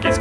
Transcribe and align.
Qu'est-ce 0.00 0.20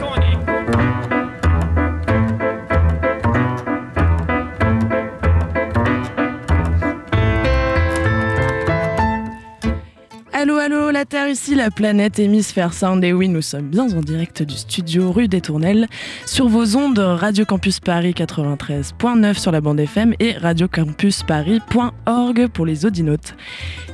ici, 11.27 11.55
la 11.55 11.71
planète 11.71 12.19
hémisphère 12.19 12.73
sound. 12.73 13.03
Et 13.03 13.11
oui, 13.11 13.27
nous 13.29 13.41
sommes 13.41 13.69
bien 13.69 13.85
en 13.85 14.01
direct 14.01 14.43
du 14.43 14.55
studio 14.55 15.11
rue 15.11 15.27
des 15.27 15.41
Tournelles 15.41 15.87
sur 16.25 16.47
vos 16.47 16.77
ondes 16.77 16.99
Radio 16.99 17.43
Campus 17.45 17.79
Paris 17.79 18.13
93.9 18.15 19.33
sur 19.35 19.51
la 19.51 19.61
bande 19.61 19.79
FM 19.79 20.13
et 20.19 20.33
radiocampusparis.org 20.33 22.47
pour 22.49 22.65
les 22.65 22.85
audinotes. 22.85 23.35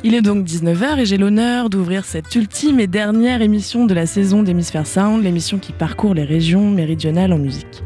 Il 0.04 0.16
est 0.16 0.22
donc 0.22 0.46
19h 0.46 1.00
et 1.00 1.06
j'ai 1.06 1.18
l'honneur 1.18 1.70
d'ouvrir 1.70 2.06
cette 2.06 2.34
ultime 2.36 2.80
et 2.80 2.88
dernière 2.88 3.44
émission 3.44 3.86
de 3.86 3.94
la 3.94 4.08
saison 4.08 4.42
d'Hémisphère 4.42 4.88
Sound, 4.88 5.24
l'émission 5.24 5.60
qui 5.60 5.74
parcourt 5.74 6.16
les 6.16 6.24
régions 6.24 6.72
méridionales 6.72 7.34
en 7.34 7.38
musique. 7.38 7.84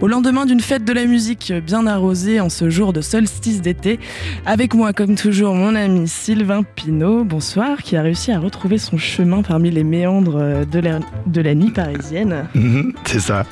Au 0.00 0.06
lendemain 0.06 0.46
d'une 0.46 0.60
fête 0.60 0.84
de 0.84 0.92
la 0.92 1.06
musique 1.06 1.52
bien 1.52 1.84
arrosée 1.86 2.38
en 2.38 2.50
ce 2.50 2.70
jour 2.70 2.92
de 2.92 3.00
solstice 3.00 3.62
d'été, 3.62 3.98
avec 4.44 4.74
moi 4.74 4.92
comme 4.92 5.16
toujours 5.16 5.54
mon 5.54 5.74
ami 5.74 6.06
Sylvain 6.06 6.62
Pinault, 6.62 7.24
bonsoir, 7.24 7.82
qui 7.82 7.96
a 7.96 8.02
réussi 8.02 8.30
à 8.30 8.38
retrouver 8.38 8.78
son 8.78 8.85
chemin 8.96 9.42
parmi 9.42 9.70
les 9.70 9.84
méandres 9.84 10.64
de 10.66 10.78
la, 10.80 11.00
de 11.26 11.40
la 11.40 11.54
nuit 11.54 11.70
parisienne. 11.70 12.46
Mhm, 12.54 12.92
C'est 13.04 13.20
ça. 13.20 13.44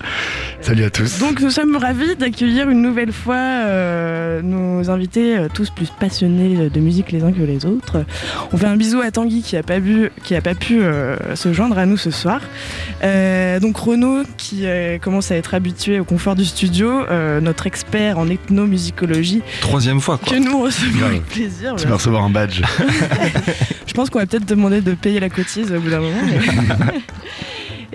Salut 0.61 0.85
à 0.85 0.91
tous. 0.91 1.19
Donc 1.19 1.41
nous 1.41 1.51
sommes 1.51 1.77
ravis 1.77 2.17
d'accueillir 2.17 2.71
une 2.71 2.81
nouvelle 2.81 3.13
fois 3.13 3.35
euh, 3.37 4.41
nos 4.43 4.89
invités, 4.91 5.37
euh, 5.37 5.49
tous 5.53 5.71
plus 5.71 5.91
passionnés 5.91 6.71
de 6.71 6.81
musique 6.81 7.13
les 7.13 7.23
uns 7.23 7.33
que 7.33 7.43
les 7.43 7.67
autres. 7.67 8.05
On 8.53 8.57
fait 8.57 8.67
un 8.67 8.77
bisou 8.77 9.01
à 9.01 9.11
Tanguy 9.11 9.43
qui 9.43 9.57
a 9.57 9.63
pas, 9.63 9.81
bu, 9.81 10.11
qui 10.23 10.35
a 10.35 10.41
pas 10.41 10.55
pu 10.55 10.81
euh, 10.83 11.35
se 11.35 11.53
joindre 11.53 11.77
à 11.79 11.87
nous 11.87 11.97
ce 11.97 12.11
soir. 12.11 12.41
Euh, 13.03 13.61
donc 13.61 13.77
Renaud 13.77 14.23
qui 14.39 14.61
euh, 14.67 14.99
commence 14.99 15.31
à 15.31 15.37
être 15.37 15.55
habitué 15.55 16.01
au 16.01 16.05
confort 16.05 16.35
du 16.35 16.45
studio, 16.45 17.03
euh, 17.11 17.41
notre 17.41 17.67
expert 17.67 18.19
en 18.19 18.29
ethnomusicologie 18.29 19.43
Troisième 19.61 20.01
fois, 20.01 20.19
quoi. 20.19 20.33
que 20.37 20.43
nous 20.43 20.61
recevons 20.63 21.07
avec 21.07 21.25
plaisir. 21.27 21.75
Tu 21.77 21.87
vas 21.87 21.95
recevoir 21.97 22.25
un 22.25 22.31
badge. 22.31 22.63
Je 23.87 23.93
pense 23.93 24.11
qu'on 24.11 24.19
va 24.19 24.27
peut-être 24.27 24.47
demander 24.47 24.81
de 24.81 24.93
payer 24.95 25.21
la 25.25 25.31
cotise 25.31 25.73
au 25.73 25.81
bout 25.81 25.91
d'un 25.91 26.01
moment. 26.01 26.23
mais- 26.25 27.01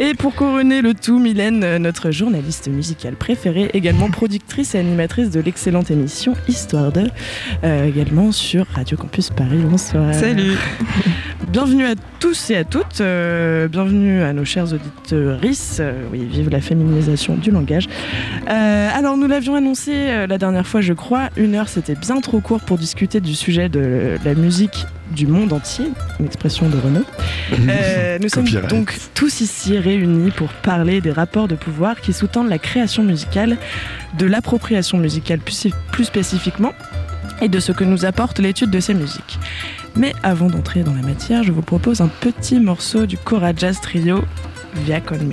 Et 0.01 0.13
pour 0.13 0.33
couronner 0.33 0.81
le 0.81 0.93
tout, 0.93 1.19
Mylène, 1.19 1.75
notre 1.77 2.09
journaliste 2.09 2.69
musicale 2.69 3.15
préférée, 3.15 3.69
également 3.73 4.09
productrice 4.09 4.73
et 4.73 4.79
animatrice 4.79 5.29
de 5.29 5.41
l'excellente 5.41 5.91
émission 5.91 6.35
Histoire 6.47 6.93
de, 6.93 7.09
euh, 7.65 7.83
également 7.85 8.31
sur 8.31 8.65
Radio 8.73 8.95
Campus 8.95 9.29
Paris. 9.29 9.57
Bonsoir. 9.61 10.13
Salut 10.13 10.53
Bienvenue 11.49 11.85
à 11.85 11.95
tous 12.19 12.51
et 12.51 12.57
à 12.57 12.63
toutes, 12.63 13.01
euh, 13.01 13.67
bienvenue 13.67 14.21
à 14.21 14.33
nos 14.33 14.45
chers 14.45 14.71
auditeurs. 14.71 15.39
Euh, 15.79 16.03
oui, 16.11 16.27
vive 16.29 16.49
la 16.51 16.61
féminisation 16.61 17.37
du 17.37 17.49
langage. 17.49 17.87
Euh, 18.47 18.89
alors, 18.93 19.17
nous 19.17 19.27
l'avions 19.27 19.55
annoncé 19.55 20.27
la 20.27 20.37
dernière 20.37 20.67
fois, 20.67 20.81
je 20.81 20.93
crois, 20.93 21.29
une 21.37 21.55
heure 21.55 21.67
c'était 21.67 21.95
bien 21.95 22.21
trop 22.21 22.39
court 22.39 22.59
pour 22.59 22.77
discuter 22.77 23.19
du 23.19 23.33
sujet 23.33 23.67
de 23.67 24.17
la 24.23 24.35
musique 24.35 24.85
du 25.15 25.25
monde 25.25 25.51
entier, 25.51 25.85
une 26.19 26.27
expression 26.27 26.69
de 26.69 26.77
Renaud. 26.77 27.05
Euh, 27.67 28.19
nous 28.21 28.29
sommes 28.29 28.45
donc 28.69 28.93
tous 29.15 29.41
ici 29.41 29.77
réunis 29.79 30.29
pour 30.29 30.49
parler 30.49 31.01
des 31.01 31.11
rapports 31.11 31.47
de 31.47 31.55
pouvoir 31.55 31.99
qui 31.99 32.13
sous-tendent 32.13 32.49
la 32.49 32.59
création 32.59 33.01
musicale, 33.01 33.57
de 34.19 34.27
l'appropriation 34.27 34.99
musicale 34.99 35.39
plus, 35.39 35.67
plus 35.91 36.03
spécifiquement, 36.03 36.73
et 37.41 37.49
de 37.49 37.59
ce 37.59 37.71
que 37.71 37.83
nous 37.83 38.05
apporte 38.05 38.39
l'étude 38.39 38.69
de 38.69 38.79
ces 38.79 38.93
musiques. 38.93 39.39
Mais 39.95 40.13
avant 40.23 40.47
d'entrer 40.47 40.83
dans 40.83 40.93
la 40.93 41.01
matière, 41.01 41.43
je 41.43 41.51
vous 41.51 41.61
propose 41.61 42.01
un 42.01 42.07
petit 42.07 42.59
morceau 42.59 43.05
du 43.05 43.17
Cora 43.17 43.53
Jazz 43.55 43.79
Trio, 43.81 44.23
Via 44.85 45.01
Con 45.01 45.31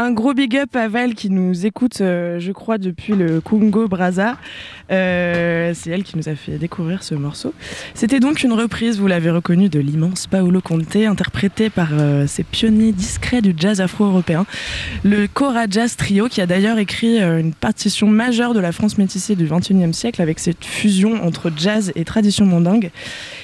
Un 0.00 0.12
gros 0.12 0.32
big 0.32 0.56
up 0.56 0.76
à 0.76 0.86
Val 0.86 1.16
qui 1.16 1.28
nous 1.28 1.66
écoute, 1.66 2.02
euh, 2.02 2.38
je 2.38 2.52
crois, 2.52 2.78
depuis 2.78 3.14
le 3.14 3.40
Congo 3.40 3.88
Brazza. 3.88 4.36
Euh, 4.92 5.72
c'est 5.74 5.90
elle 5.90 6.04
qui 6.04 6.16
nous 6.16 6.28
a 6.28 6.36
fait 6.36 6.56
découvrir 6.56 7.02
ce 7.02 7.16
morceau. 7.16 7.52
C'était 7.94 8.20
donc 8.20 8.44
une 8.44 8.52
reprise, 8.52 9.00
vous 9.00 9.08
l'avez 9.08 9.30
reconnu, 9.30 9.68
de 9.68 9.80
l'immense 9.80 10.28
Paolo 10.28 10.60
Conte, 10.60 10.94
interprété 10.94 11.68
par 11.68 11.88
euh, 11.94 12.28
ces 12.28 12.44
pionniers 12.44 12.92
discrets 12.92 13.42
du 13.42 13.52
jazz 13.56 13.80
afro-européen. 13.80 14.46
Le 15.02 15.26
Cora 15.26 15.64
Jazz 15.68 15.96
Trio, 15.96 16.28
qui 16.28 16.40
a 16.40 16.46
d'ailleurs 16.46 16.78
écrit 16.78 17.20
euh, 17.20 17.40
une 17.40 17.52
partition 17.52 18.06
majeure 18.06 18.54
de 18.54 18.60
la 18.60 18.70
France 18.70 18.98
métissée 18.98 19.34
du 19.34 19.46
XXIe 19.46 19.92
siècle 19.92 20.22
avec 20.22 20.38
cette 20.38 20.64
fusion 20.64 21.24
entre 21.24 21.50
jazz 21.56 21.90
et 21.96 22.04
tradition 22.04 22.46
mandingue. 22.46 22.92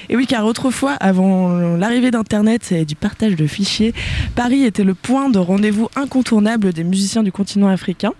Et 0.07 0.15
oui, 0.15 0.25
car 0.25 0.45
autrefois, 0.45 0.93
avant 0.93 1.75
l'arrivée 1.75 2.11
d'Internet 2.11 2.71
et 2.71 2.85
du 2.85 2.95
partage 2.95 3.35
de 3.35 3.45
fichiers, 3.45 3.93
Paris 4.35 4.63
était 4.63 4.85
le 4.85 4.93
point 4.93 5.29
de 5.29 5.39
rendez-vous 5.39 5.89
incontournable 5.97 6.44
des 6.57 6.83
musiciens 6.83 7.23
du 7.23 7.31
continent 7.31 7.67
africain. 7.67 8.13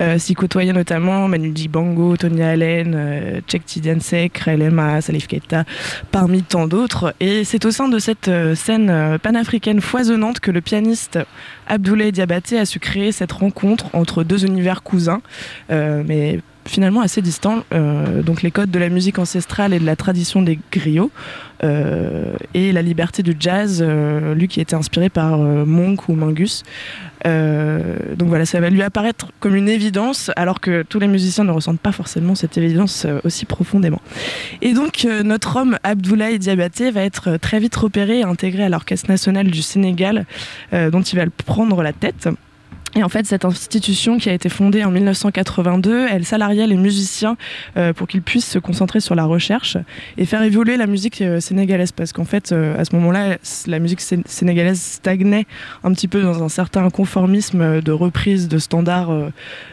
Euh, 0.00 0.18
S'y 0.18 0.34
côtoyaient 0.34 0.72
notamment 0.72 1.28
Manu 1.28 1.50
Dibango, 1.50 2.16
Tony 2.16 2.42
Allen, 2.42 2.94
euh, 2.96 3.40
Chek 3.46 3.64
Tidiansek, 3.64 4.38
Relema, 4.38 5.00
Salif 5.00 5.26
Keita, 5.26 5.64
parmi 6.10 6.42
tant 6.42 6.66
d'autres. 6.66 7.14
Et 7.20 7.44
c'est 7.44 7.64
au 7.64 7.70
sein 7.70 7.88
de 7.88 7.98
cette 7.98 8.28
euh, 8.28 8.54
scène 8.54 8.88
euh, 8.90 9.18
panafricaine 9.18 9.80
foisonnante 9.80 10.40
que 10.40 10.50
le 10.50 10.60
pianiste 10.60 11.18
Abdoulaye 11.66 12.12
Diabaté 12.12 12.58
a 12.58 12.64
su 12.64 12.78
créer 12.78 13.12
cette 13.12 13.32
rencontre 13.32 13.94
entre 13.94 14.24
deux 14.24 14.44
univers 14.46 14.82
cousins, 14.82 15.20
mais 15.68 16.40
finalement 16.64 17.02
assez 17.02 17.20
distants, 17.20 17.62
donc 18.24 18.40
les 18.40 18.50
codes 18.50 18.70
de 18.70 18.78
la 18.78 18.88
musique 18.88 19.18
ancestrale 19.18 19.74
et 19.74 19.78
de 19.78 19.84
la 19.84 19.94
tradition 19.94 20.40
des 20.40 20.58
griots, 20.72 21.10
et 21.62 22.72
la 22.72 22.80
liberté 22.80 23.22
du 23.22 23.36
jazz, 23.38 23.84
lui 24.34 24.48
qui 24.48 24.62
était 24.62 24.76
inspiré 24.76 25.10
par 25.10 25.36
Monk 25.36 26.08
ou 26.08 26.14
Mingus. 26.14 26.62
Euh, 27.26 28.14
donc 28.16 28.28
voilà, 28.28 28.46
ça 28.46 28.60
va 28.60 28.70
lui 28.70 28.82
apparaître 28.82 29.28
comme 29.40 29.54
une 29.54 29.68
évidence, 29.68 30.30
alors 30.36 30.60
que 30.60 30.82
tous 30.82 30.98
les 30.98 31.08
musiciens 31.08 31.44
ne 31.44 31.50
ressentent 31.50 31.80
pas 31.80 31.92
forcément 31.92 32.34
cette 32.34 32.56
évidence 32.58 33.04
euh, 33.04 33.20
aussi 33.24 33.44
profondément. 33.44 34.00
Et 34.62 34.72
donc 34.72 35.04
euh, 35.04 35.22
notre 35.22 35.56
homme 35.56 35.78
Abdoulaye 35.82 36.38
Diabaté 36.38 36.90
va 36.90 37.02
être 37.02 37.36
très 37.36 37.58
vite 37.58 37.76
repéré 37.76 38.20
et 38.20 38.24
intégré 38.24 38.64
à 38.64 38.68
l'Orchestre 38.68 39.10
national 39.10 39.50
du 39.50 39.62
Sénégal, 39.62 40.26
dont 40.72 41.02
il 41.02 41.16
va 41.16 41.24
prendre 41.46 41.82
la 41.82 41.92
tête. 41.92 42.28
Et 42.98 43.04
en 43.04 43.08
fait, 43.08 43.26
cette 43.26 43.44
institution 43.44 44.18
qui 44.18 44.28
a 44.28 44.32
été 44.32 44.48
fondée 44.48 44.82
en 44.82 44.90
1982, 44.90 46.08
elle 46.10 46.24
salariait 46.24 46.66
les 46.66 46.76
musiciens 46.76 47.36
euh, 47.76 47.92
pour 47.92 48.08
qu'ils 48.08 48.22
puissent 48.22 48.50
se 48.50 48.58
concentrer 48.58 48.98
sur 48.98 49.14
la 49.14 49.24
recherche 49.24 49.76
et 50.16 50.24
faire 50.24 50.42
évoluer 50.42 50.76
la 50.76 50.88
musique 50.88 51.22
euh, 51.22 51.38
sénégalaise. 51.38 51.92
Parce 51.92 52.12
qu'en 52.12 52.24
fait, 52.24 52.50
euh, 52.50 52.76
à 52.76 52.84
ce 52.84 52.96
moment-là, 52.96 53.38
la 53.68 53.78
musique 53.78 54.00
sénégalaise 54.00 54.80
stagnait 54.80 55.46
un 55.84 55.92
petit 55.92 56.08
peu 56.08 56.22
dans 56.22 56.42
un 56.42 56.48
certain 56.48 56.90
conformisme 56.90 57.80
de 57.82 57.92
reprise 57.92 58.48
de 58.48 58.58
standards 58.58 59.12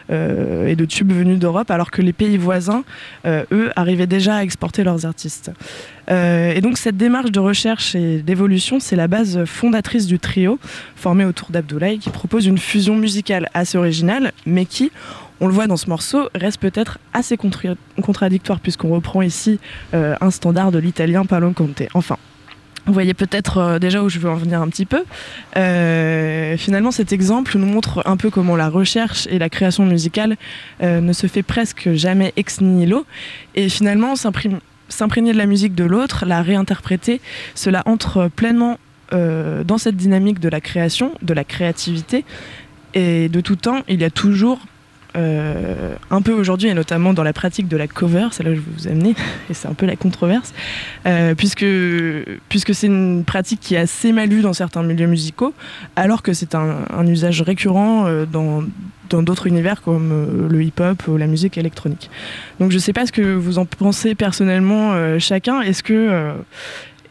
et 0.08 0.76
de 0.76 0.84
tubes 0.84 1.12
venus 1.12 1.40
d'Europe, 1.40 1.72
alors 1.72 1.90
que 1.90 2.02
les 2.02 2.12
pays 2.12 2.36
voisins, 2.36 2.84
eux, 3.26 3.72
arrivaient 3.74 4.06
déjà 4.06 4.36
à 4.36 4.42
exporter 4.44 4.84
leurs 4.84 5.04
artistes. 5.04 5.50
Euh, 6.10 6.52
et 6.54 6.60
donc 6.60 6.78
cette 6.78 6.96
démarche 6.96 7.30
de 7.30 7.40
recherche 7.40 7.94
et 7.94 8.18
d'évolution, 8.18 8.80
c'est 8.80 8.96
la 8.96 9.08
base 9.08 9.44
fondatrice 9.44 10.06
du 10.06 10.18
trio, 10.18 10.58
formé 10.94 11.24
autour 11.24 11.50
d'Abdoulaye, 11.50 11.98
qui 11.98 12.10
propose 12.10 12.46
une 12.46 12.58
fusion 12.58 12.96
musicale 12.96 13.48
assez 13.54 13.78
originale, 13.78 14.32
mais 14.44 14.66
qui, 14.66 14.90
on 15.40 15.46
le 15.46 15.52
voit 15.52 15.66
dans 15.66 15.76
ce 15.76 15.88
morceau, 15.88 16.28
reste 16.34 16.60
peut-être 16.60 16.98
assez 17.12 17.36
contradictoire, 17.36 18.60
puisqu'on 18.60 18.88
reprend 18.88 19.22
ici 19.22 19.58
euh, 19.94 20.14
un 20.20 20.30
standard 20.30 20.72
de 20.72 20.78
l'italien 20.78 21.24
Paolo 21.24 21.52
Conte. 21.52 21.82
Enfin, 21.94 22.16
vous 22.86 22.92
voyez 22.92 23.14
peut-être 23.14 23.58
euh, 23.58 23.78
déjà 23.80 24.02
où 24.02 24.08
je 24.08 24.20
veux 24.20 24.30
en 24.30 24.36
venir 24.36 24.62
un 24.62 24.68
petit 24.68 24.86
peu. 24.86 25.04
finalement, 26.56 26.92
cet 26.92 27.12
exemple 27.12 27.58
nous 27.58 27.66
montre 27.66 28.02
un 28.06 28.16
peu 28.16 28.30
comment 28.30 28.54
la 28.56 28.68
recherche 28.68 29.26
et 29.28 29.38
la 29.38 29.50
création 29.50 29.84
musicale 29.84 30.36
ne 30.80 31.12
se 31.12 31.26
fait 31.26 31.42
presque 31.42 31.92
jamais 31.94 32.32
ex 32.36 32.60
nihilo 32.60 33.04
et 33.54 33.68
finalement 33.68 34.14
s'imprime 34.14 34.60
s'imprégner 34.88 35.32
de 35.32 35.38
la 35.38 35.46
musique 35.46 35.74
de 35.74 35.84
l'autre, 35.84 36.24
la 36.26 36.42
réinterpréter, 36.42 37.20
cela 37.54 37.82
entre 37.86 38.28
pleinement 38.28 38.78
euh, 39.12 39.62
dans 39.62 39.78
cette 39.78 39.96
dynamique 39.96 40.40
de 40.40 40.48
la 40.48 40.60
création, 40.60 41.12
de 41.22 41.32
la 41.32 41.44
créativité. 41.44 42.24
Et 42.94 43.28
de 43.28 43.40
tout 43.40 43.54
temps, 43.54 43.82
il 43.88 44.00
y 44.00 44.04
a 44.04 44.10
toujours, 44.10 44.58
euh, 45.16 45.94
un 46.10 46.22
peu 46.22 46.32
aujourd'hui, 46.32 46.70
et 46.70 46.74
notamment 46.74 47.12
dans 47.12 47.22
la 47.22 47.32
pratique 47.32 47.68
de 47.68 47.76
la 47.76 47.86
cover, 47.86 48.28
c'est 48.32 48.42
là 48.42 48.50
que 48.50 48.56
je 48.56 48.60
vais 48.60 48.72
vous 48.76 48.88
amener, 48.88 49.10
et 49.50 49.54
c'est 49.54 49.68
un 49.68 49.74
peu 49.74 49.86
la 49.86 49.94
controverse, 49.94 50.52
euh, 51.06 51.36
puisque, 51.36 51.64
c'est 52.74 52.86
une 52.86 53.22
pratique 53.24 53.60
qui 53.60 53.76
est 53.76 53.78
assez 53.78 54.10
mal 54.10 54.28
vue 54.28 54.42
dans 54.42 54.54
certains 54.54 54.82
milieux 54.82 55.06
musicaux, 55.06 55.54
alors 55.94 56.22
que 56.22 56.32
c'est 56.32 56.56
un, 56.56 57.06
usage 57.06 57.42
récurrent 57.42 58.08
dans, 58.32 58.64
dans 59.10 59.22
d'autres 59.22 59.46
univers 59.46 59.82
comme 59.82 60.10
euh, 60.12 60.48
le 60.48 60.62
hip-hop 60.62 61.06
ou 61.08 61.16
la 61.16 61.26
musique 61.26 61.58
électronique. 61.58 62.10
Donc 62.60 62.70
je 62.70 62.76
ne 62.76 62.80
sais 62.80 62.92
pas 62.92 63.06
ce 63.06 63.12
que 63.12 63.34
vous 63.34 63.58
en 63.58 63.64
pensez 63.64 64.14
personnellement 64.14 64.92
euh, 64.94 65.18
chacun. 65.18 65.60
Est-ce 65.60 65.82
que, 65.82 65.94
euh, 65.94 66.34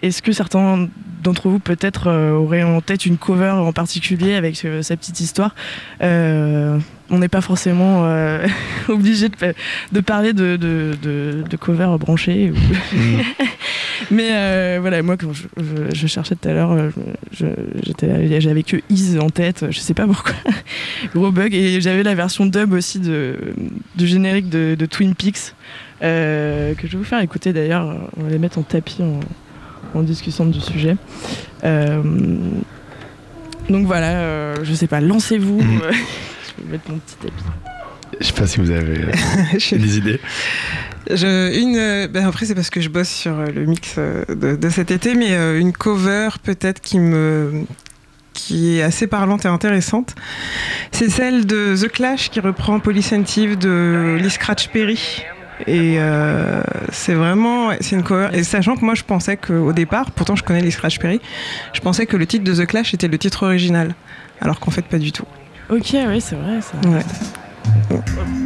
est-ce 0.02 0.22
que 0.22 0.32
certains 0.32 0.88
d'entre 1.26 1.50
vous 1.50 1.60
peut-être 1.60 2.10
auraient 2.10 2.64
en 2.64 2.82
tête 2.82 3.06
une 3.06 3.18
cover 3.18 3.50
en 3.50 3.74
particulier 3.74 4.36
avec 4.36 4.56
sa 4.56 4.98
petite 4.98 5.20
histoire 5.20 5.56
On 6.02 7.20
n'est 7.20 7.28
pas 7.28 7.42
forcément 7.42 8.08
obligé 8.88 9.30
de, 9.30 10.00
parler 10.00 10.34
de, 10.34 10.56
de, 10.56 10.96
de, 11.50 11.58
cover 11.58 11.98
branchée. 12.00 12.52
Mm. 12.52 13.22
Mais 14.12 14.30
euh, 14.32 14.78
voilà, 14.82 15.02
moi, 15.02 15.18
quand 15.18 15.32
je, 15.94 16.08
cherchais 16.08 16.36
tout 16.36 16.48
à 16.48 16.54
l'heure, 16.54 16.72
euh, 16.72 16.90
j'avais 18.40 18.64
que 18.64 18.78
Is 18.90 19.18
en 19.20 19.30
tête, 19.30 19.66
je 19.70 19.80
sais 19.80 19.94
pas 19.94 20.06
pourquoi. 20.06 20.34
Gros 21.16 21.32
bug. 21.32 21.54
Et 21.54 21.82
j'avais 21.82 22.04
la 22.04 22.16
version 22.16 22.46
dub 22.46 22.74
aussi 22.74 23.00
de, 23.00 23.38
du 23.96 24.08
générique 24.08 24.50
de, 24.50 24.86
Twin 24.86 25.16
Peaks, 25.16 25.54
euh, 26.04 26.74
que 26.76 26.88
je 26.88 26.94
vais 26.94 26.98
vous 26.98 27.04
faire 27.04 27.22
écouter 27.22 27.54
d'ailleurs. 27.54 28.10
On 28.18 28.24
va 28.24 28.30
les 28.30 28.40
mettre 28.40 28.60
en 28.60 28.64
tapis 28.64 29.02
en, 29.02 29.20
discussion 30.04 30.46
du 30.46 30.62
sujet. 30.62 30.96
donc 31.64 33.86
voilà, 33.86 34.64
je 34.64 34.74
sais 34.74 34.88
pas, 34.88 35.02
lancez-vous. 35.02 35.62
Mm. 35.62 35.82
je 35.82 36.64
vais 36.64 36.72
mettre 36.72 36.90
mon 36.90 36.98
petit 36.98 37.16
tapis. 37.16 37.44
Je 38.20 38.26
sais 38.26 38.34
pas 38.34 38.48
si 38.48 38.60
vous 38.60 38.72
avez 38.72 38.98
des 39.72 39.98
idées. 39.98 40.20
Je, 41.10 41.60
une, 41.60 42.08
ben 42.12 42.26
après, 42.26 42.46
c'est 42.46 42.56
parce 42.56 42.70
que 42.70 42.82
je 42.82 42.90
bosse 42.90 43.10
sur 43.10 43.38
euh, 43.38 43.48
le 43.48 43.66
mix 43.66 43.96
euh, 43.98 44.24
de, 44.28 44.70
cet 44.70 44.92
été, 44.92 45.14
mais 45.14 45.34
euh, 45.34 45.60
une 45.60 45.72
cover 45.72 46.30
peut-être 46.42 46.82
qui 46.82 47.00
me 47.00 47.66
qui 48.34 48.78
est 48.78 48.82
assez 48.82 49.08
parlante 49.08 49.46
et 49.46 49.48
intéressante. 49.48 50.14
C'est 50.92 51.10
celle 51.10 51.46
de 51.46 51.76
The 51.82 51.90
Clash 51.90 52.30
qui 52.30 52.42
reprend 52.42 52.82
Polycentive 52.82 53.58
de 53.58 54.18
Lee 54.20 54.30
Scratch 54.30 54.68
Perry. 54.70 55.24
Et 55.68 55.98
c'est 56.92 57.14
vraiment, 57.14 57.72
c'est 57.80 57.96
une 57.96 58.04
cover. 58.04 58.30
Et 58.34 58.44
sachant 58.44 58.76
que 58.76 58.84
moi 58.84 58.96
je 58.96 59.04
pensais 59.04 59.38
qu'au 59.38 59.74
départ, 59.74 60.12
pourtant 60.12 60.36
je 60.36 60.44
connais 60.44 60.62
Lee 60.62 60.72
Scratch 60.72 61.00
Perry, 61.00 61.22
je 61.74 61.80
pensais 61.80 62.06
que 62.06 62.18
le 62.18 62.26
titre 62.26 62.44
de 62.44 62.54
The 62.54 62.66
Clash 62.66 62.94
était 62.94 63.08
le 63.08 63.18
titre 63.18 63.44
original, 63.44 63.96
alors 64.42 64.60
qu'en 64.60 64.72
fait 64.72 64.86
pas 64.86 65.00
du 65.00 65.12
tout. 65.12 65.26
Ok, 65.70 65.96
oui, 66.08 66.22
c'est 66.22 66.36
vrai. 66.36 66.62
Ça. 66.62 66.74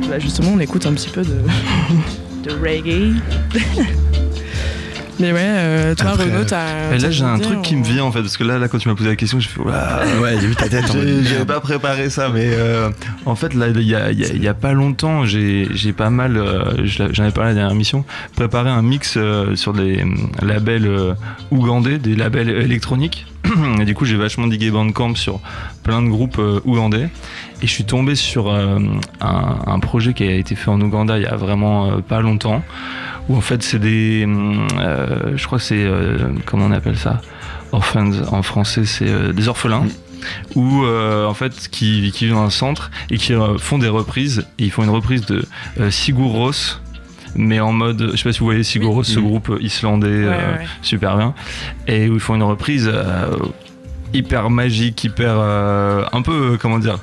Bah, 0.10 0.20
justement, 0.20 0.52
on 0.54 0.60
écoute 0.60 0.86
un 0.86 0.94
petit 0.94 1.10
peu 1.10 1.24
de. 1.24 1.44
de 2.44 2.52
reggae. 2.52 3.16
Mais 5.20 5.34
ouais, 5.34 5.40
euh, 5.42 5.96
toi 5.96 6.12
Renaud, 6.12 6.46
t'as. 6.46 6.96
là, 6.98 7.12
j'ai 7.12 7.24
un 7.24 7.40
truc 7.40 7.62
qui 7.62 7.76
me 7.76 7.84
vient 7.84 8.06
en 8.06 8.12
fait, 8.12 8.22
parce 8.22 8.38
que 8.38 8.44
là, 8.44 8.58
là 8.58 8.70
quand 8.70 8.78
tu 8.78 8.88
m'as 8.88 8.96
posé 8.96 9.10
la 9.10 9.16
question, 9.18 9.40
j'ai 9.40 9.50
fait. 9.50 9.60
ouais, 9.60 10.38
j'ai 10.40 10.48
vu 10.48 10.56
ta 10.56 10.70
tête. 10.70 10.86
J'avais 11.24 11.46
pas 11.46 11.60
préparé 11.60 12.10
ça, 12.10 12.30
mais 12.30 12.48
euh, 12.48 12.90
en 13.26 13.36
fait, 13.36 13.54
là, 13.54 13.68
il 13.68 13.82
y 13.82 13.96
a, 13.96 14.12
y 14.12 14.48
a, 14.48 14.54
pas 14.54 14.74
longtemps, 14.74 15.26
j'ai 15.26 15.94
pas 15.96 16.10
mal, 16.10 16.38
euh, 16.38 16.86
j'en 16.86 17.26
ai 17.26 17.32
parlé 17.32 17.52
à 17.52 17.54
la 17.54 17.54
dernière 17.54 17.76
mission, 17.76 18.06
préparé 18.36 18.70
un 18.70 18.82
mix 18.82 19.18
sur 19.56 19.74
des 19.74 20.06
labels 20.42 20.90
ougandais, 21.52 21.98
des 21.98 22.16
labels 22.16 22.50
électroniques. 22.50 23.26
Et 23.82 23.86
du 23.86 23.96
coup, 23.96 24.06
j'ai 24.06 24.18
vachement 24.18 24.48
digué 24.48 24.70
Bandcamp 24.72 25.16
sur 25.16 25.40
plein 25.84 26.02
de 26.02 26.08
groupes 26.08 26.42
ougandais. 26.66 27.10
Et 27.62 27.68
je 27.68 27.72
suis 27.72 27.84
tombé 27.84 28.16
sur 28.16 28.54
un, 28.54 29.00
un, 29.20 29.80
projet 29.80 30.14
qui 30.14 30.24
a 30.24 30.32
été 30.32 30.56
fait 30.56 30.70
en 30.70 30.80
Ouganda 30.80 31.18
il 31.18 31.24
y 31.24 31.28
a 31.28 31.36
vraiment 31.36 32.02
pas 32.02 32.22
longtemps 32.22 32.64
où 33.30 33.38
en 33.38 33.42
fait 33.42 33.64
c'est 33.64 33.80
des, 33.80 34.26
euh, 34.28 35.38
je 35.38 35.46
crois 35.46 35.60
que 35.60 35.64
c'est, 35.64 35.84
euh, 35.84 36.18
comment 36.46 36.66
on 36.66 36.72
appelle 36.72 36.98
ça, 36.98 37.22
orphans 37.72 38.12
en 38.32 38.42
français, 38.42 38.86
c'est 38.86 39.08
euh, 39.08 39.32
des 39.32 39.48
orphelins. 39.48 39.86
ou 40.56 40.84
en 40.86 41.34
fait 41.34 41.70
qui, 41.70 42.12
qui 42.14 42.26
vivent 42.26 42.34
dans 42.34 42.44
un 42.44 42.50
centre 42.50 42.92
et 43.10 43.18
qui 43.18 43.34
font 43.58 43.78
des 43.78 43.88
reprises. 43.88 44.46
Et 44.58 44.66
ils 44.66 44.72
font 44.72 44.84
une 44.84 44.90
reprise 44.90 45.26
de 45.26 45.46
Sigur 45.90 46.28
Rós 46.28 46.82
mais 47.36 47.60
en 47.60 47.72
mode 47.72 48.10
je 48.12 48.18
sais 48.18 48.24
pas 48.24 48.34
si 48.34 48.40
vous 48.40 48.46
voyez 48.46 48.64
Sigur 48.64 48.92
Rós 48.92 49.04
ce 49.04 49.20
groupe 49.20 49.56
islandais 49.62 50.28
super 50.82 51.16
bien. 51.16 51.34
Et 51.88 52.10
où 52.10 52.16
ils 52.16 52.20
font 52.20 52.36
une 52.36 52.44
reprise 52.44 52.92
hyper 54.14 54.50
magique 54.50 55.06
hyper 55.06 55.40
un 55.40 56.22
peu 56.22 56.58
comment 56.60 56.80
dire? 56.80 57.00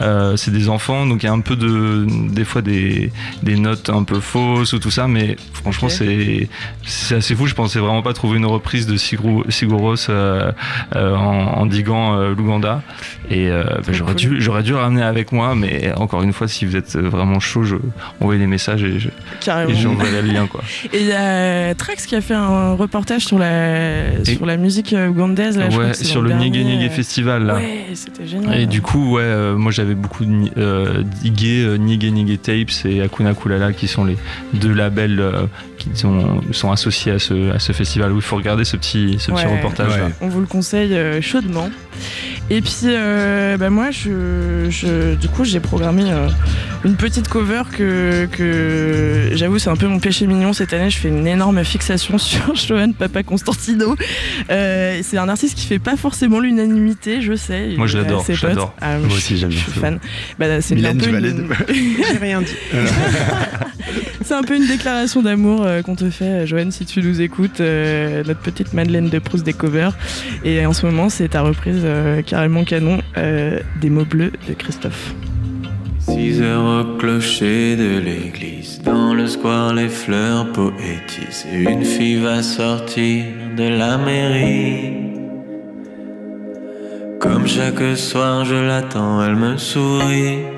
Euh, 0.00 0.36
c'est 0.36 0.50
des 0.50 0.68
enfants, 0.68 1.06
donc 1.06 1.22
il 1.22 1.26
y 1.26 1.28
a 1.28 1.32
un 1.32 1.40
peu 1.40 1.56
de, 1.56 2.06
des 2.30 2.44
fois 2.44 2.62
des, 2.62 3.10
des 3.42 3.56
notes 3.56 3.90
un 3.90 4.04
peu 4.04 4.20
fausses 4.20 4.72
ou 4.72 4.78
tout 4.78 4.90
ça, 4.90 5.08
mais 5.08 5.36
franchement 5.52 5.88
c'est 5.88 6.48
c'est 6.84 7.16
assez 7.16 7.34
fou. 7.34 7.46
Je 7.46 7.54
pensais 7.54 7.78
vraiment 7.78 8.02
pas 8.02 8.12
trouver 8.12 8.38
une 8.38 8.46
reprise 8.46 8.86
de 8.86 8.96
Sigur, 8.96 9.44
Siguros 9.48 10.08
euh, 10.08 10.52
euh, 10.94 11.14
en, 11.14 11.60
en, 11.60 11.66
diguant 11.66 12.16
l'Ouganda. 12.16 12.82
Et 13.30 13.48
bah, 13.50 13.92
j'aurais 13.92 14.14
dû 14.14 14.40
j'aurais 14.40 14.62
dû 14.62 14.74
ramener 14.74 15.02
avec 15.02 15.32
moi, 15.32 15.54
mais 15.54 15.92
encore 15.96 16.22
une 16.22 16.32
fois, 16.32 16.48
si 16.48 16.64
vous 16.64 16.76
êtes 16.76 16.96
vraiment 16.96 17.40
chaud, 17.40 17.64
je 17.64 17.76
envoie 18.20 18.36
des 18.36 18.46
messages 18.46 18.82
et 18.84 18.98
je 18.98 19.08
j'enverrai 19.40 20.22
le 20.22 20.32
lien 20.32 20.46
quoi. 20.46 20.62
Et 20.92 21.00
il 21.00 21.06
y 21.06 21.12
a 21.12 21.74
Trax 21.74 22.06
qui 22.06 22.14
a 22.16 22.20
fait 22.20 22.34
un 22.34 22.74
reportage 22.74 23.24
sur 23.24 23.38
la 23.38 24.24
sur 24.24 24.46
la 24.46 24.56
musique 24.56 24.94
ougandaise 25.08 25.58
là, 25.58 25.68
ouais, 25.68 25.94
sur 25.94 26.22
le 26.22 26.32
Nyege 26.32 26.64
Nyege 26.64 26.90
Festival 26.90 27.44
là. 27.44 27.54
Ouais, 27.56 27.86
c'était 27.94 28.26
génial. 28.26 28.58
Et 28.60 28.66
du 28.66 28.82
coup, 28.82 29.16
ouais, 29.16 29.54
moi 29.56 29.72
j'avais 29.78 29.94
beaucoup 29.94 30.24
de 30.24 30.50
euh, 30.58 31.04
Ige, 31.22 31.44
euh, 31.44 31.76
Nige 31.76 32.40
Tapes 32.42 32.84
et 32.84 33.00
Akuna 33.00 33.32
Kulala 33.32 33.72
qui 33.72 33.86
sont 33.86 34.04
les 34.04 34.16
deux 34.54 34.72
labels 34.72 35.20
euh, 35.20 35.46
qui 35.78 35.90
sont, 35.94 36.40
sont 36.50 36.72
associés 36.72 37.12
à 37.12 37.20
ce, 37.20 37.52
à 37.52 37.60
ce 37.60 37.72
festival 37.72 38.10
où 38.10 38.16
il 38.16 38.22
faut 38.22 38.34
regarder 38.34 38.64
ce 38.64 38.76
petit, 38.76 39.16
ce 39.20 39.30
petit 39.30 39.46
reportage. 39.46 39.92
On 40.20 40.28
vous 40.28 40.40
le 40.40 40.46
conseille 40.46 41.22
chaudement. 41.22 41.70
Et 42.50 42.62
puis, 42.62 42.72
euh, 42.84 43.58
bah 43.58 43.68
moi, 43.68 43.90
je, 43.90 45.14
du 45.14 45.28
coup, 45.28 45.44
j'ai 45.44 45.60
programmé 45.60 46.04
euh, 46.10 46.28
une 46.84 46.96
petite 46.96 47.28
cover 47.28 47.62
que, 47.70 48.26
que 48.32 49.30
j'avoue, 49.34 49.58
c'est 49.58 49.68
un 49.68 49.76
peu 49.76 49.86
mon 49.86 49.98
péché 49.98 50.26
mignon 50.26 50.54
cette 50.54 50.72
année. 50.72 50.88
Je 50.88 50.98
fais 50.98 51.08
une 51.08 51.26
énorme 51.26 51.62
fixation 51.62 52.16
sur 52.18 52.54
Johan 52.54 52.92
Papa 52.92 53.22
Constantino. 53.22 53.96
Euh, 54.50 55.00
c'est 55.02 55.18
un 55.18 55.28
artiste 55.28 55.58
qui 55.58 55.66
fait 55.66 55.78
pas 55.78 55.96
forcément 55.96 56.40
l'unanimité, 56.40 57.20
je 57.20 57.34
sais. 57.34 57.74
Moi, 57.76 57.86
je 57.86 57.98
l'adore. 57.98 58.24
Ah, 58.80 58.98
moi 58.98 59.14
aussi, 59.14 59.36
j'aime 59.36 59.50
bien. 59.50 59.58
Je 59.58 59.70
suis 59.70 59.80
fan. 59.80 59.98
Bah, 60.38 60.60
c'est 60.62 60.82
un 60.84 60.96
peu 60.96 61.08
une... 61.08 61.48
j'ai 61.68 62.18
rien 62.18 62.40
dit. 62.40 62.56
c'est 64.28 64.34
un 64.34 64.42
peu 64.42 64.56
une 64.56 64.66
déclaration 64.66 65.22
d'amour 65.22 65.66
qu'on 65.84 65.94
te 65.94 66.10
fait, 66.10 66.46
Johan, 66.46 66.70
si 66.70 66.84
tu 66.84 67.00
nous 67.00 67.20
écoutes. 67.22 67.60
notre 67.60 68.40
petite 68.40 68.74
Madeleine 68.74 69.08
de 69.08 69.18
Proust 69.18 69.44
des 69.44 69.54
covers. 69.54 69.96
Et 70.44 70.66
en 70.66 70.74
ce 70.74 70.84
moment, 70.84 71.08
c'est 71.08 71.28
ta 71.28 71.40
reprise 71.40 71.86
qui 72.24 72.30
carrément 72.30 72.64
canon 72.64 73.00
euh, 73.16 73.60
des 73.80 73.90
mots 73.90 74.04
bleus 74.04 74.32
de 74.46 74.54
Christophe. 74.54 75.14
6 76.00 76.42
heures 76.42 76.64
au 76.64 76.96
clocher 76.98 77.76
de 77.76 77.98
l'église, 77.98 78.80
dans 78.82 79.14
le 79.14 79.26
square 79.26 79.74
les 79.74 79.88
fleurs 79.88 80.52
poétisent, 80.52 81.46
une 81.52 81.84
fille 81.84 82.16
va 82.16 82.42
sortir 82.42 83.24
de 83.56 83.64
la 83.64 83.98
mairie. 83.98 84.92
Comme 87.20 87.46
chaque 87.46 87.96
soir 87.96 88.44
je 88.44 88.54
l'attends, 88.54 89.22
elle 89.22 89.36
me 89.36 89.56
sourit. 89.56 90.57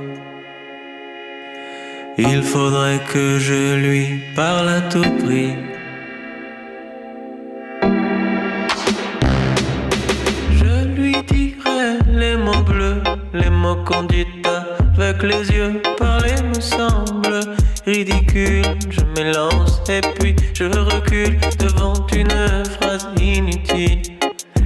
Il 2.22 2.42
faudrait 2.42 3.00
que 3.10 3.38
je 3.38 3.76
lui 3.76 4.20
parle 4.36 4.68
à 4.68 4.80
tout 4.82 5.10
prix. 5.24 5.54
Je 10.52 10.84
lui 10.94 11.14
dirai 11.32 11.98
les 12.06 12.36
mots 12.36 12.62
bleus, 12.66 13.02
les 13.32 13.48
mots 13.48 13.82
qu'on 13.86 14.02
dit 14.02 14.26
avec 14.98 15.22
les 15.22 15.50
yeux. 15.50 15.80
Parler 15.98 16.34
me 16.46 16.60
semble 16.60 17.40
ridicule. 17.86 18.66
Je 18.90 19.00
m'élance 19.16 19.80
et 19.88 20.02
puis 20.18 20.36
je 20.52 20.64
recule 20.64 21.38
devant 21.58 22.06
une 22.14 22.64
phrase 22.76 23.08
inutile 23.18 24.02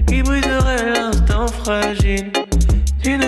qui 0.08 0.23
briserait 0.25 0.92
l'instant 0.92 1.46
fragile 1.46 2.32
d'une 3.04 3.23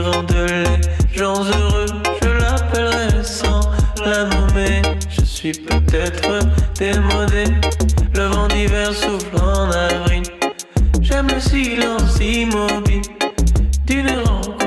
rendent 0.00 0.32
les 0.32 1.18
gens 1.18 1.44
heureux. 1.44 1.86
Je 2.22 2.28
l'appellerai 2.28 3.22
sans 3.22 3.60
la 4.04 4.24
nommer. 4.24 4.82
Je 5.10 5.24
suis 5.24 5.52
peut-être 5.52 6.40
démodé. 6.78 7.44
Le 8.14 8.26
vent 8.26 8.48
d'hiver 8.48 8.92
souffle 8.92 9.42
en 9.42 9.70
avril. 9.70 10.22
J'aime 11.00 11.28
le 11.28 11.40
silence 11.40 12.18
immobile 12.20 13.02
d'une 13.86 14.10
rencontre. 14.24 14.57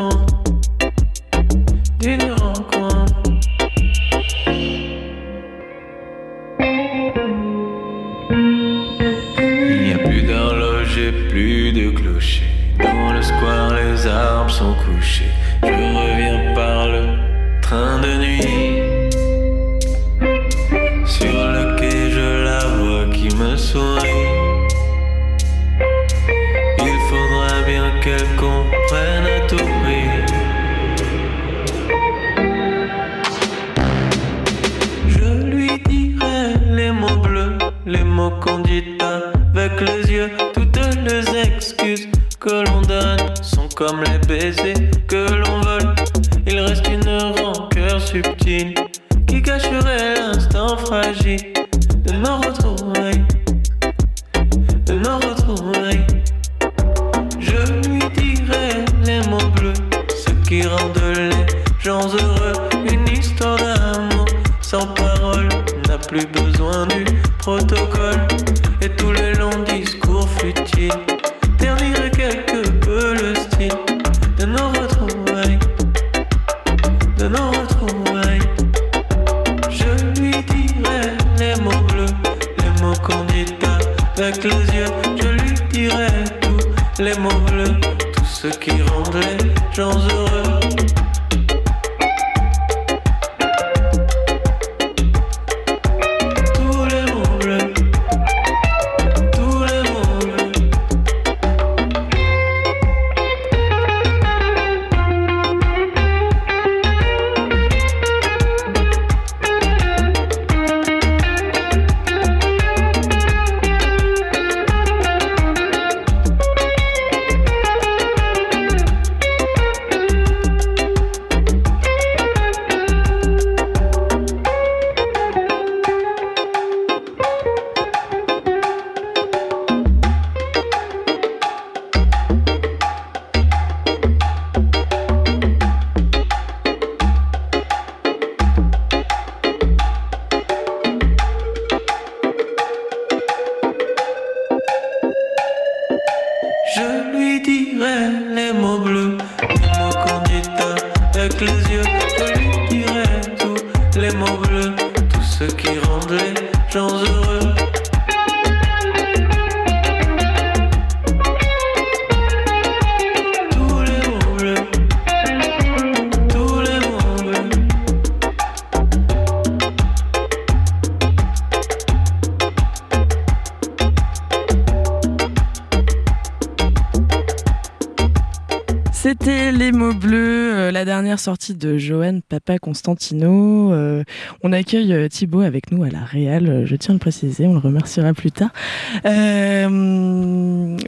Sortie 181.22 181.54
de 181.54 181.78
Johan 181.78 182.20
Papa 182.28 182.58
Constantino. 182.58 183.72
Euh, 183.72 184.04
on 184.42 184.51
accueille 184.51 184.92
euh, 184.92 185.08
Thibaut 185.08 185.42
avec 185.42 185.72
nous 185.72 185.84
à 185.84 185.90
la 185.90 186.04
Réal, 186.04 186.50
euh, 186.50 186.66
je 186.66 186.75
tiens 186.75 186.94
à 186.94 186.96
le 186.96 187.00
préciser, 187.00 187.46
on 187.46 187.54
le 187.54 187.60
remerciera 187.60 188.12
plus 188.13 188.32
tard. 188.32 188.50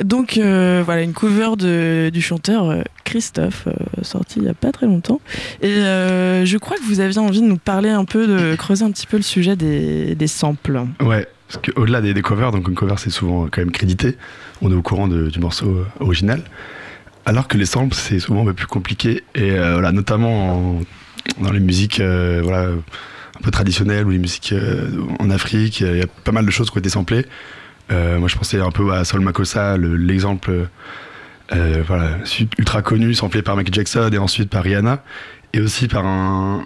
Donc 0.04 0.40
voilà, 0.40 1.02
une 1.04 1.14
cover 1.14 1.52
de, 1.58 2.10
du 2.12 2.22
chanteur 2.22 2.84
Christophe, 3.04 3.68
sortie 4.02 4.40
il 4.40 4.44
n'y 4.44 4.50
a 4.50 4.56
pas 4.56 4.72
très 4.72 4.88
longtemps. 4.88 5.22
Et 5.62 5.76
je 5.76 6.58
crois 6.58 6.78
que 6.78 6.84
vous 6.84 7.00
aviez 7.00 7.20
envie 7.20 7.42
de 7.42 7.48
nous 7.48 7.58
parler 7.58 7.90
un 7.90 8.06
peu, 8.06 8.26
de 8.28 8.56
creuser 8.56 8.84
un 8.84 8.92
petit 8.92 9.06
peu 9.06 9.18
le 9.18 9.24
sujet 9.24 9.56
des, 9.56 10.16
des 10.16 10.28
samples. 10.28 10.82
Ouais, 11.00 11.28
parce 11.48 11.62
qu'au-delà 11.64 12.02
des, 12.02 12.14
des 12.16 12.22
covers, 12.24 12.52
donc 12.52 12.68
une 12.68 12.76
cover 12.76 12.96
c'est 12.98 13.12
souvent 13.12 13.48
quand 13.52 13.62
même 13.62 13.72
crédité, 13.72 14.18
on 14.62 14.72
est 14.72 14.76
au 14.76 14.82
courant 14.82 15.08
du 15.08 15.40
morceau 15.40 15.86
original. 16.00 16.42
Alors 17.26 17.48
que 17.48 17.58
les 17.58 17.66
samples 17.66 17.96
c'est 17.96 18.20
souvent 18.20 18.42
un 18.42 18.46
peu 18.46 18.54
plus 18.54 18.68
compliqué, 18.68 19.24
et 19.36 19.52
euh, 19.52 19.74
voilà, 19.74 19.92
notamment 19.92 20.78
en- 20.78 20.82
dans 21.42 21.52
les 21.52 21.60
musiques 21.62 22.00
euh, 22.02 22.42
voilà, 22.44 22.68
un 22.70 23.42
peu 23.42 23.50
traditionnelles 23.52 24.06
ou 24.06 24.10
les 24.10 24.18
musiques 24.18 24.52
euh, 24.52 24.90
en 25.20 25.30
Afrique, 25.30 25.80
il 25.80 25.98
y 25.98 26.02
a 26.02 26.08
pas 26.26 26.34
mal 26.34 26.46
de 26.46 26.52
choses 26.52 26.70
qui 26.70 26.78
ont 26.78 26.80
été 26.80 26.90
samplées. 26.90 27.26
Moi 27.92 28.28
je 28.28 28.36
pensais 28.36 28.60
un 28.60 28.72
peu 28.72 28.92
à 28.92 29.04
Sol 29.06 29.20
Makossa, 29.22 29.78
le- 29.78 29.96
l'exemple 29.96 30.68
ultra 32.58 32.82
connu, 32.82 33.14
samplé 33.14 33.44
par 33.44 33.56
Michael 33.56 33.74
Jackson 33.76 34.10
et 34.12 34.18
ensuite 34.18 34.50
par 34.50 34.64
Rihanna, 34.64 35.04
et 35.54 35.62
aussi 35.62 35.88
par 35.88 36.04
un, 36.06 36.66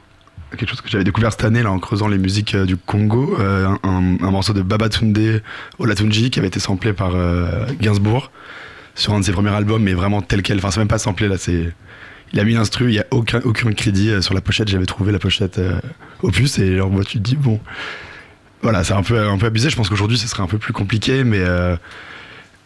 quelque 0.52 0.70
chose 0.70 0.80
que 0.80 0.88
j'avais 0.90 1.04
découvert 1.04 1.32
cette 1.34 1.44
année 1.44 1.64
là 1.64 1.72
en 1.72 1.80
creusant 1.80 2.08
les 2.08 2.18
musiques 2.18 2.56
du 2.56 2.78
Congo, 2.78 3.38
un, 3.40 3.78
morceau 4.32 4.54
de 4.54 4.62
Babatunde 4.62 5.42
Olatunji 5.80 6.30
qui 6.30 6.40
avait 6.40 6.48
été 6.48 6.62
samplé 6.62 6.94
par 6.94 7.12
Gainsbourg 7.82 8.32
sur 8.98 9.14
un 9.14 9.20
de 9.20 9.26
ses 9.26 9.32
premiers 9.32 9.52
albums, 9.52 9.82
mais 9.82 9.94
vraiment 9.94 10.22
tel 10.22 10.42
quel. 10.42 10.58
Enfin, 10.58 10.72
c'est 10.72 10.80
même 10.80 10.88
pas 10.90 10.98
samplé 10.98 11.30
là, 11.30 11.38
c'est. 11.38 11.72
Il 12.34 12.40
a 12.42 12.44
mis 12.44 12.56
l'instru, 12.56 12.90
il 12.90 12.96
y 12.96 13.00
a 13.00 13.06
aucun, 13.12 13.40
aucun 13.46 13.72
crédit 13.72 14.10
euh, 14.10 14.22
sur 14.22 14.34
la 14.34 14.42
pochette. 14.42 14.68
J'avais 14.68 14.86
trouvé 14.86 15.14
la 15.14 15.20
pochette 15.20 15.60
euh, 15.60 15.80
opus 16.24 16.60
et 16.60 16.82
en 16.82 16.90
moi 16.90 17.06
tu 17.06 17.20
te 17.20 17.24
dis, 17.24 17.38
bon, 17.38 17.62
voilà, 18.62 18.84
c'est 18.84 18.94
un 18.94 19.04
peu, 19.04 19.18
un 19.18 19.38
peu 19.38 19.46
abusé. 19.46 19.70
Je 19.70 19.78
pense 19.78 19.88
qu'aujourd'hui, 19.88 20.18
ce 20.18 20.28
serait 20.28 20.44
un 20.44 20.48
peu 20.48 20.58
plus 20.58 20.74
compliqué, 20.74 21.24
mais 21.24 21.40
euh, 21.40 21.78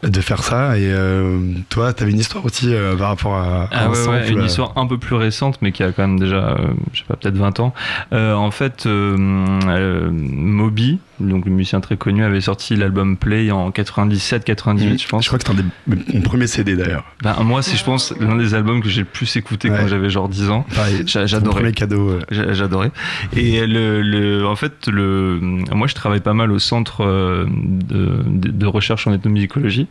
de 0.01 0.19
faire 0.19 0.41
ça. 0.41 0.79
Et 0.79 0.91
euh, 0.91 1.39
toi, 1.69 1.93
t'avais 1.93 2.09
une 2.09 2.19
histoire 2.19 2.43
aussi 2.43 2.73
par 2.97 3.09
rapport 3.09 3.35
à, 3.35 3.65
à 3.65 3.69
Ah 3.71 3.85
un 3.85 3.91
ouais, 3.91 3.97
ouais, 3.97 4.23
sample, 4.23 4.31
une 4.31 4.45
histoire 4.45 4.73
un 4.77 4.87
peu 4.87 4.97
plus 4.97 5.15
récente, 5.15 5.59
mais 5.61 5.71
qui 5.71 5.83
a 5.83 5.91
quand 5.91 6.07
même 6.07 6.19
déjà, 6.19 6.57
je 6.91 6.99
sais 6.99 7.05
pas, 7.07 7.17
peut-être 7.17 7.37
20 7.37 7.59
ans. 7.59 7.73
En 8.11 8.49
fait, 8.49 8.87
Moby, 8.87 10.97
donc 11.21 11.45
le 11.45 11.51
musicien 11.51 11.79
très 11.81 11.97
connu, 11.97 12.23
avait 12.23 12.41
sorti 12.41 12.75
l'album 12.75 13.17
Play 13.17 13.51
en 13.51 13.69
97-98, 13.71 15.01
je 15.01 15.07
pense. 15.07 15.23
Je 15.23 15.29
crois 15.29 15.39
que 15.39 15.45
c'était 15.47 15.59
un 15.59 15.95
des- 15.95 16.13
mon 16.13 16.21
premier 16.21 16.47
CD 16.47 16.75
d'ailleurs. 16.75 17.05
Ben, 17.23 17.35
moi, 17.43 17.61
c'est, 17.61 17.77
je 17.77 17.83
pense, 17.83 18.13
l'un 18.19 18.35
des 18.35 18.53
albums 18.53 18.81
que 18.81 18.89
j'ai 18.89 19.01
le 19.01 19.05
plus 19.07 19.35
écouté 19.35 19.69
Ouais. 19.69 19.77
quand 19.79 19.87
j'avais 19.87 20.09
genre 20.09 20.29
10 20.29 20.49
ans. 20.49 20.65
Pareil, 20.75 21.03
J'adorais. 21.05 21.55
premier 21.55 21.71
cadeau. 21.73 22.09
euh, 22.09 22.19
J'a- 22.31 22.53
J'adorais. 22.53 22.91
Et 23.35 23.65
le, 23.65 24.01
le, 24.01 24.45
en 24.45 24.55
fait, 24.55 24.87
le, 24.87 25.39
moi, 25.73 25.87
je 25.87 25.95
travaille 25.95 26.19
pas 26.21 26.33
mal 26.33 26.51
au 26.51 26.59
centre 26.59 27.03
euh, 27.05 27.45
de, 27.49 28.21
de, 28.27 28.49
de 28.51 28.65
recherche 28.65 29.07
en 29.07 29.13
ethnomusicologie, 29.13 29.87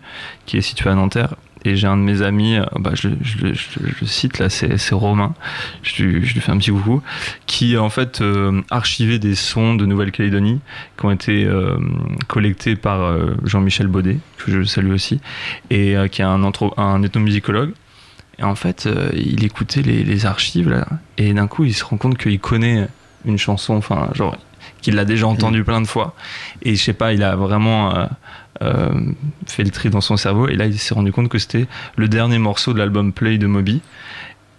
qui 0.46 0.56
est 0.56 0.60
situé 0.62 0.90
à 0.90 0.94
Nanterre. 0.94 1.34
Et 1.64 1.76
j'ai 1.76 1.86
un 1.86 1.96
de 1.98 2.02
mes 2.02 2.22
amis, 2.22 2.56
euh, 2.56 2.64
bah, 2.76 2.92
je, 2.94 3.08
le- 3.08 3.18
je, 3.22 3.52
je 3.52 3.80
je 4.00 4.04
cite 4.06 4.38
là, 4.38 4.48
c'est 4.48 4.78
Romain, 4.94 5.34
je, 5.82 6.04
lui- 6.04 6.26
fais 6.26 6.50
un 6.52 6.56
petit 6.58 6.70
coucou, 6.70 7.02
qui 7.46 7.76
en 7.76 7.90
fait 7.90 8.22
euh, 8.22 8.62
archivait 8.70 9.18
des 9.18 9.34
sons 9.34 9.74
de 9.74 9.84
Nouvelle-Calédonie 9.84 10.60
qui 10.98 11.04
ont 11.04 11.10
été 11.10 11.44
euh, 11.44 11.76
collectés 12.28 12.76
par 12.76 13.02
euh, 13.02 13.34
Jean-Michel 13.44 13.88
Baudet, 13.88 14.18
que 14.38 14.50
je 14.50 14.62
salue 14.62 14.92
aussi, 14.92 15.20
et 15.68 15.96
qui 16.10 16.22
est 16.22 16.24
un, 16.24 16.42
un 16.78 17.02
ethnomusicologue. 17.02 17.72
Et 18.38 18.42
en 18.42 18.54
fait, 18.54 18.88
il 19.14 19.44
écoutait 19.44 19.82
les, 19.82 20.02
les 20.02 20.24
archives 20.24 20.70
là, 20.70 20.86
et 21.18 21.34
d'un 21.34 21.46
coup, 21.46 21.64
il 21.64 21.74
se 21.74 21.84
rend 21.84 21.98
compte 21.98 22.16
qu'il 22.16 22.40
connaît 22.40 22.88
une 23.26 23.36
chanson, 23.36 23.74
enfin, 23.74 24.08
genre, 24.14 24.34
qu'il 24.80 24.94
l'a 24.94 25.04
déjà 25.04 25.26
entendue 25.26 25.62
plein 25.62 25.82
de 25.82 25.86
fois. 25.86 26.14
Et 26.62 26.74
je 26.74 26.82
sais 26.82 26.94
pas, 26.94 27.12
il 27.12 27.22
a 27.22 27.36
vraiment 27.36 28.08
euh, 28.62 28.90
fait 29.46 29.64
le 29.64 29.70
tri 29.70 29.90
dans 29.90 30.00
son 30.00 30.16
cerveau. 30.16 30.48
Et 30.48 30.56
là, 30.56 30.66
il 30.66 30.78
s'est 30.78 30.94
rendu 30.94 31.12
compte 31.12 31.28
que 31.28 31.38
c'était 31.38 31.66
le 31.96 32.08
dernier 32.08 32.38
morceau 32.38 32.72
de 32.72 32.78
l'album 32.78 33.12
Play 33.12 33.38
de 33.38 33.46
Moby. 33.46 33.80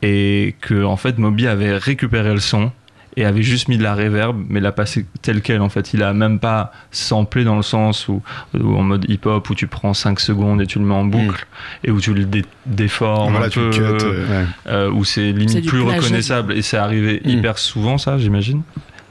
Et 0.02 0.56
que, 0.62 0.84
en 0.84 0.98
fait, 0.98 1.18
Moby 1.20 1.48
avait 1.48 1.78
récupéré 1.78 2.34
le 2.34 2.40
son 2.40 2.72
et 3.18 3.26
avait 3.26 3.44
juste 3.44 3.68
mis 3.68 3.78
de 3.78 3.84
la 3.84 3.94
reverb, 3.94 4.42
mais 4.48 4.62
l'a 4.62 4.72
passé 4.72 5.06
tel 5.22 5.42
quel 5.42 5.60
en 5.62 5.68
fait. 5.68 5.94
Il 5.94 6.02
a 6.02 6.14
même 6.14 6.40
pas 6.40 6.72
samplé 6.92 7.44
dans 7.44 7.58
le 7.58 7.62
sens 7.62 8.08
où, 8.08 8.24
où 8.58 8.76
en 8.78 8.84
mode 8.84 9.06
hip-hop 9.10 9.50
où 9.50 9.54
tu 9.54 9.68
prends 9.68 9.94
5 9.94 10.18
secondes 10.20 10.62
et 10.62 10.66
tu 10.66 10.80
le 10.80 10.86
mets 10.86 10.96
en 10.96 11.04
boucle 11.04 11.46
et 11.84 11.92
où 11.92 12.00
tu 12.00 12.14
le 12.14 12.24
dé- 12.24 12.46
déformes 12.66 13.32
voilà, 13.32 13.48
un 13.48 13.50
tu 13.50 13.60
peu, 13.60 13.70
cut. 13.70 13.82
euh, 13.82 14.28
ouais. 14.28 14.46
euh, 14.68 14.90
où 14.92 15.04
c'est 15.04 15.34
limite 15.34 15.68
plus 15.68 15.82
plagiat. 15.84 16.00
reconnaissable 16.02 16.54
et 16.54 16.62
c'est 16.62 16.78
arrivé 16.78 17.22
Mm. 17.26 17.30
hyper 17.30 17.58
souvent 17.58 17.98
ça 17.98 18.18
j'imagine 18.18 18.62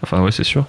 enfin 0.02 0.22
ouais 0.22 0.32
c'est 0.32 0.44
sûr 0.44 0.64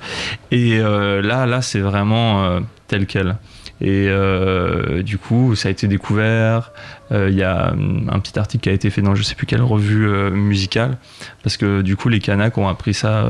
et 0.51 0.77
euh, 0.79 1.21
là 1.21 1.45
là 1.45 1.61
c'est 1.61 1.79
vraiment 1.79 2.43
euh, 2.43 2.59
tel 2.89 3.05
quel 3.05 3.37
et 3.81 4.07
euh, 4.07 5.03
du 5.03 5.17
coup 5.17 5.55
ça 5.55 5.67
a 5.67 5.71
été 5.71 5.87
découvert. 5.87 6.71
Euh, 7.11 7.29
il 7.29 7.35
y 7.35 7.43
a 7.43 7.71
hum, 7.73 8.09
un 8.11 8.19
petit 8.19 8.39
article 8.39 8.63
qui 8.63 8.69
a 8.69 8.73
été 8.73 8.89
fait 8.89 9.01
dans 9.01 9.15
je 9.15 9.23
sais 9.23 9.35
plus 9.35 9.45
quelle 9.47 9.61
revue 9.61 10.07
euh, 10.07 10.29
musicale. 10.31 10.97
Parce 11.43 11.57
que 11.57 11.81
du 11.81 11.95
coup 11.97 12.07
les 12.07 12.19
Kanaks 12.19 12.57
ont 12.57 12.67
appris 12.67 12.93
ça 12.93 13.25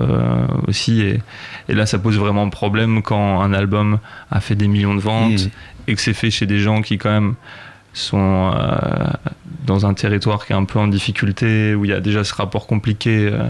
aussi. 0.68 1.02
Et, 1.02 1.22
et 1.70 1.74
là 1.74 1.86
ça 1.86 1.98
pose 1.98 2.18
vraiment 2.20 2.50
problème 2.50 3.02
quand 3.02 3.42
un 3.42 3.54
album 3.54 4.00
a 4.30 4.40
fait 4.42 4.56
des 4.56 4.68
millions 4.68 4.94
de 4.94 5.00
ventes 5.00 5.32
Mm. 5.32 5.50
et 5.88 5.96
que 5.96 6.02
c'est 6.02 6.14
fait 6.14 6.32
chez 6.32 6.46
des 6.46 6.60
gens 6.60 6.82
qui 6.82 6.98
quand 6.98 7.12
même 7.12 7.36
sont 7.94 8.52
euh, 8.56 9.06
dans 9.66 9.86
un 9.86 9.94
territoire 9.94 10.46
qui 10.46 10.54
est 10.54 10.56
un 10.56 10.64
peu 10.66 10.80
en 10.80 10.88
difficulté, 10.88 11.76
où 11.76 11.86
il 11.86 11.92
y 11.92 11.94
a 11.94 12.00
déjà 12.00 12.24
ce 12.24 12.34
rapport 12.34 12.66
compliqué 12.68 13.28
euh, 13.32 13.44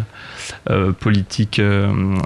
euh, 0.70 0.92
politique 0.92 1.62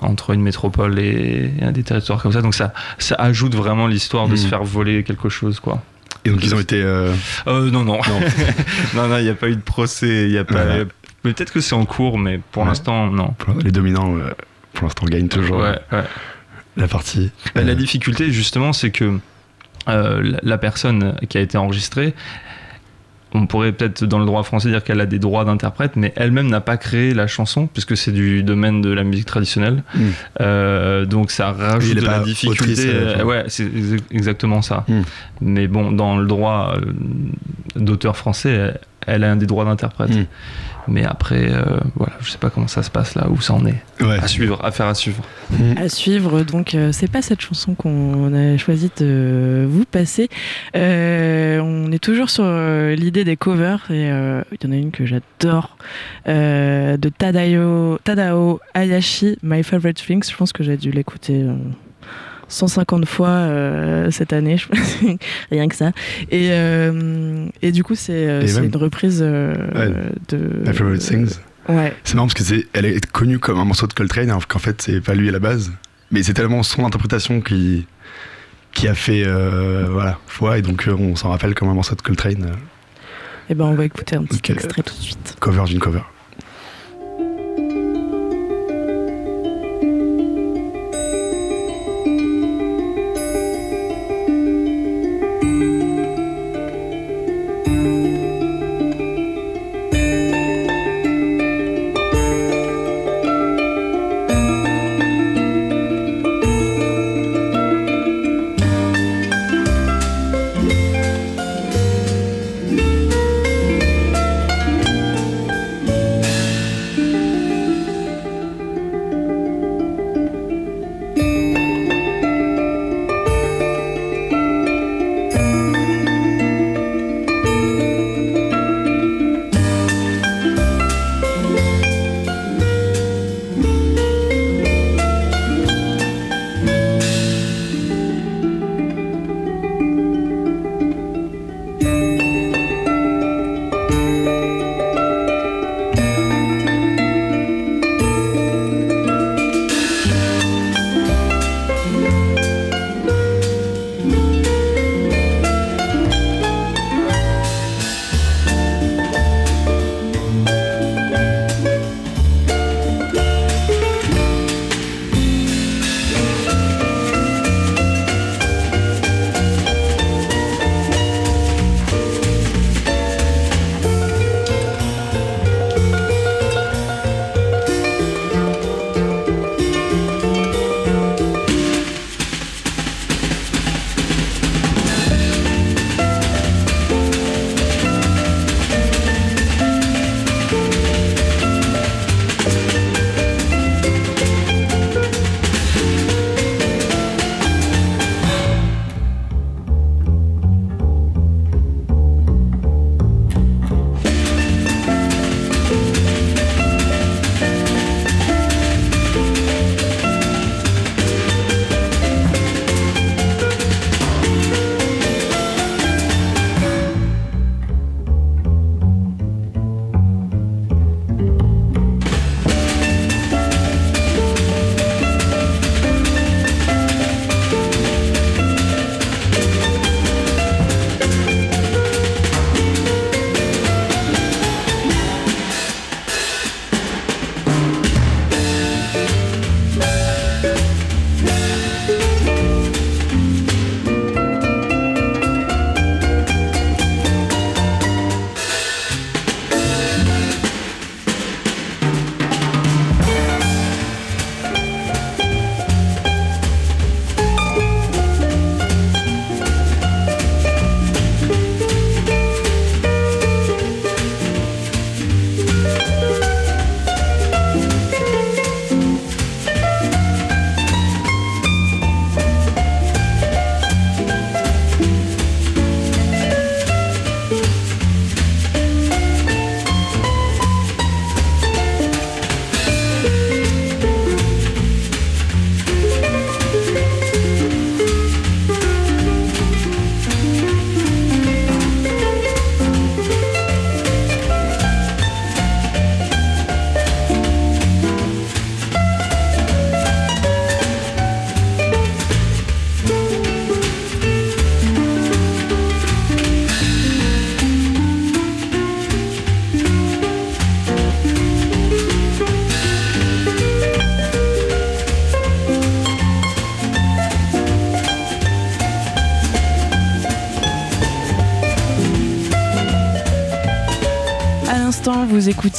entre 0.01 0.31
une 0.31 0.41
métropole 0.41 0.97
et, 0.99 1.51
et 1.61 1.71
des 1.71 1.83
territoires 1.83 2.21
comme 2.21 2.31
ça. 2.31 2.41
Donc 2.41 2.55
ça, 2.55 2.73
ça 2.99 3.15
ajoute 3.15 3.55
vraiment 3.55 3.87
l'histoire 3.87 4.27
de 4.27 4.35
se 4.35 4.47
faire 4.47 4.63
voler 4.63 5.03
quelque 5.03 5.29
chose, 5.29 5.59
quoi. 5.59 5.81
Et 6.23 6.29
donc 6.31 6.43
ils 6.43 6.55
ont 6.55 6.59
été. 6.59 6.81
non, 7.45 7.69
non, 7.71 7.83
Non. 7.83 7.99
non, 8.95 9.17
il 9.17 9.23
n'y 9.23 9.29
a 9.29 9.35
pas 9.35 9.49
eu 9.49 9.55
de 9.55 9.61
procès, 9.61 10.25
il 10.25 10.31
y 10.31 10.37
a 10.37 10.43
pas. 10.43 10.63
Voilà. 10.63 10.85
Mais 11.23 11.33
peut-être 11.33 11.51
que 11.51 11.59
c'est 11.59 11.75
en 11.75 11.85
cours, 11.85 12.17
mais 12.17 12.39
pour 12.51 12.63
Ouais. 12.63 12.69
l'instant, 12.69 13.07
non. 13.11 13.35
les 13.63 13.71
dominants, 13.71 14.15
pour 14.73 14.85
l'instant, 14.85 15.05
gagnent 15.05 15.27
toujours 15.27 15.57
Ouais, 15.59 15.77
ouais. 15.91 16.03
la 16.77 16.87
partie. 16.87 17.31
Bah, 17.53 17.61
La 17.63 17.75
difficulté, 17.75 18.31
justement, 18.31 18.73
c'est 18.73 18.91
que 18.91 19.19
euh, 19.87 20.37
la, 20.41 20.57
personne 20.57 21.15
qui 21.29 21.37
a 21.37 21.41
été 21.41 21.57
enregistrée, 21.57 22.13
on 23.33 23.47
pourrait 23.47 23.73
peut-être 23.73 24.05
dans 24.05 24.19
le 24.19 24.25
droit 24.25 24.43
français 24.43 24.69
dire 24.69 24.83
qu'elle 24.83 25.01
a 25.01 25.05
des 25.05 25.19
droits 25.19 25.43
d'interprète, 25.45 25.95
mais 25.95 26.13
elle-même 26.15 26.47
n'a 26.47 26.61
pas 26.61 26.77
créé 26.77 27.13
la 27.13 27.27
chanson, 27.27 27.67
puisque 27.67 27.97
c'est 27.97 28.11
du 28.11 28.43
domaine 28.43 28.81
de 28.81 28.89
la 28.91 29.03
musique 29.03 29.25
traditionnelle. 29.25 29.83
Mm. 29.93 30.01
Euh, 30.41 31.05
donc 31.05 31.31
ça 31.31 31.51
rajoute 31.51 31.95
de 31.95 32.01
la 32.01 32.19
difficulté. 32.19 32.63
autrice, 32.63 32.85
euh, 32.85 33.23
ouais, 33.23 33.43
c'est 33.47 33.65
ex- 33.65 34.03
exactement 34.09 34.61
ça. 34.61 34.85
Mm. 34.87 35.01
Mais 35.41 35.67
bon, 35.67 35.91
dans 35.91 36.17
le 36.17 36.25
droit 36.25 36.75
d'auteur 37.75 38.15
français, 38.15 38.73
elle, 39.05 39.23
a 39.23 39.31
un 39.31 39.35
des 39.35 39.45
droits 39.45 39.65
d'interprète. 39.65 40.15
Mm. 40.15 40.25
Mais 40.87 41.03
après, 41.03 41.51
euh, 41.51 41.63
voilà, 41.95 42.13
je 42.21 42.29
sais 42.29 42.37
pas 42.37 42.49
comment 42.49 42.67
ça 42.67 42.83
se 42.83 42.89
passe 42.89 43.15
là, 43.15 43.27
où 43.29 43.41
ça 43.41 43.53
en 43.53 43.65
est. 43.65 43.81
Ouais. 44.01 44.19
À 44.19 44.27
suivre, 44.27 44.63
à 44.63 44.71
faire 44.71 44.87
à 44.87 44.93
suivre. 44.93 45.23
à 45.77 45.89
suivre. 45.89 46.43
Donc, 46.43 46.75
euh, 46.75 46.91
c'est 46.91 47.09
pas 47.11 47.21
cette 47.21 47.41
chanson 47.41 47.75
qu'on 47.75 48.33
a 48.33 48.57
choisi 48.57 48.91
de 48.97 49.65
vous 49.69 49.85
passer. 49.85 50.29
Euh, 50.75 51.59
on 51.59 51.91
est 51.91 51.99
toujours 52.03 52.29
sur 52.29 52.43
euh, 52.45 52.95
l'idée 52.95 53.23
des 53.23 53.37
covers 53.37 53.85
et 53.89 54.11
euh, 54.11 54.43
il 54.51 54.67
y 54.67 54.69
en 54.69 54.73
a 54.73 54.77
une 54.77 54.91
que 54.91 55.05
j'adore 55.05 55.77
euh, 56.27 56.97
de 56.97 57.09
Tadao, 57.09 57.97
Tadao 58.03 58.59
Hayashi, 58.73 59.37
My 59.43 59.63
Favorite 59.63 59.97
Things. 59.97 60.29
Je 60.29 60.35
pense 60.35 60.53
que 60.53 60.63
j'ai 60.63 60.77
dû 60.77 60.91
l'écouter. 60.91 61.45
Euh, 62.45 62.49
150 62.49 63.05
fois 63.05 63.27
euh, 63.29 64.11
cette 64.11 64.33
année, 64.33 64.57
je 64.57 64.67
pense. 64.67 64.97
rien 65.51 65.67
que 65.67 65.75
ça. 65.75 65.91
Et, 66.31 66.49
euh, 66.51 67.47
et 67.61 67.71
du 67.71 67.83
coup, 67.83 67.95
c'est 67.95 68.27
euh, 68.27 68.41
même- 68.55 68.65
une 68.65 68.75
reprise 68.77 69.21
Ouais. 69.21 69.91
de. 70.29 70.37
My 70.65 70.73
Favorite 70.73 71.01
Things. 71.01 71.39
Ouais. 71.67 71.93
C'est 72.03 72.13
marrant 72.15 72.27
parce 72.27 72.35
que 72.35 72.43
c'est, 72.43 72.67
elle 72.73 72.85
est 72.85 73.03
connue 73.11 73.39
comme 73.39 73.59
un 73.59 73.65
morceau 73.65 73.87
de 73.87 73.93
Coltrane, 73.93 74.29
alors 74.29 74.47
qu'en 74.47 74.59
fait 74.59 74.81
c'est 74.83 75.01
pas 75.01 75.15
lui 75.15 75.29
à 75.29 75.31
la 75.31 75.39
base. 75.39 75.71
Mais 76.11 76.21
c'est 76.21 76.33
tellement 76.35 76.61
son 76.61 76.85
interprétation 76.85 77.41
qui, 77.41 77.87
qui 78.71 78.87
a 78.87 78.93
fait 78.93 79.23
voilà 79.89 80.19
foi 80.27 80.59
et 80.59 80.61
donc 80.61 80.87
on 80.87 81.15
s'en 81.15 81.29
rappelle 81.29 81.55
comme 81.55 81.69
un 81.69 81.73
morceau 81.73 81.95
de 81.95 82.01
Coltrane, 82.03 82.51
Et 83.49 83.55
ben, 83.55 83.65
on 83.65 83.73
va 83.73 83.83
écouter 83.85 84.15
un 84.15 84.23
petit 84.25 84.51
extrait 84.51 84.83
tout 84.83 84.93
de 84.93 84.99
suite. 85.01 85.35
cover 85.39 85.63
d'une 85.65 85.79
cover. 85.79 86.01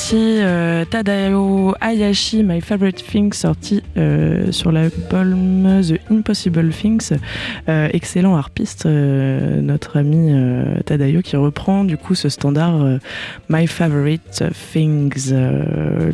Écoutiez 0.07 0.45
euh, 0.45 0.85
Tadao 0.85 1.75
Hayashi, 1.81 2.45
My 2.45 2.61
Favorite 2.61 3.05
Thing, 3.05 3.33
sorti 3.33 3.83
euh, 3.97 4.53
sur 4.53 4.71
l'album 4.71 5.83
The 5.83 5.99
Impossible 6.13 6.69
Things. 6.71 7.11
Euh, 7.69 7.89
excellent 7.93 8.37
harpiste, 8.37 8.87
notre 8.87 9.97
ami 9.97 10.33
Tadao, 10.85 11.23
qui 11.23 11.35
reprend 11.35 11.83
du 11.83 11.97
coup 11.97 12.15
ce 12.15 12.29
standard 12.29 13.01
My 13.49 13.67
Favorite 13.67 14.45
Things. 14.73 15.33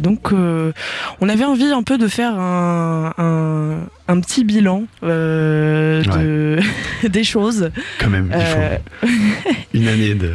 Donc, 0.01 0.33
on 0.33 1.29
avait 1.29 1.45
envie 1.45 1.67
un 1.67 1.83
peu 1.83 1.99
de 1.99 2.09
faire 2.09 2.39
un, 2.39 3.13
un, 3.19 3.77
un 4.09 4.21
petit 4.21 4.45
bilan 4.45 4.85
euh, 5.03 6.03
de, 6.03 6.61
des 7.09 7.25
choses. 7.25 7.71
Quand 8.01 8.09
même, 8.09 8.31
il 8.31 8.41
Euh, 8.41 8.77
faut 9.03 9.07
une 9.75 9.89
année 9.89 10.15
de, 10.15 10.33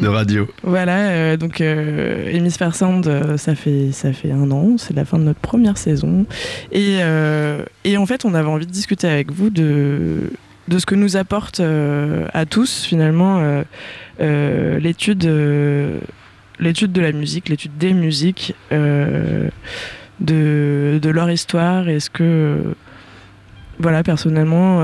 de 0.00 0.08
radio. 0.08 0.48
Voilà, 0.62 1.08
euh, 1.08 1.36
donc 1.36 1.60
euh, 1.60 2.30
Hémisphère 2.30 2.74
Sound, 2.74 3.06
euh, 3.06 3.36
ça 3.36 3.54
fait 3.54 3.92
ça 3.92 4.12
fait 4.12 4.30
un 4.30 4.50
an, 4.50 4.76
c'est 4.78 4.94
la 4.94 5.04
fin 5.04 5.18
de 5.18 5.24
notre 5.24 5.40
première 5.40 5.78
saison, 5.78 6.26
et 6.72 6.98
euh, 7.00 7.64
et 7.84 7.96
en 7.96 8.06
fait, 8.06 8.24
on 8.24 8.34
avait 8.34 8.48
envie 8.48 8.66
de 8.66 8.72
discuter 8.72 9.08
avec 9.08 9.32
vous 9.32 9.50
de 9.50 10.30
de 10.68 10.78
ce 10.78 10.86
que 10.86 10.94
nous 10.94 11.16
apporte 11.16 11.60
à 11.60 12.46
tous 12.46 12.84
finalement 12.84 13.62
l'étude 14.18 15.30
l'étude 16.58 16.92
de 16.92 17.00
la 17.00 17.12
musique, 17.12 17.48
l'étude 17.48 17.78
des 17.78 17.92
musiques, 17.92 18.54
de 18.72 19.50
de 20.20 21.08
leur 21.10 21.30
histoire. 21.30 21.88
Est-ce 21.88 22.10
que 22.10 22.74
voilà, 23.78 24.02
personnellement, 24.02 24.82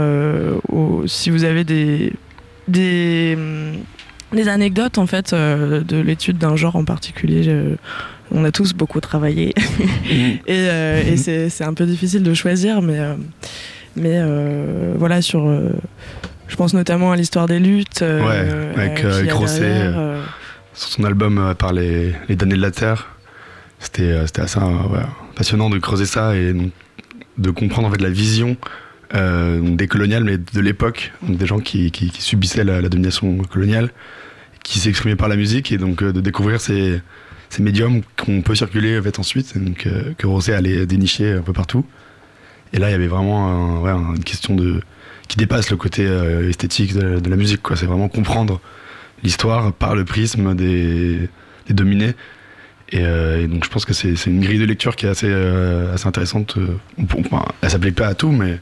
si 1.06 1.30
vous 1.30 1.42
avez 1.42 1.64
des 1.64 2.12
des 4.34 4.48
anecdotes 4.48 4.98
en 4.98 5.06
fait 5.06 5.32
euh, 5.32 5.80
de 5.80 5.98
l'étude 5.98 6.38
d'un 6.38 6.56
genre 6.56 6.76
en 6.76 6.84
particulier. 6.84 7.42
Je- 7.42 7.76
on 8.34 8.44
a 8.46 8.50
tous 8.50 8.72
beaucoup 8.72 9.00
travaillé 9.00 9.52
et, 10.10 10.40
euh, 10.48 11.02
et 11.06 11.16
c'est 11.50 11.64
un 11.64 11.74
peu 11.74 11.84
difficile 11.84 12.22
de 12.22 12.32
choisir, 12.32 12.80
mais 12.80 12.98
euh, 12.98 13.14
mais 13.96 14.22
voilà 14.98 15.20
sur. 15.20 15.46
je 16.48 16.56
pense 16.56 16.72
notamment 16.72 17.12
à 17.12 17.16
l'histoire 17.16 17.46
des 17.46 17.58
luttes. 17.58 18.00
Ouais, 18.02 18.48
avec, 18.76 18.94
qu'il 18.96 19.26
y 19.26 19.28
a 19.30 19.32
Grosset, 19.34 19.60
derrière, 19.60 19.98
euh, 19.98 20.22
Sur 20.72 20.88
son 20.88 21.04
album 21.04 21.54
par 21.58 21.74
les, 21.74 22.14
les 22.28 22.36
damnés 22.36 22.54
de 22.56 22.62
la 22.62 22.70
Terre, 22.70 23.08
c'était 23.80 24.12
assez 24.12 24.58
ouais, 24.60 25.00
passionnant 25.36 25.68
de 25.68 25.78
creuser 25.78 26.06
ça 26.06 26.34
et 26.34 26.54
donc, 26.54 26.70
de 27.36 27.50
comprendre 27.50 27.88
en 27.88 27.90
fait 27.90 28.00
la 28.00 28.08
vision 28.10 28.56
des 29.12 29.86
coloniales, 29.88 30.24
mais 30.24 30.38
de 30.38 30.60
l'époque, 30.60 31.12
des 31.22 31.46
gens 31.46 31.60
qui, 31.60 31.92
subissaient 32.18 32.64
la, 32.64 32.80
domination 32.88 33.36
coloniale, 33.38 33.90
qui 34.62 34.78
s'exprimaient 34.78 35.16
par 35.16 35.28
la 35.28 35.36
musique 35.36 35.72
et 35.72 35.78
donc 35.78 36.02
euh, 36.02 36.12
de 36.12 36.20
découvrir 36.20 36.60
ces, 36.60 37.00
médiums 37.58 38.00
qu'on 38.16 38.40
peut 38.40 38.54
circuler 38.54 38.98
en 38.98 39.20
ensuite, 39.20 39.58
donc, 39.58 39.86
euh, 39.86 40.14
que 40.16 40.26
Rosé 40.26 40.54
allait 40.54 40.86
dénicher 40.86 41.32
un 41.32 41.42
peu 41.42 41.52
partout. 41.52 41.84
Et 42.72 42.78
là, 42.78 42.88
il 42.88 42.92
y 42.92 42.94
avait 42.94 43.08
vraiment 43.08 43.86
une 43.86 44.24
question 44.24 44.54
de 44.54 44.80
qui 45.28 45.38
dépasse 45.38 45.70
le 45.70 45.76
côté 45.76 46.06
euh, 46.06 46.48
esthétique 46.48 46.94
de, 46.94 47.28
la 47.28 47.36
musique. 47.36 47.60
C'est 47.74 47.86
vraiment 47.86 48.08
comprendre 48.08 48.60
l'histoire 49.22 49.72
par 49.72 49.94
le 49.94 50.04
prisme 50.04 50.54
des, 50.54 51.28
dominés. 51.70 52.14
Et, 52.90 53.00
euh, 53.00 53.46
donc 53.46 53.64
je 53.64 53.70
pense 53.70 53.86
que 53.86 53.94
c'est 53.94 54.26
une 54.26 54.40
grille 54.40 54.58
de 54.58 54.66
lecture 54.66 54.94
qui 54.94 55.06
est 55.06 55.08
assez, 55.08 55.28
euh, 55.30 55.94
assez 55.94 56.06
intéressante. 56.06 56.58
Euh, 56.58 56.76
on 56.98 57.06
peut- 57.06 57.16
enfin, 57.20 57.46
elle 57.62 57.70
s'applique 57.70 57.94
pas 57.94 58.08
à 58.08 58.14
tout, 58.14 58.30
mais, 58.30 58.60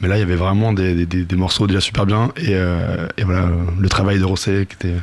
mais 0.00 0.08
là 0.08 0.16
il 0.16 0.20
y 0.20 0.22
avait 0.22 0.36
vraiment 0.36 0.72
des, 0.72 0.94
des- 0.94 1.06
des- 1.06 1.24
des 1.24 1.36
morceaux 1.36 1.66
déjà 1.66 1.80
super 1.80 2.06
bien. 2.06 2.32
Et, 2.36 2.50
euh, 2.54 3.06
et 3.16 3.24
voilà, 3.24 3.42
euh, 3.46 3.52
le 3.78 3.88
travail 3.88 4.18
de 4.18 4.24
Rosset 4.24 4.66
qui 4.66 4.74
était, 4.74 4.96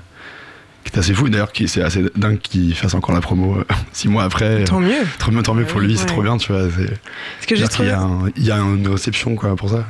qui 0.84 0.90
était 0.90 1.00
assez 1.00 1.14
fou. 1.14 1.28
D'ailleurs, 1.30 1.52
c'est 1.68 1.82
assez 1.82 2.04
dingue 2.16 2.40
qu'il 2.40 2.74
fasse 2.76 2.94
encore 2.94 3.16
la 3.16 3.22
promo 3.22 3.58
euh, 3.58 3.64
six 3.92 4.08
mois 4.08 4.24
après. 4.24 4.64
Tant 4.66 4.80
mieux. 4.80 4.94
Trop 5.20 5.32
mieux, 5.32 5.42
tant 5.44 5.54
mieux 5.54 5.66
pour 5.66 5.78
Ouais, 5.82 5.88
lui, 5.88 5.98
c'est 5.98 6.06
trop 6.06 6.22
bien, 6.22 6.38
tu 6.38 6.52
vois. 6.52 6.68
c'est- 6.70 6.94
Ce 7.42 7.48
que 7.48 7.56
j'ai 7.56 7.68
trouvé, 7.68 7.94
il 8.38 8.44
y 8.46 8.52
a 8.52 8.58
une 8.58 8.88
réception 8.88 9.36
quoi, 9.36 9.56
pour 9.56 9.70
ça. 9.70 9.86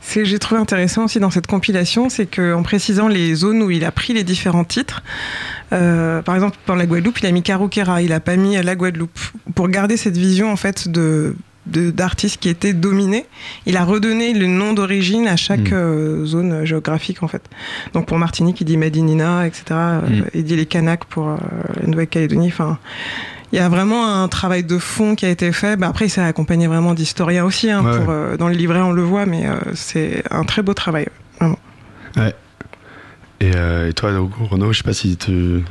ce 0.00 0.14
que 0.16 0.24
j'ai 0.24 0.38
trouvé 0.40 0.60
intéressant 0.60 1.04
aussi 1.04 1.20
dans 1.20 1.30
cette 1.30 1.46
compilation, 1.46 2.08
c'est 2.08 2.26
qu'en 2.26 2.62
précisant 2.64 3.06
les 3.08 3.34
zones 3.36 3.62
où 3.62 3.70
il 3.70 3.84
a 3.84 3.92
pris 3.92 4.12
les 4.12 4.24
différents 4.24 4.64
titres, 4.64 5.02
euh, 5.72 6.22
par 6.22 6.34
exemple 6.34 6.56
dans 6.66 6.74
la 6.74 6.86
Guadeloupe, 6.86 7.20
il 7.20 7.26
a 7.26 7.30
mis 7.30 7.42
Carouquera, 7.44 8.02
il 8.02 8.12
a 8.12 8.18
pas 8.20 8.34
mis 8.36 8.60
la 8.60 8.74
Guadeloupe, 8.74 9.18
pour 9.54 9.68
garder 9.68 9.96
cette 9.96 10.16
vision 10.16 10.50
en 10.50 10.56
fait 10.56 10.88
de- 10.88 11.36
d'artistes 11.68 12.38
qui 12.40 12.48
étaient 12.48 12.72
dominés, 12.72 13.26
il 13.66 13.76
a 13.76 13.84
redonné 13.84 14.32
le 14.34 14.46
nom 14.46 14.72
d'origine 14.72 15.26
à 15.28 15.36
chaque 15.36 15.70
Mm. 15.70 15.74
euh, 15.74 16.24
zone 16.26 16.64
géographique 16.64 17.22
en 17.22 17.28
fait. 17.28 17.42
Donc 17.94 18.06
pour 18.06 18.18
Martinique, 18.18 18.60
il 18.60 18.64
dit 18.64 18.76
Medinina, 18.76 19.46
etc. 19.46 19.64
euh, 19.70 20.00
Mm. 20.00 20.24
Il 20.34 20.44
dit 20.44 20.56
les 20.56 20.66
Kanaks 20.66 21.04
pour 21.04 21.28
euh, 21.28 21.36
la 21.80 21.86
Nouvelle-Calédonie. 21.86 22.48
Enfin, 22.48 22.78
il 23.52 23.56
y 23.56 23.60
a 23.60 23.68
vraiment 23.68 24.22
un 24.22 24.28
travail 24.28 24.62
de 24.64 24.78
fond 24.78 25.14
qui 25.14 25.24
a 25.24 25.30
été 25.30 25.52
fait. 25.52 25.76
Bah, 25.76 25.88
après, 25.88 26.06
il 26.06 26.10
s'est 26.10 26.20
accompagné 26.20 26.66
vraiment 26.66 26.92
d'historiens 26.94 27.44
aussi. 27.44 27.70
hein, 27.70 27.82
Ouais. 27.84 27.98
pour, 27.98 28.10
euh, 28.10 28.36
dans 28.36 28.48
le 28.48 28.54
livret, 28.54 28.80
on 28.80 28.92
le 28.92 29.02
voit, 29.02 29.24
mais 29.26 29.46
euh, 29.46 29.54
c'est 29.74 30.22
un 30.30 30.44
très 30.44 30.62
beau 30.62 30.74
travail. 30.74 31.06
Et, 33.40 33.52
euh, 33.54 33.88
et 33.88 33.92
toi, 33.92 34.10
Renaud, 34.50 34.72
je 34.72 34.78
sais 34.78 34.84
pas 34.84 34.92
si 34.92 35.16
tu. 35.16 35.62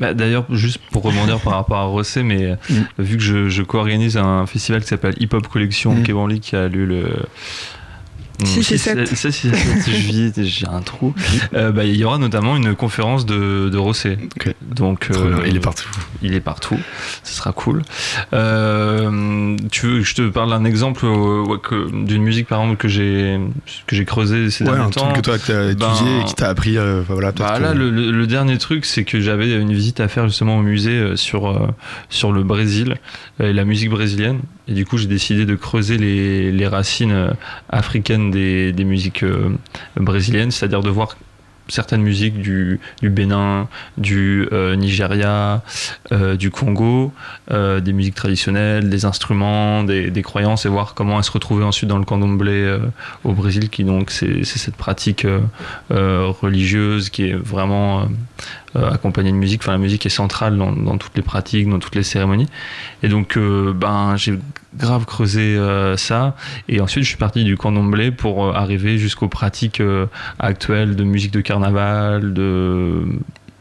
Bah, 0.00 0.14
D'ailleurs, 0.14 0.46
juste 0.50 0.78
pour 0.90 1.02
rebondir 1.02 1.38
par 1.40 1.52
rapport 1.52 1.76
à 1.78 1.84
Rosset, 1.84 2.22
mais 2.22 2.56
Mm. 2.70 2.74
vu 2.98 3.16
que 3.18 3.22
je, 3.22 3.48
je 3.48 3.62
co-organise 3.62 4.16
un 4.16 4.46
festival 4.46 4.80
qui 4.80 4.88
s'appelle 4.88 5.14
Hip 5.20 5.28
Hop 5.34 5.46
Collection 5.46 5.94
Mm. 5.94 6.02
qui 6.40 6.56
a 6.56 6.68
lieu 6.68 6.86
le. 6.86 7.04
Six 8.46 8.58
et 8.60 8.62
six- 8.62 8.78
sept. 8.78 9.06
six- 9.08 9.30
six 9.30 9.48
et 9.48 9.54
sept 9.54 9.90
juillet, 9.94 10.32
j'ai 10.36 10.66
un 10.66 10.80
trou. 10.82 11.14
Euh, 11.54 11.72
bah, 11.72 11.84
il 11.84 11.96
y 11.96 12.04
aura 12.04 12.18
notamment 12.18 12.56
une 12.56 12.74
conférence 12.74 13.26
de, 13.26 13.68
de 13.68 13.76
Rosset. 13.78 14.18
Ok. 14.36 14.54
Donc, 14.62 15.08
euh, 15.10 15.42
il 15.46 15.56
est 15.56 15.60
partout. 15.60 15.88
il 16.22 16.34
est 16.34 16.40
partout. 16.40 16.78
Ce 17.24 17.34
sera 17.34 17.52
cool. 17.52 17.82
Euh, 18.32 19.56
tu 19.70 19.86
veux 19.86 19.98
que 19.98 20.04
je 20.04 20.14
te 20.14 20.28
parle 20.28 20.50
d'un 20.50 20.64
exemple 20.64 21.04
euh, 21.04 21.44
d'une 22.04 22.22
musique 22.22 22.46
par 22.46 22.60
exemple 22.62 22.76
que 22.78 22.88
j'ai 22.88 23.38
que 23.86 23.96
j'ai 23.96 24.04
creusé 24.04 24.50
ces 24.50 24.64
Ouais, 24.64 24.70
derniers 24.70 24.86
un 24.86 24.90
temps? 24.90 25.04
truc 25.12 25.16
que 25.16 25.20
toi 25.20 25.38
que 25.38 25.46
t'as 25.46 25.74
Ben, 25.74 25.92
étudié 25.94 26.20
et 26.20 26.24
qui 26.24 26.34
t'a 26.34 26.48
appris. 26.48 26.78
euh, 26.78 27.02
voilà, 27.08 27.32
Bah 27.32 27.54
que- 27.56 27.62
là, 27.62 27.74
le, 27.74 27.90
le- 27.90 28.10
le 28.10 28.26
dernier 28.26 28.58
truc, 28.58 28.84
c'est 28.84 29.04
que 29.04 29.20
j'avais 29.20 29.52
une 29.60 29.72
visite 29.72 30.00
à 30.00 30.08
faire 30.08 30.26
justement 30.28 30.58
au 30.58 30.62
musée 30.62 30.90
euh, 30.98 31.16
sur, 31.16 31.70
sur 32.08 32.32
le 32.32 32.42
Brésil 32.42 32.96
et 33.42 33.52
la 33.52 33.64
musique 33.64 33.90
brésilienne. 33.90 34.40
Et 34.68 34.72
du 34.72 34.84
coup, 34.86 34.98
j'ai 34.98 35.06
décidé 35.08 35.46
de 35.46 35.54
creuser 35.56 35.98
les, 35.98 36.52
les 36.52 36.66
racines 36.68 37.10
euh, 37.12 37.30
des, 38.30 38.84
musiques 38.84 39.22
euh, 39.22 39.56
brésiliennes, 39.96 40.50
c'est-à-dire 40.50 40.80
de 40.80 40.90
voir 40.90 41.16
certaines 41.68 42.02
musiques 42.02 42.40
du, 42.40 42.80
du 43.00 43.10
Bénin, 43.10 43.68
du 43.96 44.48
euh, 44.50 44.74
Nigeria, 44.74 45.62
euh, 46.10 46.34
du 46.34 46.50
Congo, 46.50 47.12
des 47.48 47.92
musiques 47.92 48.16
traditionnelles, 48.16 48.90
des 48.90 49.04
instruments, 49.04 49.84
des, 49.84 50.22
croyances, 50.22 50.66
et 50.66 50.68
voir 50.68 50.94
comment 50.94 51.18
elles 51.18 51.24
se 51.24 51.30
retrouvaient 51.30 51.64
ensuite 51.64 51.88
dans 51.88 51.98
le 51.98 52.04
candomblé 52.04 52.76
au 53.22 53.32
Brésil, 53.32 53.70
qui 53.70 53.84
donc 53.84 54.10
c'est 54.10 54.44
cette 54.44 54.76
pratique 54.76 55.26
religieuse 55.90 57.08
qui 57.10 57.28
est 57.28 57.34
vraiment 57.34 58.08
accompagnée 58.74 59.30
de 59.30 59.36
musique. 59.36 59.62
Enfin, 59.62 59.72
la 59.72 59.78
musique 59.78 60.06
est 60.06 60.10
centrale 60.10 60.56
dans, 60.58 60.72
dans 60.72 60.98
toutes 60.98 61.16
les 61.16 61.22
pratiques, 61.22 61.68
dans 61.68 61.78
toutes 61.78 61.94
les 61.94 62.02
cérémonies. 62.02 62.48
Et 63.04 63.08
donc, 63.08 63.38
ben, 63.38 64.16
j'ai 64.16 64.38
grave 64.76 65.04
creusé 65.04 65.56
euh, 65.56 65.96
ça. 65.96 66.36
Et 66.68 66.80
ensuite, 66.80 67.04
je 67.04 67.08
suis 67.08 67.16
parti 67.18 67.44
du 67.44 67.56
candomblé 67.56 68.10
pour 68.10 68.44
euh, 68.44 68.52
arriver 68.52 68.98
jusqu'aux 68.98 69.28
pratiques 69.28 69.80
euh, 69.80 70.06
actuelles 70.38 70.96
de 70.96 71.04
musique 71.04 71.32
de 71.32 71.40
carnaval, 71.40 72.32
de 72.32 73.04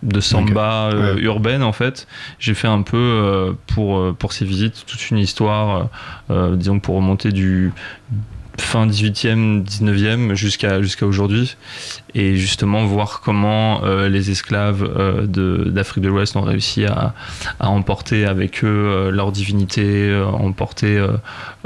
de 0.01 0.21
samba 0.21 0.91
Ouais. 0.95 1.21
urbaine 1.23 1.61
en 1.61 1.73
fait 1.73 2.07
j'ai 2.39 2.53
fait 2.53 2.69
un 2.69 2.83
peu 2.83 3.53
pour 3.67 4.15
pour 4.15 4.31
ces 4.31 4.45
visites 4.45 4.85
toute 4.87 5.09
une 5.11 5.17
histoire 5.17 5.89
disons 6.29 6.79
pour 6.79 6.95
remonter 6.95 7.33
du 7.33 7.73
fin 8.59 8.85
18e 8.87 9.63
19e 9.63 10.35
jusqu'à 10.35 10.81
jusqu'à 10.81 11.05
aujourd'hui 11.07 11.55
et 12.13 12.35
justement 12.35 12.85
voir 12.85 13.21
comment 13.21 13.83
euh, 13.83 14.09
les 14.09 14.29
esclaves 14.31 14.83
euh, 14.83 15.25
de- 15.25 15.69
d'Afrique 15.69 16.03
de 16.03 16.09
l'Ouest 16.09 16.35
ont 16.35 16.41
réussi 16.41 16.85
à, 16.85 17.13
à 17.59 17.69
emporter 17.69 18.25
avec 18.25 18.63
eux 18.63 18.67
euh, 18.67 19.11
leur 19.11 19.31
divinité, 19.31 20.13
emporter 20.33 21.03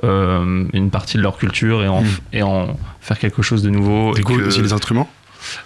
une 0.03 0.89
partie 0.91 1.17
de 1.17 1.21
leur 1.21 1.38
culture 1.38 1.84
et 1.84 1.88
en, 1.88 2.01
Mm. 2.01 2.08
et 2.34 2.43
en 2.43 2.77
faire 3.01 3.17
quelque 3.19 3.41
chose 3.41 3.63
de 3.63 3.69
nouveau. 3.69 4.13
Du 4.13 4.21
et 4.21 4.23
coup, 4.23 4.36
que- 4.38 4.43
aussi 4.47 4.62
les 4.62 4.73
instruments? 4.73 5.10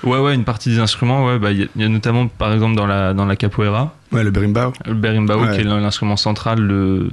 Ouais, 0.04 0.20
ouais, 0.20 0.36
une 0.36 0.44
partie 0.44 0.70
des 0.70 0.80
instruments, 0.80 1.26
ouais, 1.26 1.40
bah, 1.40 1.52
il 1.52 1.60
y, 1.60 1.64
a- 1.64 1.68
il 1.76 1.82
y 1.82 1.86
a 1.86 1.90
notamment 1.90 2.28
par 2.28 2.54
exemple 2.54 2.76
dans 2.76 2.86
la, 2.88 3.14
dans 3.14 3.26
la 3.26 3.36
capoeira, 3.36 3.94
Ouais, 4.12 4.24
le 4.24 4.32
berimbau. 4.32 4.74
le 4.86 4.94
berimbau 4.94 5.36
Ouais. 5.42 5.54
qui 5.56 5.62
est 5.62 5.64
l'instrument 5.64 6.18
central 6.18 6.68
de, 6.68 7.10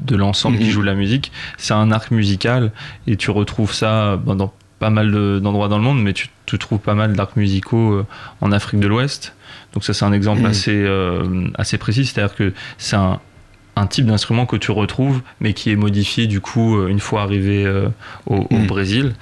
de 0.00 0.16
l'ensemble 0.16 0.58
qui 0.58 0.64
Mhm. 0.64 0.70
joue 0.70 0.82
la 0.82 0.94
musique. 0.94 1.32
C'est 1.56 1.74
un 1.74 1.90
arc 1.92 2.10
musical 2.10 2.72
et 3.06 3.16
tu 3.16 3.30
retrouves 3.30 3.72
ça 3.72 4.16
bah, 4.16 4.34
dans 4.34 4.52
pas 4.78 4.90
mal 4.90 5.12
de- 5.12 5.38
d'endroits 5.40 5.68
dans 5.68 5.78
le 5.78 5.84
monde, 5.84 6.02
mais 6.02 6.12
tu, 6.12 6.28
tu 6.46 6.58
trouves 6.58 6.80
pas 6.80 6.94
mal 6.94 7.12
d'arcs 7.12 7.36
musicaux 7.36 7.92
euh, 7.92 8.06
en 8.40 8.50
Afrique 8.50 8.80
de 8.80 8.88
l'Ouest. 8.88 9.34
Donc 9.74 9.84
ça 9.84 9.94
c'est 9.94 10.04
un 10.04 10.12
exemple 10.12 10.40
Mhm. 10.40 10.46
assez, 10.46 10.74
euh, 10.84 11.46
assez 11.54 11.78
précis, 11.78 12.04
c'est-à-dire 12.04 12.34
que 12.34 12.52
c'est 12.78 12.96
un 12.96 13.20
un 13.74 13.86
type 13.86 14.04
d'instrument 14.06 14.44
que 14.44 14.56
tu 14.56 14.70
retrouves, 14.70 15.22
mais 15.40 15.54
qui 15.54 15.70
est 15.70 15.76
modifié 15.76 16.26
du 16.26 16.40
coup 16.40 16.76
euh, 16.76 16.88
une 16.88 17.00
fois 17.00 17.22
arrivé 17.22 17.64
euh, 17.64 17.88
au, 18.26 18.46
au 18.50 18.58
Mm. 18.58 18.66
Brésil. 18.66 19.14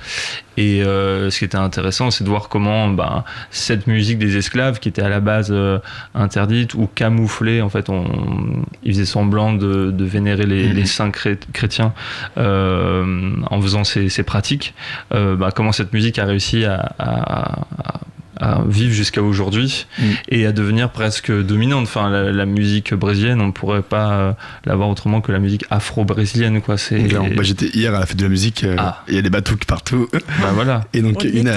Et 0.57 0.83
euh, 0.83 1.31
ce 1.31 1.39
qui 1.39 1.45
était 1.45 1.57
intéressant, 1.57 2.11
c'est 2.11 2.25
de 2.25 2.29
voir 2.29 2.49
comment 2.49 2.89
ben, 2.89 3.25
cette 3.51 3.87
musique 3.87 4.19
des 4.19 4.37
esclaves, 4.37 4.79
qui 4.81 4.89
était 4.89 5.03
à 5.03 5.09
la 5.09 5.21
base 5.21 5.49
euh, 5.53 5.79
interdite 6.15 6.75
ou 6.75 6.89
camouflée, 6.93 7.63
en 7.63 7.69
fait, 7.71 7.89
on, 7.89 8.65
ils 8.83 8.93
faisaient 8.93 9.05
semblant 9.07 9.53
de, 9.55 9.91
de 9.93 10.05
vénérer 10.05 10.45
les, 10.47 10.69
les 10.73 10.85
saints 10.87 11.11
chré- 11.11 11.39
chrétiens 11.53 11.93
en 12.37 13.61
faisant 13.63 13.85
ces, 13.85 14.09
ces 14.09 14.23
pratiques. 14.25 14.75
Bah, 15.11 15.51
comment 15.55 15.73
cette 15.73 15.93
musique 15.93 16.19
a 16.19 16.25
réussi 16.25 16.65
à, 16.65 16.93
à- 16.99 17.61
à- 17.89 18.01
à 18.41 18.63
vivre 18.67 18.93
jusqu'à 18.93 19.23
aujourd'hui 19.23 19.87
Mm. 19.99 20.03
et 20.31 20.47
à 20.47 20.53
devenir 20.53 20.91
presque 20.91 21.31
dominante. 21.31 21.83
Enfin, 21.85 22.09
la, 22.11 22.33
la 22.33 22.47
musique 22.47 22.95
brésilienne, 22.95 23.41
on 23.41 23.47
ne 23.49 23.53
pourrait 23.53 23.83
pas 23.83 24.13
euh, 24.13 24.33
l'avoir 24.65 24.89
autrement 24.89 25.21
que 25.21 25.31
la 25.33 25.39
musique 25.39 25.65
afro-brésilienne, 25.71 26.61
quoi. 26.63 26.79
C'est. 26.79 26.99
Bah, 27.01 27.43
J'étais 27.43 27.67
hier 27.69 27.95
à 27.95 28.01
la 28.01 28.07
fête 28.07 28.17
de 28.17 28.23
la 28.25 28.29
musique, 28.31 28.65
euh, 28.65 28.77
Ah. 28.79 29.05
il 29.09 29.15
y 29.15 29.19
a 29.19 29.23
des 29.23 29.31
batouks 29.31 29.65
partout. 29.67 30.09
bah, 30.13 30.51
voilà. 30.55 30.85
Et 30.95 31.03
donc 31.03 31.19
On 31.23 31.29
une, 31.29 31.49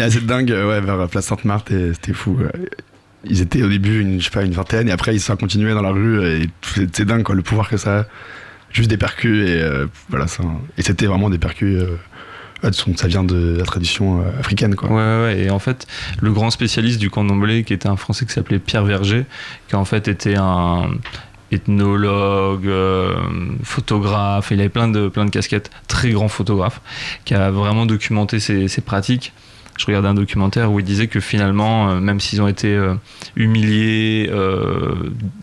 assez 0.00 0.20
dingue 0.20 0.50
euh, 0.52 0.68
ouais, 0.68 0.80
vers 0.80 1.08
Place 1.08 1.24
Sainte-Marthe 1.26 1.70
et 1.70 1.92
c'était 1.94 2.12
fou. 2.12 2.38
Ils 3.28 3.40
étaient 3.40 3.62
au 3.62 3.68
début 3.68 4.00
une, 4.00 4.20
je 4.20 4.24
sais 4.26 4.30
pas, 4.30 4.42
une 4.44 4.52
vingtaine 4.52 4.88
et 4.88 4.92
après 4.92 5.14
ils 5.14 5.20
se 5.20 5.26
sont 5.26 5.36
continués 5.36 5.72
dans 5.74 5.82
la 5.82 5.90
rue 5.90 6.24
et 6.24 6.46
tout- 6.60 6.70
c'est 6.76 6.94
c'est 6.96 7.04
dingue 7.04 7.22
quoi, 7.24 7.34
le 7.34 7.42
pouvoir 7.42 7.68
que 7.68 7.76
ça 7.76 8.00
a. 8.00 8.04
Juste 8.72 8.90
des 8.90 8.96
percus 8.98 9.48
et 9.48 9.62
euh, 9.62 9.86
voilà 10.10 10.26
ça. 10.26 10.42
Et 10.76 10.82
c'était 10.82 11.06
vraiment 11.06 11.30
des 11.30 11.38
percus. 11.38 11.82
Sont- 12.72 12.96
ça 12.96 13.06
vient 13.06 13.24
de 13.24 13.56
la 13.58 13.64
tradition 13.64 14.20
euh, 14.20 14.40
africaine 14.40 14.74
quoi. 14.74 14.88
Ouais, 14.90 15.22
ouais. 15.24 15.38
Et 15.44 15.50
en 15.50 15.58
fait, 15.58 15.86
le 16.20 16.32
grand 16.32 16.50
spécialiste 16.50 16.98
du 16.98 17.10
candomblé, 17.10 17.64
qui 17.64 17.72
était 17.72 17.88
un 17.88 17.96
Français 17.96 18.26
qui 18.26 18.32
s'appelait 18.32 18.58
Pierre 18.58 18.84
Verger, 18.84 19.24
qui 19.68 19.76
en 19.76 19.84
fait 19.84 20.08
était 20.08 20.36
un 20.36 20.90
ethnologue, 21.52 22.66
euh, 22.66 23.14
photographe, 23.62 24.48
il 24.50 24.60
avait 24.60 24.68
plein 24.68 24.88
de, 24.88 25.08
plein 25.08 25.24
de 25.24 25.30
casquettes, 25.30 25.70
très 25.88 26.10
grand 26.10 26.28
photographe, 26.28 26.80
qui 27.24 27.34
a 27.34 27.50
vraiment 27.50 27.86
documenté 27.86 28.40
ses, 28.40 28.68
ses 28.68 28.80
pratiques. 28.80 29.32
Je 29.76 29.86
regardais 29.86 30.08
un 30.08 30.14
documentaire 30.14 30.72
où 30.72 30.80
il 30.80 30.84
disait 30.84 31.06
que 31.06 31.20
finalement, 31.20 31.90
euh, 31.90 32.00
même 32.00 32.20
s'ils 32.20 32.40
ont 32.40 32.48
été 32.48 32.74
euh, 32.74 32.94
humiliés, 33.36 34.28
euh, 34.32 34.94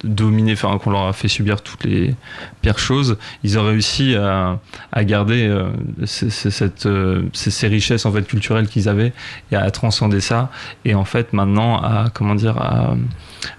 dominés, 0.04 0.54
enfin 0.54 0.78
qu'on 0.80 0.92
leur 0.92 1.08
a 1.08 1.14
fait 1.14 1.28
subir 1.28 1.62
toutes 1.62 1.84
les 1.84 2.16
pires 2.62 2.80
choses, 2.80 3.18
ils 3.44 3.60
ont 3.60 3.66
réussi 3.66 4.16
à, 4.16 4.60
garder 5.04 5.52
ces, 6.06 7.68
richesses 7.68 8.06
en 8.06 8.12
fait 8.12 8.24
culturelles 8.24 8.68
qu'ils 8.68 8.90
avaient 8.90 9.14
et 9.52 9.56
à 9.56 9.70
transcender 9.72 10.22
ça. 10.22 10.50
Et 10.86 10.96
en 10.96 11.06
fait, 11.06 11.34
maintenant, 11.34 11.78
à 11.78 12.06
comment 12.14 12.36
dire, 12.36 12.58
à, 12.58 12.96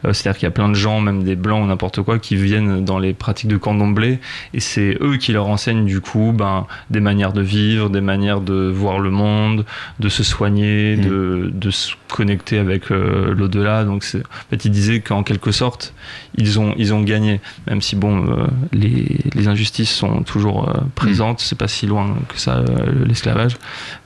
c'est-à-dire 0.05 0.35
qu'il 0.39 0.47
y 0.47 0.49
a 0.49 0.51
plein 0.51 0.69
de 0.69 0.75
gens, 0.75 1.01
même 1.01 1.23
des 1.25 1.37
blancs 1.37 1.63
ou 1.65 1.67
n'importe 1.67 2.03
quoi, 2.03 2.19
qui 2.19 2.37
viennent 2.37 2.85
dans 2.85 2.99
les 2.99 3.13
pratiques 3.15 3.49
de 3.49 3.57
candomblé 3.57 4.19
et 4.53 4.61
c'est 4.61 4.97
eux 5.01 5.17
qui 5.17 5.33
leur 5.33 5.47
enseignent 5.49 5.85
du 5.85 6.01
coup 6.01 6.33
ben, 6.37 6.67
des 6.91 7.01
manières 7.01 7.33
de 7.33 7.41
vivre, 7.43 7.91
des 7.91 8.01
manières 8.01 8.41
de 8.41 8.69
voir 8.75 8.99
le 8.99 9.11
monde, 9.11 9.65
de 10.01 10.09
se 10.09 10.23
soigner, 10.23 10.97
Mm. 10.97 11.01
de, 11.09 11.51
de 11.53 11.71
se 11.71 11.95
connecter 12.13 12.59
avec 12.59 12.91
euh, 12.91 13.35
l'au-delà. 13.35 13.85
Donc, 13.85 14.05
c'est- 14.05 14.19
en 14.21 14.49
fait, 14.51 14.65
ils 14.65 14.71
disaient 14.71 15.01
qu'en 15.01 15.23
quelque 15.23 15.51
sorte, 15.53 15.93
ils 16.37 16.59
ont, 16.61 16.75
ils 16.77 16.93
ont 16.95 17.03
gagné, 17.03 17.41
même 17.67 17.81
si 17.83 17.97
bon, 17.97 18.25
euh, 18.29 18.47
les, 18.73 19.19
les 19.35 19.49
injustices 19.49 19.91
sont 19.93 20.23
toujours 20.23 20.69
euh, 20.69 20.81
présentes, 20.95 21.41
c'est 21.41 21.59
pas 21.59 21.69
si 21.69 21.87
loin 21.87 22.17
que 22.29 22.39
ça, 22.39 22.59
euh, 22.59 22.65
l'esclavage, 23.07 23.57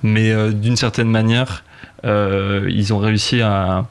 mais 0.03 0.31
euh, 0.31 0.53
d'une 0.53 0.77
certaine 0.77 1.09
manière, 1.11 1.65
euh, 2.05 2.67
ils 2.71 2.93
ont 2.95 2.99
réussi 2.99 3.41
à, 3.43 3.87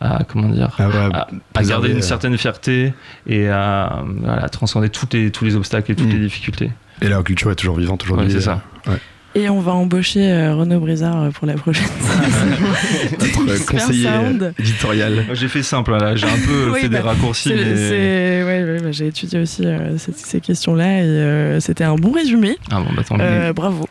à 0.00 0.24
comment 0.26 0.48
dire, 0.48 0.70
Ah 0.78 0.88
ouais, 0.88 0.94
à, 1.12 1.28
à 1.54 1.62
garder 1.62 1.90
une 1.90 1.98
euh. 1.98 2.02
certaine 2.02 2.36
fierté 2.38 2.94
et 3.26 3.48
à, 3.48 4.02
transcender 4.50 4.88
toutes 4.88 5.12
les, 5.14 5.30
tous 5.30 5.44
les 5.44 5.56
obstacles 5.56 5.92
et 5.92 5.94
toutes 5.94 6.06
Mm. 6.08 6.12
les 6.12 6.20
difficultés. 6.20 6.70
Et 7.02 7.08
la 7.08 7.22
culture 7.22 7.50
est 7.50 7.54
toujours 7.56 7.76
vivante 7.76 8.02
aujourd'hui. 8.04 8.26
Ouais, 8.26 8.32
c'est 8.32 8.40
ça. 8.40 8.60
euh, 8.88 8.96
Et 9.36 9.48
on 9.48 9.60
va 9.60 9.72
embaucher 9.72 10.28
euh, 10.28 10.56
Renaud 10.56 10.80
Brizard 10.80 11.22
euh, 11.22 11.30
pour 11.30 11.46
la 11.46 11.54
prochaine 11.54 11.86
Notre 13.20 13.56
Super 13.58 13.80
conseiller 13.80 14.04
sound. 14.08 14.54
éditorial. 14.58 15.24
J'ai 15.34 15.46
fait 15.46 15.62
simple 15.62 15.92
là, 15.92 16.16
j'ai 16.16 16.26
un 16.26 16.30
peu 16.46 16.70
Oui, 16.74 16.80
fait 16.80 16.88
des 16.88 16.96
bah, 16.98 17.02
raccourcis. 17.10 17.50
C'est- 17.50 17.54
mais- 17.54 17.76
c'est- 17.76 18.42
ouais, 18.44 18.64
ouais, 18.64 18.80
bah, 18.82 18.90
j'ai 18.90 19.06
étudié 19.06 19.38
aussi 19.40 19.64
euh, 19.66 19.96
ces, 19.98 20.12
ces 20.12 20.40
questions-là 20.40 20.98
et 20.98 21.04
euh, 21.04 21.60
c'était 21.60 21.84
un 21.84 21.94
bon 21.94 22.10
résumé. 22.10 22.56
Ah 22.72 22.80
bon, 22.80 22.92
bah 22.96 23.02
tant 23.06 23.16
mieux. 23.16 23.52
Bravo. 23.52 23.86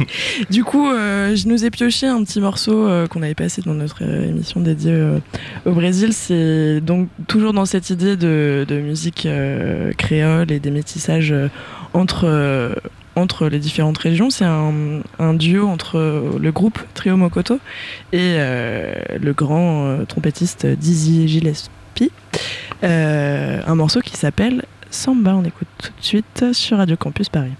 du 0.50 0.62
coup, 0.62 0.88
euh, 0.88 1.34
je 1.34 1.48
nous 1.48 1.64
ai 1.64 1.70
pioché 1.70 2.06
un 2.06 2.22
petit 2.22 2.40
morceau 2.40 2.86
euh, 2.86 3.08
qu'on 3.08 3.22
avait 3.22 3.34
passé 3.34 3.62
dans 3.62 3.74
notre 3.74 4.04
euh, 4.04 4.28
émission 4.28 4.60
dédiée 4.60 4.92
euh, 4.92 5.18
au 5.66 5.72
Brésil. 5.72 6.12
C'est 6.12 6.80
donc 6.80 7.08
toujours 7.26 7.52
dans 7.52 7.66
cette 7.66 7.90
idée 7.90 8.16
de, 8.16 8.64
de 8.68 8.76
musique 8.80 9.26
euh, 9.26 9.92
créole 9.98 10.52
et 10.52 10.60
des 10.60 10.70
métissages 10.70 11.32
euh, 11.32 11.48
entre, 11.94 12.26
euh, 12.26 12.70
entre 13.16 13.48
les 13.48 13.58
différentes 13.58 13.98
régions. 13.98 14.30
C'est 14.30 14.44
un, 14.44 15.34
duo 15.34 15.66
entre 15.66 16.38
le 16.38 16.52
groupe 16.52 16.78
Trio 16.94 17.16
Mokoto 17.16 17.56
et 18.12 18.36
euh, 18.38 18.94
le 19.20 19.32
grand 19.32 19.86
euh, 19.86 20.04
trompettiste 20.04 20.66
Dizzy 20.66 21.28
Gillespie. 21.28 22.12
Euh, 22.82 23.60
un 23.66 23.74
morceau 23.74 24.00
qui 24.00 24.16
s'appelle 24.16 24.64
Samba. 24.90 25.34
On 25.34 25.44
écoute 25.44 25.68
tout 25.78 25.92
de 25.98 26.04
suite 26.04 26.44
sur 26.52 26.78
Radio 26.78 26.96
Campus 26.96 27.28
Paris. 27.28 27.52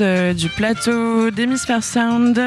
Euh, 0.00 0.32
du 0.32 0.48
plateau 0.48 1.30
d'Hémisphère 1.30 1.82
Sound. 1.82 2.38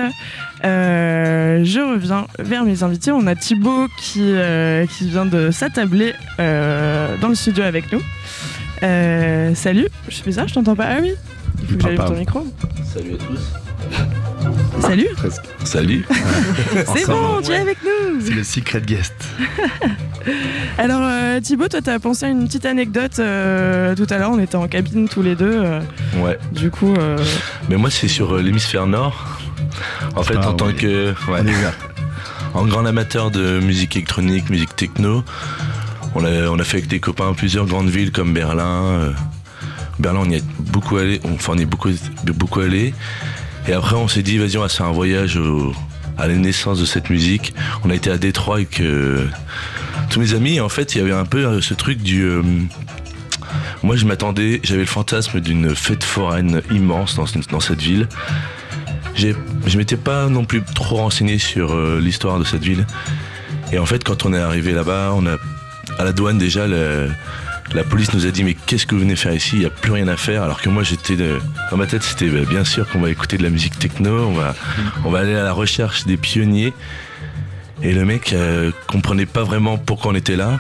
Euh, 0.64 1.64
je 1.64 1.80
reviens 1.80 2.28
vers 2.40 2.64
mes 2.64 2.84
invités. 2.84 3.12
On 3.12 3.28
a 3.28 3.36
Thibaut 3.36 3.88
qui, 4.00 4.22
euh, 4.22 4.86
qui 4.86 5.10
vient 5.10 5.26
de 5.26 5.52
s'attabler 5.52 6.14
euh, 6.40 7.18
dans 7.22 7.28
le 7.28 7.36
studio 7.36 7.64
avec 7.64 7.92
nous. 7.92 8.02
Euh, 8.84 9.56
salut, 9.56 9.88
je 10.10 10.18
fais 10.22 10.34
ça, 10.34 10.48
je 10.48 10.54
t'entends 10.54 10.76
pas. 10.76 10.88
Ah 10.90 10.98
oui, 11.02 11.14
il 11.62 11.68
faut 11.68 11.76
que 11.76 11.82
j'allume 11.82 12.06
ton 12.06 12.16
micro. 12.16 12.48
Salut 12.94 13.14
à 13.14 13.18
tous. 13.18 14.33
Salut, 14.82 15.08
Salut. 15.64 16.06
c'est 16.96 17.08
bon, 17.08 17.42
tu 17.44 17.52
es 17.52 17.56
avec 17.56 17.78
nous. 17.84 18.22
C'est 18.22 18.34
le 18.34 18.44
secret 18.44 18.82
guest. 18.82 19.14
Alors 20.78 21.02
euh, 21.04 21.40
Thibaut, 21.40 21.68
toi 21.68 21.82
t'as 21.82 22.00
pensé 22.00 22.26
à 22.26 22.30
une 22.30 22.46
petite 22.46 22.66
anecdote 22.66 23.20
euh, 23.20 23.96
tout 23.96 24.08
à 24.10 24.18
l'heure, 24.18 24.32
on 24.32 24.40
était 24.40 24.56
en 24.56 24.68
cabine 24.68 25.08
tous 25.08 25.22
les 25.22 25.36
deux. 25.36 25.54
euh, 25.64 25.82
Ouais. 26.18 26.38
du 26.52 26.70
coup, 26.70 26.94
euh, 26.96 27.18
Mais 27.70 27.78
moi, 27.78 27.90
c'est 27.90 28.08
sur 28.08 28.36
euh, 28.36 28.42
l'hémisphère 28.42 28.86
nord. 28.88 29.40
En 30.16 30.24
fait, 30.24 30.36
Ah, 30.42 30.50
en 30.50 30.54
tant 30.54 30.68
oui. 30.68 30.76
que. 30.76 31.12
ouais, 31.12 31.16
On 31.42 31.48
est 31.48 31.52
ouvert. 31.56 31.74
en 32.54 32.66
grand 32.66 32.86
amateur 32.86 33.32
de 33.32 33.60
musique 33.60 33.96
électronique, 33.96 34.50
musique 34.50 34.76
techno, 34.76 35.24
on 36.16 36.24
a, 36.26 36.48
on 36.50 36.60
a 36.60 36.64
fait 36.64 36.78
avec 36.78 36.90
des 36.90 37.00
copains 37.00 37.34
plusieurs 37.34 37.66
grandes 37.66 37.90
villes 37.90 38.12
comme 38.12 38.34
Berlin. 38.34 38.84
euh, 38.84 39.12
Berlin, 40.00 40.20
on 40.26 40.30
y 40.30 40.36
est 40.36 40.44
beaucoup 40.60 40.98
allé. 40.98 41.22
Enfin, 41.24 41.54
on 41.56 41.58
y 41.58 41.62
est 41.62 41.66
beaucoup, 41.66 41.90
beaucoup 42.36 42.60
allé. 42.60 42.94
Et 43.68 43.74
après, 43.74 43.96
on 43.96 44.08
s'est 44.08 44.24
dit, 44.24 44.38
vas-y, 44.38 44.58
on 44.58 44.62
va 44.62 44.70
faire 44.70 44.86
un 44.88 44.92
voyage 44.92 45.40
à 46.18 46.28
la 46.28 46.36
naissance 46.36 46.80
de 46.80 46.86
cette 46.86 47.10
musique. 47.10 47.54
On 47.84 47.90
a 47.90 47.96
été 47.96 48.10
à 48.12 48.18
Détroit 48.18 48.56
avec 48.58 48.80
euh, 48.82 49.26
tous 50.10 50.20
mes 50.20 50.34
amis. 50.34 50.60
En 50.60 50.70
fait, 50.70 50.96
il 50.96 51.00
y 51.00 51.02
avait 51.02 51.14
un 51.14 51.26
peu 51.26 51.46
euh, 51.46 51.62
ce 51.62 51.74
truc 51.74 52.00
du. 52.02 52.24
euh, 52.24 52.42
moi, 53.84 53.96
je 53.96 54.06
m'attendais, 54.06 54.60
j'avais 54.64 54.82
le 54.82 54.86
fantasme 54.88 55.40
d'une 55.40 55.76
fête 55.76 56.04
foraine 56.04 56.62
immense 56.72 57.16
dans, 57.16 57.26
dans 57.52 57.60
cette 57.60 57.82
ville. 57.82 58.08
J'ai- 59.16 59.36
Je 59.66 59.78
m'étais 59.78 59.96
pas 59.98 60.28
non 60.28 60.44
plus 60.46 60.62
trop 60.76 60.98
renseigné 60.98 61.38
sur 61.38 61.74
euh, 61.74 62.00
l'histoire 62.02 62.40
de 62.40 62.44
cette 62.44 62.64
ville. 62.64 62.86
Et 63.72 63.80
en 63.80 63.86
fait, 63.86 64.04
quand 64.04 64.26
on 64.26 64.34
est 64.34 64.40
arrivé 64.40 64.74
là-bas, 64.74 65.12
on 65.16 65.26
a 65.26 65.38
à 66.00 66.04
la 66.04 66.12
douane 66.12 66.38
déjà, 66.38 66.68
le- 66.68 67.10
la 67.74 67.84
police 67.84 68.14
nous 68.14 68.26
a 68.26 68.32
dit 68.32 68.44
mais 68.44 68.54
qu'est-ce 68.54 68.86
que 68.86 68.94
vous 68.96 69.02
venez 69.02 69.16
faire 69.16 69.34
ici? 69.34 69.52
Il 69.54 69.60
n'y 69.60 69.66
a 69.66 69.70
plus 69.70 69.92
rien 69.92 70.08
à 70.08 70.18
faire. 70.18 70.44
Alors 70.44 70.62
que 70.62 70.70
moi, 70.70 70.84
j'étais 70.84 71.16
de- 71.16 71.40
dans 71.72 71.78
ma 71.78 71.88
tête, 71.88 72.04
c'était 72.04 72.28
bah, 72.28 72.42
bien 72.50 72.64
sûr 72.64 72.88
qu'on 72.90 73.00
va 73.00 73.10
écouter 73.10 73.38
de 73.38 73.44
la 73.44 73.50
musique 73.50 73.78
techno, 73.80 74.32
on 75.04 75.10
va, 75.10 75.20
aller 75.20 75.36
à 75.36 75.44
la 75.44 75.54
recherche 75.54 76.06
des 76.06 76.18
pionniers. 76.18 76.74
Et 77.82 77.94
le 77.94 78.06
mec 78.06 78.32
euh, 78.34 78.72
comprenait 78.88 79.26
pas 79.26 79.44
vraiment 79.44 79.78
pourquoi 79.78 80.12
on 80.12 80.16
était 80.16 80.36
là. 80.36 80.60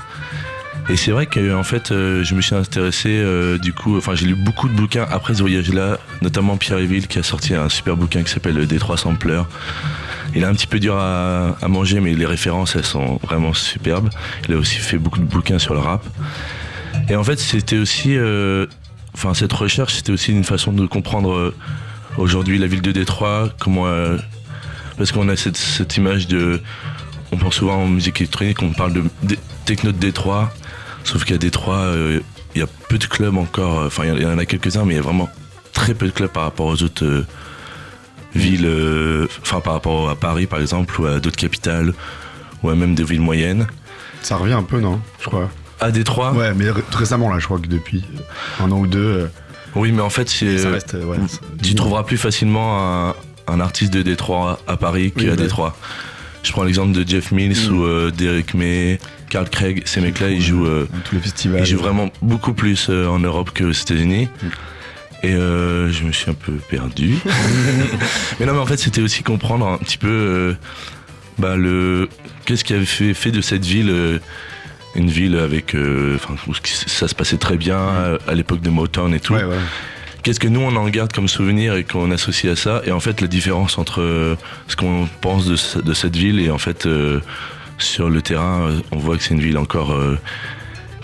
Et 0.90 0.98
c'est 0.98 1.12
vrai 1.12 1.28
que 1.28 1.54
en 1.54 1.64
fait, 1.64 1.92
euh, 1.92 2.24
je 2.26 2.36
me 2.36 2.42
suis 2.42 2.56
intéressé 2.56 3.08
euh, 3.10 3.58
du 3.58 3.72
coup, 3.72 3.96
enfin 3.98 4.16
j'ai 4.16 4.26
lu 4.26 4.36
beaucoup 4.36 4.68
de 4.68 4.74
bouquins 4.74 5.06
après 5.10 5.34
ce 5.34 5.40
voyage-là, 5.40 5.98
notamment 6.22 6.58
Pierre 6.58 6.80
Eville 6.80 7.08
qui 7.08 7.20
a 7.20 7.24
sorti 7.24 7.54
un 7.56 7.70
super 7.70 7.96
bouquin 7.96 8.24
qui 8.24 8.32
s'appelle 8.34 8.56
Le 8.56 8.66
Détroit 8.66 8.98
Sampler. 8.98 9.42
Il 10.36 10.42
est 10.42 10.46
un 10.46 10.54
petit 10.54 10.68
peu 10.68 10.80
dur 10.80 10.98
à, 10.98 11.56
à 11.62 11.68
manger, 11.70 12.02
mais 12.02 12.14
les 12.16 12.26
références 12.26 12.76
elles 12.76 12.84
sont 12.84 13.18
vraiment 13.24 13.54
superbes. 13.54 14.10
Il 14.50 14.56
a 14.56 14.58
aussi 14.58 14.76
fait 14.80 14.98
beaucoup 14.98 15.20
de 15.20 15.26
bouquins 15.26 15.60
sur 15.60 15.74
le 15.74 15.80
rap. 15.80 16.04
Et 17.10 17.16
en 17.16 17.24
fait, 17.24 17.40
c'était 17.40 17.78
aussi, 17.78 18.18
euh, 18.18 18.66
enfin 19.14 19.34
cette 19.34 19.54
recherche, 19.54 19.96
c'était 19.96 20.12
aussi 20.12 20.32
une 20.32 20.44
façon 20.44 20.72
de 20.72 20.86
comprendre 20.86 21.34
euh, 21.34 21.56
aujourd'hui 22.18 22.58
la 22.58 22.68
ville 22.68 22.82
de 22.82 22.92
Détroit, 22.92 23.50
comment, 23.60 23.88
euh, 23.88 24.18
parce 24.98 25.12
qu'on 25.12 25.30
a 25.30 25.36
cette, 25.36 25.98
image 25.98 26.28
de, 26.28 26.62
on 27.32 27.38
pense 27.38 27.56
souvent 27.56 27.76
en 27.76 27.88
musique 27.88 28.22
électronique, 28.22 28.62
on 28.62 28.72
parle 28.72 28.94
de, 28.94 29.04
techno 29.66 29.92
de 29.92 29.98
Détroit. 29.98 30.54
Sauf 31.04 31.26
qu'à 31.26 31.38
Détroit, 31.38 31.92
il 32.56 32.60
y 32.60 32.64
a 32.64 32.68
peu 32.88 32.98
de 32.98 33.04
clubs 33.04 33.38
encore. 33.38 33.80
Enfin, 33.86 34.06
il 34.06 34.22
y 34.22 34.26
en 34.26 34.38
a 34.38 34.46
quelques-uns, 34.46 34.86
mais 34.86 34.94
il 34.94 34.96
y 34.96 35.00
a 35.00 35.04
vraiment 35.04 35.30
très 35.74 35.94
peu 35.94 36.06
de 36.06 36.12
clubs 36.12 36.30
par 36.30 36.44
rapport 36.44 36.68
aux 36.68 36.82
autres 36.82 37.26
villes. 38.34 39.28
Enfin, 39.42 39.60
par 39.60 39.74
rapport 39.74 40.10
à 40.10 40.16
Paris, 40.16 40.46
par 40.46 40.62
exemple, 40.62 41.02
ou 41.02 41.06
à 41.06 41.20
d'autres 41.20 41.36
capitales, 41.36 41.94
ou 42.62 42.70
à 42.70 42.76
même 42.76 42.96
des 42.96 43.04
villes 43.04 43.20
moyennes. 43.20 43.68
Ça 44.22 44.38
revient 44.38 44.54
un 44.54 44.64
peu, 44.64 44.80
non? 44.80 45.02
Je 45.20 45.26
crois. 45.26 45.50
À 45.84 45.92
Détroit, 45.92 46.32
Ouais, 46.34 46.54
mais 46.56 46.70
ré- 46.72 46.82
récemment, 46.94 47.30
là, 47.32 47.40
je 47.40 47.46
crois 47.46 47.60
que 47.60 47.68
depuis 47.68 48.04
un 48.62 48.72
an 48.72 48.80
ou 48.80 48.88
deux, 48.88 49.00
euh, 49.00 49.28
oui, 49.76 49.92
mais 49.92 50.02
en 50.02 50.10
fait, 50.10 50.30
c'est, 50.30 50.58
ça 50.58 50.68
euh, 50.68 50.72
reste. 50.74 50.94
euh, 50.96 51.04
ouais, 51.06 51.18
ça- 51.28 51.40
tu 51.62 51.76
trouveras 51.76 52.04
plus 52.04 52.18
facilement 52.18 53.10
un, 53.10 53.16
un 53.48 53.60
artiste 53.60 53.94
de 53.94 54.02
Détroit 54.02 54.60
à 54.68 54.78
Paris 54.78 55.12
Oui, 55.16 55.24
qu'à 55.26 55.32
ouais. 55.32 55.36
Détroit. 55.38 55.76
Je 56.44 56.52
prends 56.52 56.64
l'exemple 56.64 56.92
de 56.92 57.08
Jeff 57.08 57.32
Mills 57.32 57.70
Mm. 57.70 57.74
ou 57.74 57.84
euh, 57.86 58.12
Derek 58.12 58.54
May, 58.54 59.00
Carl 59.30 59.50
Craig. 59.50 59.82
Ces 59.86 60.02
mecs-là, 60.02 60.30
ils 60.30 60.42
jouent. 60.42 60.66
euh, 60.66 60.88
Dans 60.92 61.00
tous 61.00 61.16
les 61.16 61.22
festivals. 61.22 61.62
Il 61.62 61.66
joue 61.66 61.78
vraiment 61.80 62.10
beaucoup 62.22 62.54
plus 62.54 62.88
euh, 62.90 63.08
en 63.08 63.20
Europe 63.20 63.52
qu'aux 63.58 63.72
États-Unis. 63.72 64.28
Mm. 64.42 64.48
Et 65.26 65.34
euh, 65.34 65.90
je 65.92 66.04
me 66.04 66.12
suis 66.12 66.30
un 66.30 66.34
peu 66.34 66.52
perdu. 66.70 67.16
mais 68.40 68.46
non, 68.46 68.54
mais 68.54 68.60
en 68.60 68.66
fait, 68.66 68.78
c'était 68.78 69.02
aussi 69.02 69.24
comprendre 69.24 69.66
un 69.68 69.78
petit 69.78 69.98
peu 69.98 70.08
euh, 70.10 70.54
bah, 71.38 71.56
le 71.56 72.10
qu'est-ce 72.46 72.64
qui 72.66 72.74
avait 72.74 72.86
fait, 72.86 73.14
fait 73.14 73.32
de 73.32 73.40
cette 73.42 73.66
ville 73.66 73.90
euh, 73.90 74.20
une 74.96 75.10
ville 75.10 75.38
avec, 75.38 75.76
euh, 75.76 76.16
enfin, 76.16 76.36
où 76.48 76.54
ça 76.64 77.08
se 77.08 77.16
passait 77.16 77.38
très 77.38 77.58
bien 77.58 78.18
à 78.28 78.34
l'époque 78.36 78.62
de 78.62 78.70
Motown 78.70 79.14
et 79.14 79.20
tout. 79.20 79.34
Ouais, 79.34 79.44
ouais. 79.44 79.58
Qu'est-ce 80.22 80.40
que 80.40 80.48
nous 80.48 80.62
on 80.62 80.76
en 80.76 80.88
garde 80.88 81.12
comme 81.12 81.28
souvenir 81.28 81.76
et 81.76 81.84
qu'on 81.84 82.10
associe 82.12 82.52
à 82.54 82.56
ça? 82.56 82.82
Et 82.86 82.92
en 82.92 83.00
fait, 83.02 83.20
la 83.20 83.28
différence 83.28 83.78
entre 83.78 84.02
euh, 84.02 84.36
ce 84.68 84.76
qu'on 84.76 85.08
pense 85.22 85.46
de, 85.46 85.56
ce- 85.58 85.80
de 85.80 85.94
cette 85.94 86.16
ville 86.16 86.40
et 86.40 86.50
en 86.50 86.58
fait 86.58 86.86
euh, 86.86 87.20
sur 87.78 88.10
le 88.10 88.22
terrain, 88.22 88.70
on 88.92 88.98
voit 88.98 89.18
que 89.18 89.24
c'est 89.24 89.34
une 89.34 89.42
ville 89.42 89.58
encore 89.58 89.94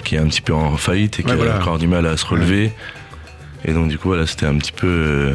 qui 0.05 0.15
est 0.15 0.19
un 0.19 0.27
petit 0.27 0.41
peu 0.41 0.53
en 0.53 0.77
faillite 0.77 1.19
et 1.19 1.23
qui 1.23 1.33
voilà. 1.33 1.55
a 1.55 1.59
encore 1.59 1.77
du 1.79 1.87
mal 1.87 2.05
à 2.05 2.15
se 2.15 2.25
relever. 2.25 2.71
Et 3.65 3.73
donc 3.73 3.89
du 3.89 3.97
coup, 3.97 4.07
voilà, 4.09 4.25
c'était 4.25 4.45
un 4.45 4.55
petit 4.57 4.71
peu. 4.71 5.33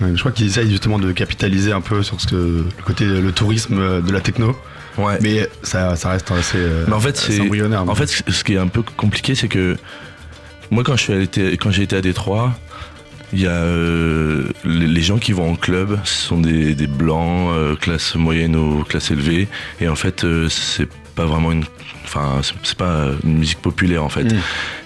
je 0.00 0.18
crois 0.18 0.32
qu'ils 0.32 0.46
essayent 0.46 0.70
justement 0.70 0.98
de 0.98 1.12
capitaliser 1.12 1.70
un 1.72 1.80
peu 1.82 2.02
sur 2.02 2.20
ce 2.20 2.26
que, 2.26 2.34
le 2.34 2.82
côté 2.84 3.04
le 3.04 3.30
tourisme 3.30 4.02
de 4.02 4.10
la 4.12 4.20
techno, 4.20 4.56
ouais. 5.04 5.18
mais 5.20 5.48
ça, 5.62 5.96
ça 5.96 6.10
reste 6.10 6.30
assez, 6.30 6.58
euh, 6.58 6.84
Mais 6.88 6.94
en 6.94 7.00
fait, 7.00 7.16
c'est- 7.16 7.40
embryonnaire. 7.40 7.88
En 7.88 7.94
fait, 7.94 8.06
ce 8.06 8.44
qui 8.44 8.54
est 8.54 8.58
un 8.58 8.68
peu 8.68 8.82
compliqué, 8.96 9.34
c'est 9.34 9.48
que 9.48 9.76
moi, 10.70 10.84
quand 10.84 10.96
j'ai 10.96 11.22
été 11.22 11.96
à 11.96 12.00
Détroit, 12.00 12.52
il 13.32 13.40
y 13.40 13.46
a 13.46 13.50
euh, 13.50 14.44
les 15.00 15.06
gens 15.06 15.16
qui 15.18 15.32
vont 15.32 15.52
en 15.52 15.56
club, 15.56 15.98
ce 16.04 16.26
sont 16.28 16.40
des, 16.42 16.74
des 16.74 16.86
blancs, 16.86 17.48
euh, 17.54 17.74
classe 17.74 18.16
moyenne 18.16 18.54
ou 18.54 18.84
classe 18.84 19.10
élevée, 19.10 19.48
et 19.80 19.88
en 19.88 19.96
fait, 19.96 20.24
euh, 20.24 20.50
c'est 20.50 20.86
pas 21.14 21.24
vraiment 21.24 21.52
une, 21.52 21.64
enfin, 22.04 22.40
c'est- 22.42 22.74
pas 22.74 23.06
une 23.24 23.38
musique 23.38 23.62
populaire 23.62 24.04
en 24.04 24.10
fait. 24.10 24.24
Mm. 24.24 24.38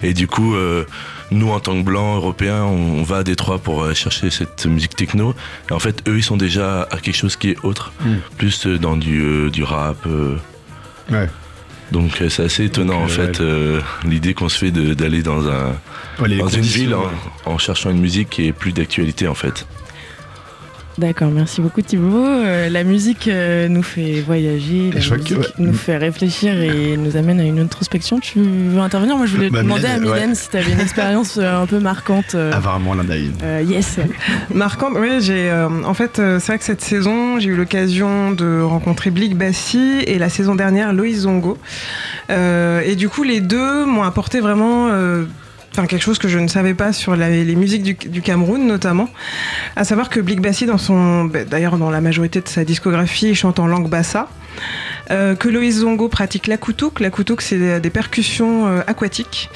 Et 0.05 0.15
du 0.15 0.29
coup, 0.29 0.55
euh, 0.55 0.85
nous 1.33 1.51
en 1.51 1.59
tant 1.59 1.75
que 1.77 1.83
blancs 1.83 2.15
européens, 2.17 2.63
on, 2.63 3.01
on 3.01 3.03
va 3.03 3.17
à 3.19 3.23
Détroit 3.25 3.59
pour 3.59 3.83
euh, 3.83 3.93
chercher 3.93 4.31
cette 4.31 4.65
musique 4.67 4.95
techno, 4.95 5.35
et 5.69 5.73
en 5.73 5.81
fait, 5.81 6.09
eux, 6.09 6.17
ils 6.17 6.23
sont 6.23 6.37
déjà 6.37 6.83
à 6.93 6.99
quelque 6.99 7.17
chose 7.17 7.35
qui 7.35 7.51
est 7.51 7.57
autre, 7.65 7.93
Mm. 8.05 8.15
plus 8.39 8.67
euh, 8.69 8.79
dans 8.79 8.97
du, 8.97 9.21
euh, 9.21 9.51
du 9.51 9.65
rap. 9.65 9.97
euh, 10.07 10.37
Ouais. 11.11 11.29
donc 11.91 12.23
euh, 12.23 12.29
c'est 12.31 12.45
assez 12.45 12.65
étonnant 12.67 13.01
Donc, 13.01 13.11
en 13.11 13.13
euh, 13.13 13.17
fait 13.27 13.41
euh, 13.41 13.81
l'idée 14.05 14.33
qu'on 14.33 14.49
se 14.49 14.59
fait 14.59 14.71
d'aller 14.71 15.23
dans 15.25 15.49
un 15.49 15.73
Ouais, 16.21 16.37
dans 16.39 16.47
une 16.49 16.63
ville 16.63 16.95
en 17.45 17.59
cherchant 17.59 17.91
une 17.91 17.99
musique 18.01 18.31
qui 18.31 18.47
est 18.47 18.53
plus 18.53 18.73
d'actualité 18.73 19.27
en 19.27 19.35
fait. 19.35 19.67
D'accord, 20.97 21.33
merci 21.33 21.61
beaucoup 21.61 21.83
Thibaut. 21.83 22.25
Euh, 22.25 22.69
la 22.69 22.85
musique 22.85 23.27
euh, 23.27 23.67
nous 23.67 23.83
fait 23.83 24.21
voyager, 24.21 24.93
la 24.93 25.01
que, 25.01 25.15
musique 25.17 25.39
ouais. 25.39 25.47
nous 25.59 25.73
fait 25.73 25.97
réfléchir 25.97 26.61
et 26.61 26.97
nous 26.97 27.17
amène 27.17 27.41
à 27.41 27.45
une 27.45 27.59
introspection. 27.59 28.21
Tu 28.21 28.39
veux 28.41 28.79
intervenir? 28.79 29.17
Moi 29.17 29.27
je 29.27 29.35
voulais 29.35 29.51
Bah, 29.51 29.63
demander 29.63 29.83
Mylène, 29.89 29.97
à 29.97 29.99
Mylène 30.15 30.29
ouais. 30.31 30.35
si 30.37 30.49
tu 30.51 30.57
avais 30.57 30.71
une 30.71 30.79
expérience 30.81 31.37
euh, 31.37 31.63
un 31.63 31.67
peu 31.67 31.81
marquante. 31.81 32.37
euh, 32.37 32.53
Apparemment, 32.53 32.95
l'un 32.95 33.05
euh, 33.11 33.63
yes. 33.67 33.99
Marquante, 34.55 34.93
oui, 34.97 35.21
j'ai. 35.21 35.51
euh, 35.51 35.69
en 35.85 35.95
fait, 35.95 36.21
euh, 36.21 36.39
c'est 36.39 36.53
vrai 36.53 36.59
que 36.59 36.65
cette 36.65 36.81
saison, 36.83 37.41
j'ai 37.41 37.49
eu 37.51 37.57
l'occasion 37.57 38.31
de 38.31 38.61
rencontrer 38.63 39.11
Blick 39.11 39.37
Bassi 39.37 39.99
et 40.07 40.19
la 40.21 40.29
saison 40.29 40.55
dernière 40.55 40.93
Loïs 40.93 41.23
Zongo. 41.23 41.59
Euh, 42.31 42.83
et 42.87 42.95
du 42.95 43.09
coup, 43.09 43.25
les 43.25 43.41
deux 43.41 43.85
m'ont 43.85 44.05
apporté 44.05 44.39
vraiment. 44.39 44.91
Enfin, 45.75 45.89
quelque 45.89 46.03
chose 46.03 46.21
que 46.21 46.29
je 46.29 46.39
ne 46.39 46.47
savais 46.47 46.75
pas 46.75 46.93
sur 46.93 47.17
les 47.17 47.57
musiques 47.57 47.83
du, 47.83 48.23
Cameroun 48.23 48.65
notamment, 48.65 49.09
à 49.75 49.83
savoir 49.83 50.09
que 50.09 50.21
Blick 50.21 50.41
Bassi 50.41 50.67
dans 50.67 50.79
son, 50.79 51.25
bah, 51.25 51.43
d'ailleurs 51.45 51.79
dans 51.79 51.91
la 51.91 52.01
majorité 52.01 52.41
de 52.41 52.47
sa 52.47 52.65
discographie, 52.65 53.35
chante 53.35 53.59
en 53.59 53.67
langue 53.67 53.89
bassa, 53.89 54.29
euh, 55.11 55.35
que 55.35 55.49
Loïs 55.49 55.81
Zongo 55.81 56.09
pratique 56.09 56.47
l'akoutouk. 56.47 57.01
L'akoutouk, 57.01 57.43
c'est 57.43 57.81
des, 57.81 57.91
percussions 57.91 58.67
euh, 58.67 58.81
aquatiques 58.87 59.51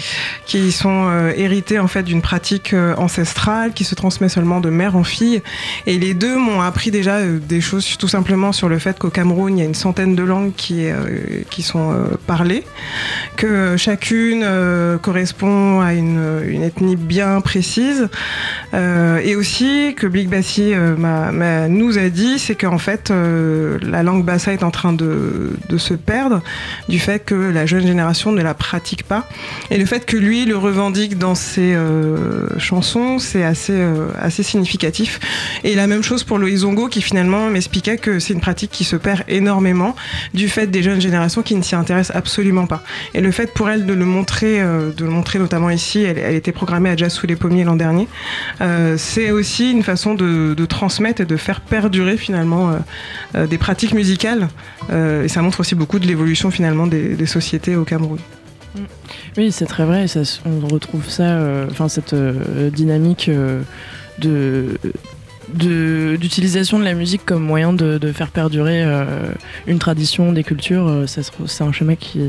qui 0.46 0.70
sont 0.70 1.09
euh, 1.09 1.32
héritées 1.36 1.78
en 1.78 1.88
fait 1.88 2.03
d'une 2.03 2.22
pratique 2.22 2.74
ancestrale 2.96 3.72
qui 3.72 3.84
se 3.84 3.94
transmet 3.94 4.28
seulement 4.28 4.61
de 4.61 4.70
mère 4.70 4.96
en 4.96 5.05
fille. 5.05 5.42
Et 5.86 5.99
les 5.99 6.14
deux 6.14 6.36
m'ont 6.36 6.61
appris 6.61 6.90
déjà 6.90 7.24
des 7.24 7.61
choses 7.61 7.96
tout 7.99 8.09
simplement 8.09 8.53
sur 8.53 8.68
le 8.68 8.78
fait 8.78 8.99
qu'au 8.99 9.11
Cameroun, 9.11 9.57
il 9.57 9.61
y 9.61 9.62
a 9.62 9.66
une 9.66 9.74
centaine 9.74 10.14
de 10.14 10.22
langues 10.22 10.53
qui, 10.55 10.82
sont 11.62 11.94
parlées, 12.26 12.64
que 13.36 13.76
chacune 13.76 14.46
correspond 15.03 15.80
à 15.80 15.94
une, 15.94 16.62
ethnie 16.62 16.96
bien 16.96 17.40
précise. 17.40 18.09
Et 18.72 19.36
aussi 19.36 19.94
que 19.96 20.07
Big 20.07 20.28
Bassi 20.28 20.72
nous 21.68 21.99
a 21.99 22.09
dit, 22.09 22.38
c'est 22.38 22.55
qu'en 22.55 22.78
fait, 22.78 23.11
la 23.11 24.03
langue 24.03 24.24
bassa 24.24 24.53
est 24.53 24.62
en 24.62 24.70
train 24.70 24.92
de, 24.92 25.38
de, 25.68 25.78
se 25.78 25.95
perdre 25.95 26.43
du 26.89 26.99
fait 26.99 27.24
que 27.24 27.34
la 27.34 27.66
jeune 27.66 27.86
génération 27.86 28.32
ne 28.32 28.43
la 28.43 28.55
pratique 28.55 29.05
pas. 29.05 29.26
Et 29.70 29.78
le 29.78 29.86
fait 29.86 30.05
que 30.07 30.16
lui 30.16 30.45
le 30.45 30.57
revendique 30.57 31.18
dans 31.18 31.34
ses 31.34 31.74
euh, 31.74 32.59
chansons, 32.59 33.18
c'est 33.18 33.45
assez, 33.45 33.74
euh, 33.74 34.09
assez 34.20 34.43
significatif. 34.43 35.20
Et 35.64 35.74
la 35.74 35.86
même 35.86 36.03
chose 36.03 36.24
pour 36.24 36.39
Loïs 36.39 36.61
Zongo 36.61 36.89
qui 36.89 37.03
finalement 37.03 37.49
m'expliquait 37.49 37.99
que 37.99 38.18
c'est 38.18 38.32
une 38.32 38.41
pratique 38.41 38.70
qui 38.70 38.84
se 38.84 38.97
perd 38.97 39.22
énormément 39.28 39.95
du 40.34 40.49
fait 40.49 40.66
des 40.66 40.82
jeunes 40.82 41.01
générations 41.01 41.43
qui 41.43 41.55
ne 41.55 41.62
s'y 41.62 41.74
intéressent 41.74 42.16
absolument 42.16 42.66
pas. 42.66 42.82
Et 43.14 43.20
le 43.20 43.30
fait 43.30 43.53
pour 43.53 43.70
elle 43.70 43.86
de 43.86 43.93
le 43.93 44.05
montrer, 44.05 44.61
euh, 44.61 44.91
de 44.93 45.05
le 45.05 45.11
montrer 45.11 45.39
notamment 45.39 45.70
ici, 45.70 46.03
elle, 46.03 46.34
était 46.34 46.53
programmée 46.53 46.91
à 46.91 46.97
Jazz 46.97 47.12
sous 47.12 47.26
les 47.26 47.36
pommiers 47.36 47.64
l'an 47.64 47.76
dernier, 47.76 48.09
c'est 48.97 49.30
aussi 49.30 49.70
une 49.70 49.82
façon 49.82 50.14
de, 50.14 50.55
transmettre 50.66 51.22
et 51.22 51.24
de 51.24 51.36
faire 51.36 51.61
perdurer 51.61 52.16
finalement 52.16 52.78
des 53.34 53.59
pratiques 53.59 53.95
musicales. 53.95 54.49
Et 55.29 55.31
ça 55.31 55.43
montre 55.43 55.61
aussi 55.61 55.74
beaucoup 55.74 55.99
de 55.99 56.07
l'évolution 56.07 56.51
finalement 56.51 56.87
des, 56.87 57.14
des 57.14 57.26
sociétés 57.26 57.76
au 57.76 57.85
Cameroun. 57.85 58.18
Oui, 59.37 59.53
c'est 59.53 59.66
très 59.66 59.85
vrai. 59.85 60.09
ça 60.09 60.20
on 60.47 60.66
retrouve 60.66 61.07
ça, 61.09 61.22
euh, 61.24 61.66
enfin 61.70 61.89
cette 61.91 62.14
euh, 62.14 62.70
dynamique 62.70 63.29
euh, 63.29 63.61
de 64.20 64.79
d'utilisation 65.55 66.79
de, 66.79 66.85
la 66.85 66.93
musique 66.95 67.24
comme 67.24 67.43
moyen 67.43 67.72
de, 67.72 67.97
de 67.99 68.12
faire 68.12 68.29
perdurer 68.29 68.83
euh, 68.85 69.05
une 69.66 69.79
tradition, 69.79 70.33
des 70.33 70.45
cultures. 70.45 71.05
c'est 71.07 71.62
un 71.64 71.72
schéma 71.72 71.97
qui, 71.97 72.20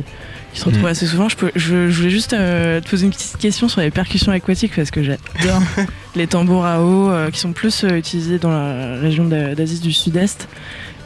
qui 0.54 0.60
se 0.60 0.66
retrouve 0.66 0.84
Mm. 0.84 0.88
assez 0.88 1.06
souvent. 1.06 1.28
Je, 1.28 1.36
peux- 1.36 1.52
je- 1.56 1.89
je 1.89 1.97
voulais 1.97 2.10
juste 2.10 2.32
euh, 2.34 2.80
te 2.80 2.89
poser 2.89 3.06
une 3.06 3.12
petite 3.12 3.38
question 3.38 3.68
sur 3.68 3.82
les 3.82 3.91
percussions 3.91 4.32
aquatiques 4.32 4.74
parce 4.76 4.89
que 4.91 5.04
j'adore 5.04 5.62
les 6.16 6.28
tambours 6.28 6.66
à 6.66 6.82
eau 6.82 7.10
euh, 7.10 7.30
qui 7.30 7.39
sont 7.39 7.52
plus 7.52 7.84
euh, 7.84 7.97
utilisés 7.97 8.39
dans 8.39 8.52
la 8.52 8.95
région 9.02 9.26
d'A- 9.26 9.54
d'Asie 9.54 9.82
du 9.82 9.91
Sud-Est. 9.91 10.47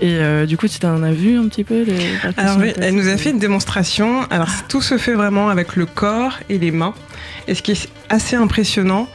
Et 0.04 0.18
euh, 0.18 0.46
du 0.46 0.58
coup, 0.58 0.68
tu 0.68 0.80
t'en 0.80 1.02
as 1.02 1.14
vu 1.14 1.38
un 1.38 1.48
petit 1.48 1.64
peu 1.64 1.84
les 1.84 1.96
Alors 2.36 2.58
oui, 2.58 2.74
elle 2.78 2.94
nous 2.94 3.08
a 3.08 3.16
fait 3.16 3.30
une 3.30 3.40
démonstration. 3.40 4.24
Alors 4.30 4.50
tout 4.68 4.82
se 4.82 4.98
fait 4.98 5.14
vraiment 5.14 5.48
avec 5.48 5.78
le 5.78 5.86
corps 5.86 6.40
et 6.50 6.58
les 6.58 6.72
mains. 6.72 6.94
Et 7.48 7.56
ce 7.56 7.62
qui 7.62 7.72
est 7.72 7.88
assez 8.10 8.36
impressionnant, 8.36 9.08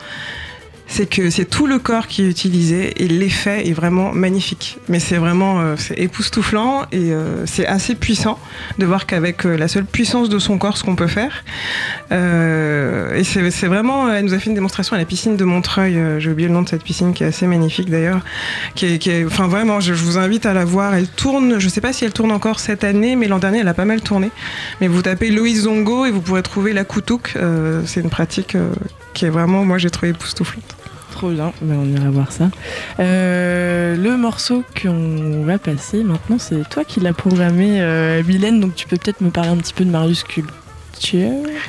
c'est 0.89 1.07
que 1.07 1.29
c'est 1.29 1.45
tout 1.45 1.67
le 1.67 1.79
corps 1.79 2.07
qui 2.07 2.23
est 2.23 2.29
utilisé 2.29 3.05
et 3.05 3.09
l'effet 3.09 3.69
est 3.69 3.75
vraiment 3.75 4.13
magnifique. 4.13 4.79
Mais 4.89 4.99
c'est 4.99 5.19
vraiment 5.19 5.61
euh, 5.61 5.77
époustouflant 5.97 6.87
et 6.93 7.13
euh, 7.13 7.45
c'est 7.47 7.67
assez 7.67 7.95
puissant 7.95 8.39
de 8.79 8.87
voir 8.87 9.07
qu'avec 9.07 9.45
euh, 9.45 9.57
la 9.57 9.69
seule 9.69 9.85
puissance 9.85 10.31
de 10.31 10.39
son 10.39 10.57
corps, 10.57 10.79
ce 10.79 10.85
qu'on 10.85 10.97
peut 10.97 11.07
faire. 11.07 11.45
Et 12.11 13.25
c'est 13.25 13.67
vraiment, 13.67 14.11
elle 14.11 14.25
nous 14.25 14.35
a 14.35 14.39
fait 14.39 14.49
une 14.49 14.55
démonstration 14.55 14.97
à 14.97 14.99
la 14.99 15.05
piscine 15.05 15.37
de 15.37 15.45
Montreuil. 15.45 15.99
J'ai 16.19 16.31
oublié 16.31 16.49
le 16.49 16.55
nom 16.55 16.63
de 16.63 16.69
cette 16.69 16.83
piscine 16.83 17.13
qui 17.13 17.23
est 17.23 17.27
assez 17.27 17.47
magnifique 17.47 17.91
d'ailleurs. 17.91 18.21
Qui 18.75 18.87
est, 18.87 19.25
enfin 19.27 19.47
vraiment, 19.47 19.81
je, 19.81 19.93
vous 19.93 20.17
invite 20.17 20.47
à 20.47 20.55
la 20.55 20.65
voir. 20.65 20.95
Elle 20.95 21.09
tourne, 21.09 21.59
je 21.59 21.69
sais 21.69 21.81
pas 21.81 21.93
si 21.93 22.05
elle 22.05 22.13
tourne 22.13 22.33
encore 22.33 22.61
cette 22.61 22.85
année, 22.85 23.17
mais 23.17 23.29
l'an 23.29 23.39
dernier 23.39 23.59
elle 23.61 23.69
a 23.69 23.75
pas 23.75 23.85
mal 23.85 24.01
tourné. 24.01 24.31
Mais 24.81 24.89
vous 24.89 25.03
tapez 25.03 25.31
Loïs 25.31 25.63
Zongo 25.63 26.07
et 26.07 26.11
vous 26.11 26.23
pourrez 26.23 26.43
trouver 26.43 26.73
la 26.73 26.85
koutouk. 26.85 27.35
C'est 27.85 28.01
une 28.01 28.11
pratique 28.11 28.57
qui 29.19 29.25
est 29.27 29.31
vraiment, 29.31 29.65
moi 29.65 29.79
j'ai 29.79 29.91
trouvé 29.91 30.11
époustouflante. 30.11 30.77
Trop 31.11 31.31
bien, 31.31 31.53
Ben, 31.63 31.77
on 31.83 31.87
ira 31.87 32.09
voir 32.11 32.31
ça. 32.31 32.49
Euh, 33.01 33.97
le 33.97 34.17
morceau 34.17 34.63
qu'on 34.81 35.43
va 35.45 35.59
passer 35.59 36.05
maintenant, 36.05 36.39
c'est 36.39 36.69
toi 36.69 36.85
qui 36.85 37.01
l'as 37.01 37.13
programmé, 37.13 37.81
euh, 37.81 38.23
Mylène, 38.23 38.61
donc 38.61 38.77
tu 38.77 38.87
peux 38.87 38.97
peut-être 38.97 39.21
me 39.21 39.31
parler 39.31 39.51
un 39.51 39.57
petit 39.57 39.75
peu 39.75 39.85
de 39.85 39.91
Marius 39.91 40.23
Culture. 40.23 40.49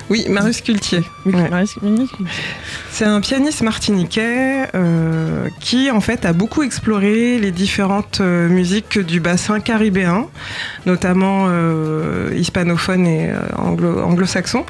Oui, 0.09 0.25
Marius 0.27 0.61
Cultier. 0.61 1.01
Oui, 1.25 1.33
Ouais. 1.35 1.49
Marius, 1.49 1.77
Marius 1.83 2.09
Cultier. 2.11 2.25
C'est 2.91 3.05
un 3.05 3.21
pianiste 3.21 3.61
martiniquais 3.61 4.65
euh, 4.73 5.47
qui 5.59 5.91
en 5.91 6.01
fait 6.01 6.25
a 6.25 6.33
beaucoup 6.33 6.63
exploré 6.63 7.37
les 7.37 7.51
différentes 7.51 8.21
euh, 8.21 8.49
musiques 8.49 8.97
du 8.97 9.19
bassin 9.19 9.59
caribéen, 9.59 10.25
notamment 10.87 11.47
hispanophone 12.35 13.05
et 13.07 13.29
anglo- 13.55 14.01
anglo-saxon. 14.01 14.65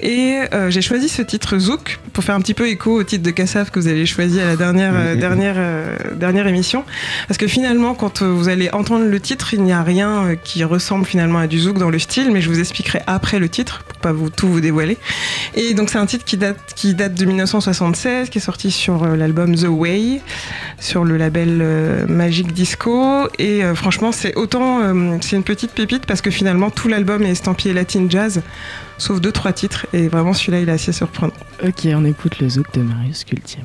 Et 0.00 0.40
euh, 0.52 0.70
j'ai 0.70 0.82
choisi 0.82 1.08
ce 1.08 1.22
titre 1.22 1.58
Zouk 1.58 1.98
pour 2.12 2.22
faire 2.22 2.34
un 2.34 2.40
petit 2.40 2.54
peu 2.54 2.68
écho 2.68 2.92
au 2.98 3.02
titre 3.02 3.22
de 3.22 3.30
Kassav 3.30 3.70
que 3.70 3.80
vous 3.80 3.88
avez 3.88 4.04
choisi 4.06 4.40
à 4.40 4.46
la 4.46 4.56
dernière, 4.56 4.92
euh, 4.94 5.14
Mhm. 5.14 5.20
dernière, 5.20 5.54
euh, 5.56 5.96
dernière 6.14 6.46
émission. 6.46 6.84
Parce 7.28 7.38
que 7.38 7.46
finalement, 7.46 7.94
quand 7.94 8.22
euh, 8.22 8.26
vous 8.26 8.48
allez 8.48 8.70
entendre 8.72 9.06
le 9.06 9.20
titre, 9.20 9.54
il 9.54 9.62
n'y 9.62 9.72
a 9.72 9.82
rien 9.82 10.36
qui 10.44 10.64
ressemble 10.64 11.06
finalement 11.06 11.38
à 11.38 11.46
du 11.46 11.58
Zouk 11.58 11.78
dans 11.78 11.90
le 11.90 11.98
style, 11.98 12.30
mais 12.30 12.40
je 12.40 12.48
vous 12.48 12.60
expliquerai 12.60 13.00
après 13.06 13.38
le 13.38 13.48
titre 13.48 13.84
pour 13.88 13.98
pas 13.98 14.12
vous, 14.12 14.28
tout 14.30 14.48
vous 14.48 14.60
dévoiler. 14.60 14.98
Et 15.54 15.72
donc 15.74 15.88
c'est 15.90 15.98
un 15.98 16.06
titre 16.06 16.24
qui 16.24 16.36
date, 16.36 16.58
qui 16.74 16.94
date 16.94 17.14
de 17.14 17.24
1976, 17.24 18.28
qui 18.28 18.38
est 18.38 18.40
sorti 18.40 18.70
sur 18.70 19.06
l'album 19.06 19.54
The 19.56 19.66
Way, 19.68 20.20
sur 20.78 21.04
le 21.04 21.16
label 21.16 22.04
Magic 22.08 22.52
Disco. 22.52 23.28
Et 23.38 23.64
euh, 23.64 23.74
franchement, 23.74 24.12
c'est 24.12 24.34
autant, 24.36 24.80
euh, 24.82 25.16
c'est 25.20 25.36
une 25.36 25.42
petite 25.42 25.70
pépite 25.72 26.06
parce 26.06 26.20
que 26.20 26.30
finalement 26.30 26.70
tout 26.70 26.88
l'album 26.88 27.22
est 27.22 27.30
estampillé 27.30 27.72
latin 27.74 28.06
jazz, 28.08 28.42
sauf 28.98 29.20
deux 29.20 29.32
trois 29.32 29.52
titres. 29.52 29.86
Et 29.92 30.08
vraiment 30.08 30.32
celui-là, 30.32 30.60
il 30.60 30.68
est 30.68 30.72
assez 30.72 30.92
surprenant. 30.92 31.32
Ok, 31.64 31.86
on 31.86 32.04
écoute 32.04 32.38
le 32.40 32.48
zouk 32.48 32.72
de 32.74 32.82
Marius 32.82 33.24
Cultier. 33.24 33.62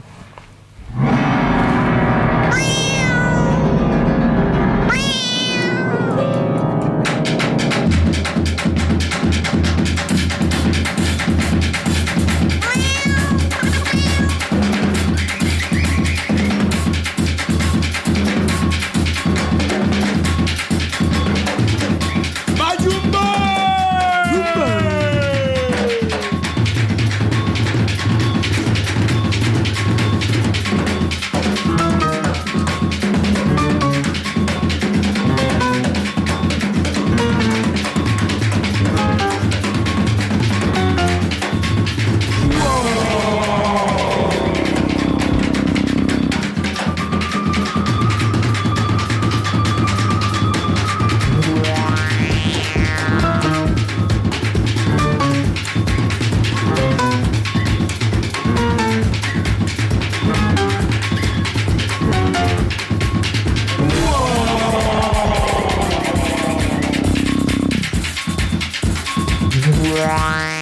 Right. 69.93 70.60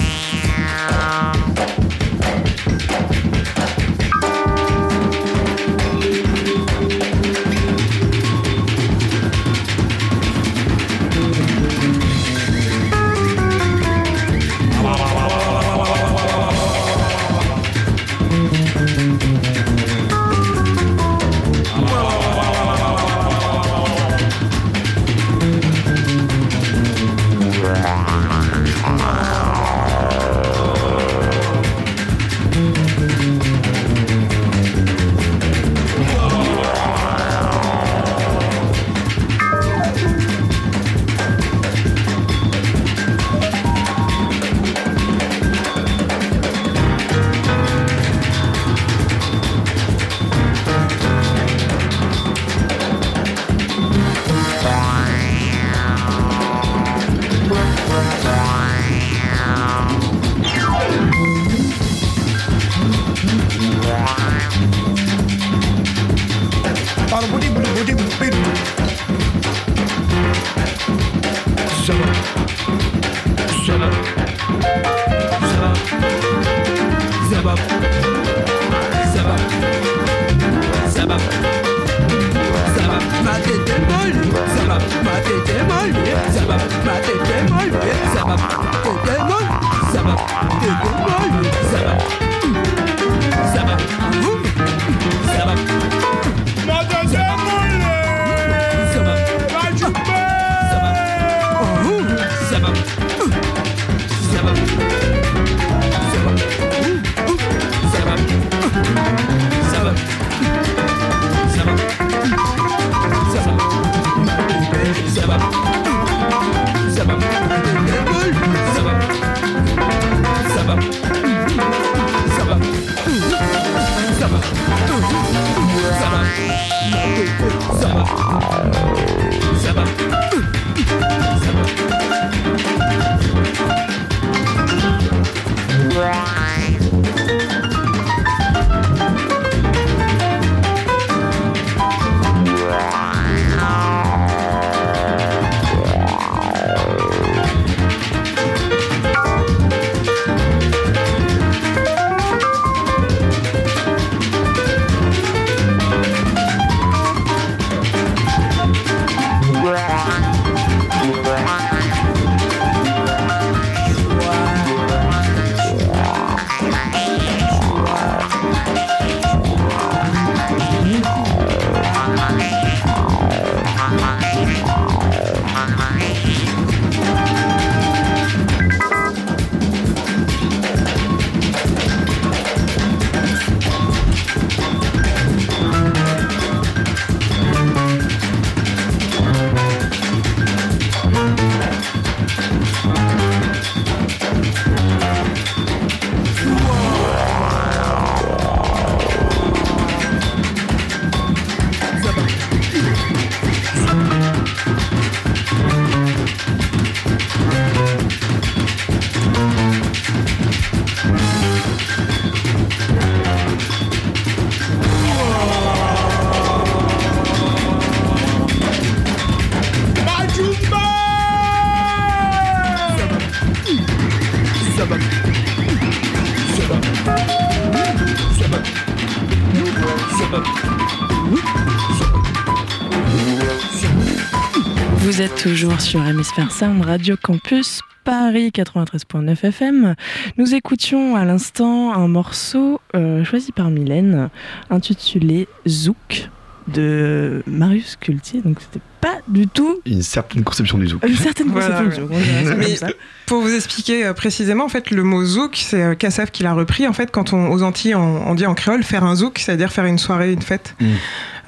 Radio 236.40 237.18
Campus 237.22 237.82
Paris 238.06 238.52
93.9 238.56 239.46
FM. 239.46 239.96
Nous 240.38 240.56
écoutions 240.56 241.18
à 241.18 241.26
l'instant 241.26 241.94
un 241.94 242.08
morceau 242.08 242.80
euh, 242.96 243.26
choisi 243.26 243.52
par 243.52 243.70
Mylène 243.70 244.30
intitulé 244.70 245.50
Zouk 245.68 246.30
de 246.70 247.44
Marius 247.48 247.96
Cultier. 248.00 248.42
Donc 248.42 248.58
c'était 248.60 248.84
pas 249.02 249.18
du 249.28 249.48
tout 249.48 249.80
Une 249.86 250.02
certaine 250.02 250.44
conception 250.44 250.78
du 250.78 250.88
zouk. 250.88 251.04
une 251.08 251.16
certaine 251.16 251.48
Voilà, 251.50 251.84
conception 251.84 252.06
du 252.08 252.46
zouk, 252.46 252.58
Mais-. 252.58 252.78
Pour 253.26 253.42
vous 253.42 253.54
expliquer 253.54 254.06
euh, 254.06 254.14
précisément, 254.14 254.66
en 254.66 254.70
fait, 254.70 254.92
le 254.92 255.04
mot 255.04 255.24
zouk, 255.24 255.56
c'est 255.56 255.82
euh, 255.82 255.96
Kassav 255.96 256.32
qui 256.32 256.44
l'a 256.44 256.54
repris. 256.54 256.88
En 256.88 256.94
fait, 256.94 257.10
quand 257.12 257.32
on, 257.34 257.50
aux 257.52 257.64
Antilles, 257.64 257.96
on, 257.96 258.28
on 258.30 258.36
dit 258.36 258.46
en 258.46 258.56
créole 258.56 258.84
faire 258.84 259.04
un 259.04 259.16
zouk, 259.16 259.40
c'est-à-dire 259.40 259.72
faire 259.72 259.86
une 259.86 260.00
soirée, 260.00 260.34
une 260.34 260.42
fête. 260.42 260.76
Mm. 260.82 260.86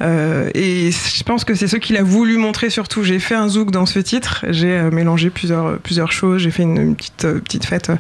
Euh, 0.02 0.50
et 0.56 0.90
je 0.92 1.24
pense 1.24 1.44
que 1.44 1.54
c'est 1.54 1.68
ce 1.68 1.78
qu'il 1.78 1.96
a 1.98 2.02
voulu 2.04 2.38
montrer 2.38 2.70
surtout. 2.72 3.04
J'ai 3.04 3.20
fait 3.20 3.36
un 3.36 3.48
zouk 3.50 3.70
dans 3.72 3.86
ce 3.86 4.00
titre. 4.00 4.46
J'ai 4.50 4.72
euh, 4.72 4.90
mélangé 4.92 5.30
plusieurs, 5.30 5.78
plusieurs 5.80 6.12
choses. 6.12 6.42
J'ai 6.42 6.50
fait 6.52 6.64
une, 6.64 6.78
une 6.78 6.96
petite, 6.96 7.26
euh, 7.26 7.40
petite 7.40 7.66
fête. 7.66 7.92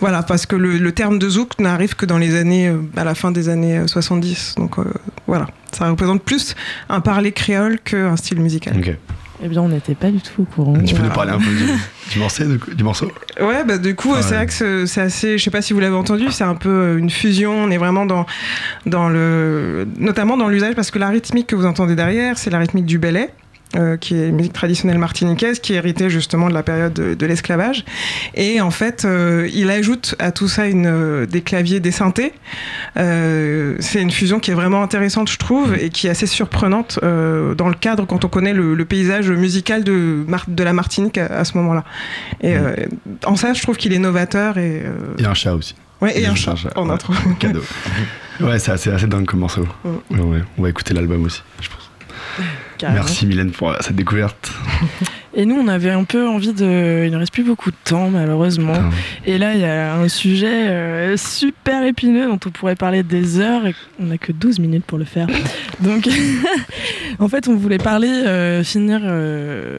voilà, 0.00 0.22
parce 0.22 0.46
que 0.46 0.54
le, 0.54 0.78
le 0.78 0.92
terme 0.92 1.18
de 1.18 1.28
zouk 1.28 1.58
n'arrive 1.58 1.96
que 1.96 2.06
dans 2.06 2.18
les 2.18 2.36
années, 2.36 2.68
euh, 2.68 2.76
à 2.96 3.02
la 3.04 3.14
fin 3.16 3.30
des 3.32 3.48
années 3.48 3.78
euh, 3.78 3.86
70. 3.88 4.54
Donc 4.56 4.78
euh, 4.78 4.84
voilà, 5.28 5.46
ça 5.72 5.88
représente 5.88 6.22
plus 6.24 6.56
un 6.88 7.00
parler 7.00 7.30
créole 7.30 7.78
qu'un 7.78 8.16
style 8.16 8.40
musical. 8.40 8.76
Ok. 8.78 8.96
Eh 9.40 9.46
bien, 9.46 9.62
on 9.62 9.68
n'était 9.68 9.94
pas 9.94 10.10
du 10.10 10.20
tout 10.20 10.42
au 10.42 10.44
courant. 10.46 10.74
Tu 10.84 10.96
peux 10.96 11.02
nous 11.04 11.10
parler 11.10 11.30
un 11.30 11.38
peu 11.38 11.44
du, 11.44 11.64
du 12.10 12.18
morceau, 12.18 12.42
du, 12.44 12.74
du 12.74 12.82
morceau 12.82 13.12
Ouais, 13.40 13.62
bah 13.64 13.78
du 13.78 13.94
coup, 13.94 14.12
Ah 14.16 14.20
c'est 14.20 14.30
ouais. 14.30 14.36
vrai 14.38 14.46
que 14.46 14.84
c'est- 14.86 15.00
assez. 15.00 15.38
Je 15.38 15.44
sais 15.44 15.52
pas 15.52 15.62
si 15.62 15.72
vous 15.72 15.78
l'avez 15.78 15.94
entendu, 15.94 16.24
c'est 16.32 16.42
un 16.42 16.56
peu 16.56 16.68
euh, 16.68 16.98
une 16.98 17.08
fusion. 17.08 17.52
On 17.52 17.70
est 17.70 17.78
vraiment 17.78 18.04
dans, 18.04 18.26
dans 18.84 19.08
le, 19.08 19.86
notamment 19.96 20.36
dans 20.36 20.48
l'usage 20.48 20.74
parce 20.74 20.90
que 20.90 20.98
la 20.98 21.08
rythmique 21.10 21.46
que 21.46 21.54
vous 21.54 21.66
entendez 21.66 21.94
derrière, 21.94 22.36
c'est 22.36 22.50
la 22.50 22.58
rythmique 22.58 22.86
du 22.86 22.98
belay. 22.98 23.30
Euh, 23.76 23.96
qui 23.96 24.14
est 24.14 24.28
une 24.28 24.36
musique 24.36 24.52
traditionnelle 24.52 24.98
martiniquaise, 24.98 25.58
qui 25.60 25.74
est 25.74 25.76
héritée 25.76 26.08
justement 26.10 26.48
de 26.48 26.54
la 26.54 26.62
période 26.62 26.92
de, 26.94 27.14
de 27.14 27.26
l'esclavage. 27.26 27.84
Et 28.34 28.60
en 28.60 28.70
fait, 28.70 29.04
euh, 29.04 29.48
il 29.52 29.70
ajoute 29.70 30.14
à 30.18 30.32
tout 30.32 30.48
ça 30.48 30.66
une, 30.66 30.86
euh, 30.86 31.26
des 31.26 31.42
claviers, 31.42 31.80
des 31.80 31.90
synthés. 31.90 32.32
C'est 32.96 34.00
une 34.00 34.10
fusion 34.10 34.40
qui 34.40 34.50
est 34.50 34.54
vraiment 34.54 34.82
intéressante, 34.82 35.30
je 35.30 35.36
trouve, 35.36 35.74
et 35.74 35.90
qui 35.90 36.06
est 36.06 36.10
assez 36.10 36.26
surprenante 36.26 36.98
dans 37.02 37.68
le 37.68 37.74
cadre 37.74 38.06
quand 38.06 38.24
on 38.24 38.28
connaît 38.28 38.52
le, 38.54 38.74
le 38.74 38.84
paysage 38.84 39.30
musical 39.30 39.84
de, 39.84 40.24
la 40.58 40.72
Martinique 40.72 41.18
à, 41.18 41.26
à 41.26 41.44
ce 41.44 41.56
moment-là. 41.58 41.84
Et 42.40 42.56
euh, 42.56 42.74
en 43.24 43.36
ça, 43.36 43.52
je 43.52 43.62
trouve 43.62 43.76
qu'il 43.76 43.92
est 43.92 43.98
novateur 43.98 44.58
et, 44.58 44.82
Il 45.18 45.24
y 45.24 45.26
a 45.26 45.30
un 45.30 45.34
chat 45.34 45.54
aussi. 45.54 45.74
ouais, 46.00 46.18
et 46.18 46.26
un 46.26 46.32
un 46.32 46.34
chat 46.34 46.56
chat, 46.56 46.76
en 46.76 46.88
ouais. 46.88 46.94
intro. 46.94 47.12
Cadeau. 47.38 47.62
Ouais, 48.40 48.58
c'est 48.60 48.70
assez, 48.70 48.90
assez 48.90 49.08
dingue 49.08 49.26
comme 49.26 49.40
morceau. 49.40 49.66
Mm. 49.84 49.88
Ouais, 50.10 50.20
ouais. 50.20 50.42
On 50.58 50.62
va 50.62 50.68
écouter 50.68 50.94
l'album 50.94 51.24
aussi, 51.24 51.42
je 51.60 51.68
pense. 51.68 51.87
Carrément. 52.78 53.00
Merci 53.04 53.26
Mylène 53.26 53.50
pour 53.50 53.70
euh, 53.70 53.76
cette 53.80 53.96
découverte. 53.96 54.50
Et 55.34 55.44
nous, 55.44 55.54
on 55.56 55.68
avait 55.68 55.90
un 55.90 56.02
peu 56.04 56.26
envie 56.26 56.52
de. 56.52 57.04
Il 57.06 57.12
ne 57.12 57.16
reste 57.18 57.32
plus 57.32 57.44
beaucoup 57.44 57.70
de 57.70 57.76
temps, 57.84 58.08
malheureusement. 58.10 58.72
Putain. 58.72 58.90
Et 59.26 59.38
là, 59.38 59.54
il 59.54 59.60
y 59.60 59.64
a 59.64 59.94
un 59.94 60.08
sujet 60.08 60.68
euh, 60.68 61.16
super 61.16 61.84
épineux 61.84 62.26
dont 62.26 62.40
on 62.46 62.50
pourrait 62.50 62.74
parler 62.74 63.02
des 63.04 63.38
heures 63.38 63.64
et 63.66 63.74
on 64.00 64.06
n'a 64.06 64.18
que 64.18 64.32
12 64.32 64.58
minutes 64.58 64.84
pour 64.84 64.98
le 64.98 65.04
faire. 65.04 65.28
Donc, 65.80 66.08
en 67.20 67.28
fait, 67.28 67.46
on 67.46 67.54
voulait 67.56 67.78
parler, 67.78 68.08
euh, 68.08 68.64
finir 68.64 69.00
euh, 69.04 69.78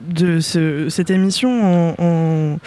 de 0.00 0.40
ce- 0.40 0.88
cette 0.88 1.10
émission 1.10 1.62
en, 1.62 1.94
en- 2.02 2.58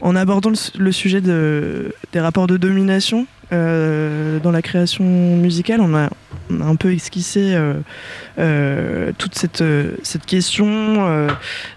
en 0.00 0.16
abordant 0.16 0.50
le, 0.50 0.54
su- 0.56 0.70
le 0.78 0.92
sujet 0.92 1.20
de, 1.20 1.92
des 2.12 2.20
rapports 2.20 2.46
de 2.46 2.56
domination 2.56 3.26
euh, 3.52 4.38
dans 4.38 4.50
la 4.50 4.62
création 4.62 5.04
musicale. 5.04 5.80
On 5.80 5.94
a, 5.94 6.08
un 6.50 6.76
peu 6.76 6.92
esquissé 6.92 7.54
euh, 7.54 7.74
euh, 8.38 9.12
toute 9.16 9.34
cette, 9.34 9.62
question 10.26 11.28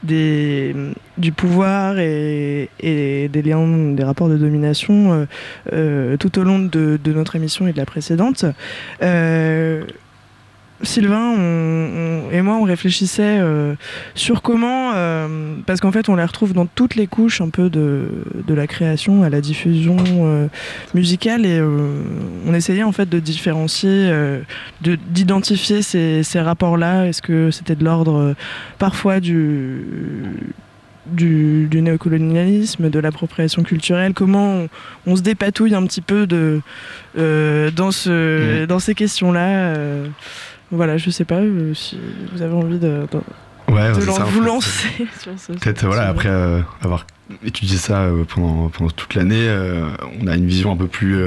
des, 0.03 0.75
du 1.17 1.31
pouvoir 1.31 1.99
et, 1.99 2.69
des 2.81 3.41
liens, 3.41 3.67
des 3.93 4.03
rapports 4.03 4.29
de 4.29 4.37
domination 4.37 5.27
tout 5.71 6.39
au 6.39 6.43
long 6.43 6.59
de 6.59 6.99
notre 7.05 7.35
émission 7.35 7.67
et 7.67 7.73
de 7.73 7.77
la 7.77 7.85
précédente. 7.85 8.45
Sylvain 10.81 11.33
on- 11.37 12.27
on- 12.27 12.31
et 12.31 12.41
moi, 12.41 12.55
on 12.55 12.63
réfléchissait 12.63 13.37
euh, 13.39 13.75
sur 14.13 14.41
comment, 14.41 14.91
euh, 14.93 15.55
parce 15.65 15.79
qu'en 15.79 15.91
fait, 15.91 16.09
on 16.09 16.15
les 16.15 16.23
retrouve 16.25 16.53
dans 16.53 16.65
toutes 16.65 16.95
les 16.95 17.07
couches 17.07 17.39
un 17.41 17.49
peu 17.49 17.69
de, 17.69 18.07
de 18.45 18.53
la 18.53 18.67
création 18.67 19.23
à 19.23 19.29
la 19.29 19.39
diffusion 19.41 19.95
euh, 20.01 20.47
musicale, 20.93 21.45
et 21.45 21.61
on 21.61 22.53
essayait 22.53 22.83
en 22.83 22.91
fait 22.91 23.07
de 23.07 23.19
différencier, 23.19 24.11
de- 24.81 24.97
d'identifier 25.09 25.81
ces, 25.81 26.23
ces 26.23 26.41
rapports-là. 26.41 27.05
Est-ce 27.07 27.21
que 27.21 27.51
c'était 27.51 27.75
de 27.75 27.83
l'ordre 27.85 28.35
parfois 28.77 29.19
du 29.19 29.85
du, 31.07 31.67
du 31.69 31.83
néocolonialisme, 31.83 32.89
de 32.89 32.97
l'appropriation 32.99 33.61
culturelle, 33.61 34.13
comment 34.15 34.61
on, 34.61 34.69
on 35.05 35.15
se 35.15 35.21
dépatouille 35.21 35.75
un 35.75 35.85
petit 35.85 36.01
peu 36.01 36.25
de, 36.25 36.61
euh, 37.19 37.69
dans, 37.69 37.91
ce, 37.91 38.65
dans 38.65 38.79
ces 38.79 38.95
questions-là. 38.95 39.47
euh, 39.75 40.07
voilà, 40.75 40.97
je 40.97 41.09
sais 41.09 41.25
pas 41.25 41.35
euh, 41.39 41.73
si 41.73 41.97
vous 42.33 42.41
avez 42.41 42.53
envie 42.53 42.79
de, 42.79 43.07
de, 43.11 43.73
Ouais, 43.73 43.89
de 43.89 43.99
c'est 43.99 44.05
lan- 44.05 44.13
ça, 44.15 44.23
en 44.25 44.29
vous 44.29 44.41
lancer 44.41 44.89
sur 45.21 45.31
ce 45.37 45.53
Peut-être 45.53 45.85
voilà, 45.85 46.03
sujet. 46.03 46.11
après 46.11 46.29
euh, 46.29 46.59
avoir 46.81 47.05
étudié 47.43 47.77
ça 47.77 48.01
euh, 48.03 48.23
pendant, 48.23 48.69
pendant 48.69 48.91
toute 48.91 49.15
l'année, 49.15 49.47
on 50.21 50.27
a 50.27 50.35
une 50.35 50.45
vision 50.45 50.71
un 50.71 50.75
peu 50.77 50.87
plus, 50.87 51.17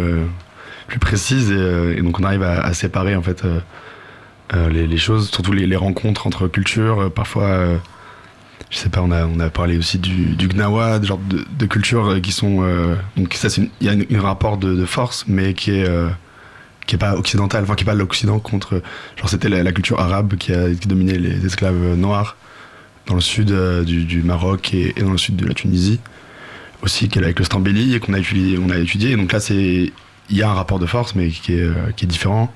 plus 0.87 0.99
précise 1.01 1.51
et, 1.51 1.97
et 1.99 2.03
donc 2.03 2.21
on 2.21 2.25
arrive 2.25 2.43
à, 2.45 2.61
à 2.61 2.73
séparer 2.75 3.17
en 3.17 3.23
fait 3.23 3.45
euh, 3.45 4.69
les, 4.71 4.87
les 4.87 4.97
choses, 4.99 5.31
surtout 5.31 5.53
les, 5.53 5.67
les 5.67 5.77
rencontres 5.77 6.27
entre 6.27 6.47
cultures. 6.49 7.01
euh, 7.03 7.09
parfois, 7.11 7.45
euh, 7.45 7.77
je 8.71 8.77
sais 8.79 8.89
pas, 8.89 9.03
on 9.03 9.11
a, 9.11 9.27
on 9.27 9.41
a 9.41 9.51
parlé 9.51 9.77
aussi 9.77 9.99
du, 9.99 10.37
du 10.37 10.47
Gnawa, 10.49 10.99
de 11.01 11.07
genre 11.07 11.19
de, 11.29 11.45
de 11.59 11.67
cultures 11.67 12.21
qui 12.23 12.33
sont. 12.33 12.63
donc 13.17 13.35
ça, 13.35 13.49
il 13.81 13.87
y 13.87 13.89
a 13.89 13.93
un 14.19 14.23
rapport 14.23 14.59
de, 14.59 14.75
de 14.75 14.85
force, 14.85 15.25
mais 15.27 15.55
qui 15.55 15.73
est. 15.73 15.89
qui 16.89 16.97
est 16.97 16.99
pas 16.99 17.15
occidental, 17.15 17.63
enfin 17.63 17.75
qui 17.77 17.85
est 17.85 17.87
pas 17.87 17.95
l'Occident 17.95 18.41
contre, 18.41 18.83
genre 19.17 19.29
c'était 19.29 19.49
la, 19.49 19.63
la 19.63 19.73
culture 19.73 20.01
arabe 20.01 20.35
qui 20.37 20.53
a 20.53 20.69
dominait 20.87 21.19
les 21.19 21.47
esclaves 21.47 21.81
euh, 21.85 21.95
noirs 21.97 22.37
dans 23.07 23.15
le 23.15 23.21
sud 23.21 23.53
euh, 23.53 23.85
du, 23.85 24.05
du 24.05 24.23
Maroc 24.23 24.75
et, 24.75 24.95
et 24.99 25.03
dans 25.03 25.13
le 25.13 25.19
sud 25.19 25.37
de 25.37 25.47
la 25.47 25.55
Tunisie 25.55 26.01
aussi 26.83 27.09
qu'elle 27.09 27.25
avec 27.25 27.39
le 27.39 27.45
Stambéli 27.45 27.95
et 27.95 28.01
qu'on 28.01 28.15
a 28.15 28.19
étudié 28.19 28.59
on 28.59 28.71
a 28.71 28.79
étudié 28.79 29.11
et 29.13 29.17
donc 29.17 29.33
là 29.33 29.41
c'est 29.41 29.93
il 30.31 30.37
y 30.37 30.43
a 30.43 30.49
un 30.51 30.55
rapport 30.55 30.79
de 30.79 30.87
force 30.87 31.15
mais 31.15 31.29
qui 31.29 31.55
est, 31.55 31.61
euh, 31.63 31.75
qui 31.97 32.05
est 32.07 32.09
différent 32.09 32.53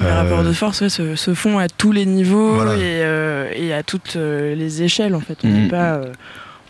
Les 0.00 0.06
Euh, 0.06 0.14
rapports 0.22 0.42
de 0.44 0.52
force 0.52 0.80
ouais, 0.82 0.88
se, 0.88 1.14
se 1.16 1.32
font 1.34 1.58
à 1.58 1.68
tous 1.68 1.92
les 1.92 2.06
niveaux 2.06 2.54
Voilà. 2.54 2.74
et, 2.74 2.78
euh, 3.04 3.50
et 3.54 3.72
à 3.72 3.82
toutes 3.82 4.14
les 4.16 4.82
échelles 4.82 5.14
en 5.14 5.20
fait. 5.20 5.38
On 5.44 5.48
n'est 5.48 5.68
pas, 5.68 6.00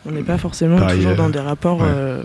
on 0.06 0.10
n'est 0.12 0.22
pas 0.32 0.38
forcément 0.38 0.78
Pareil, 0.78 0.98
toujours 0.98 1.16
dans 1.16 1.30
des 1.30 1.40
rapports 1.40 1.80
ouais. 1.80 2.22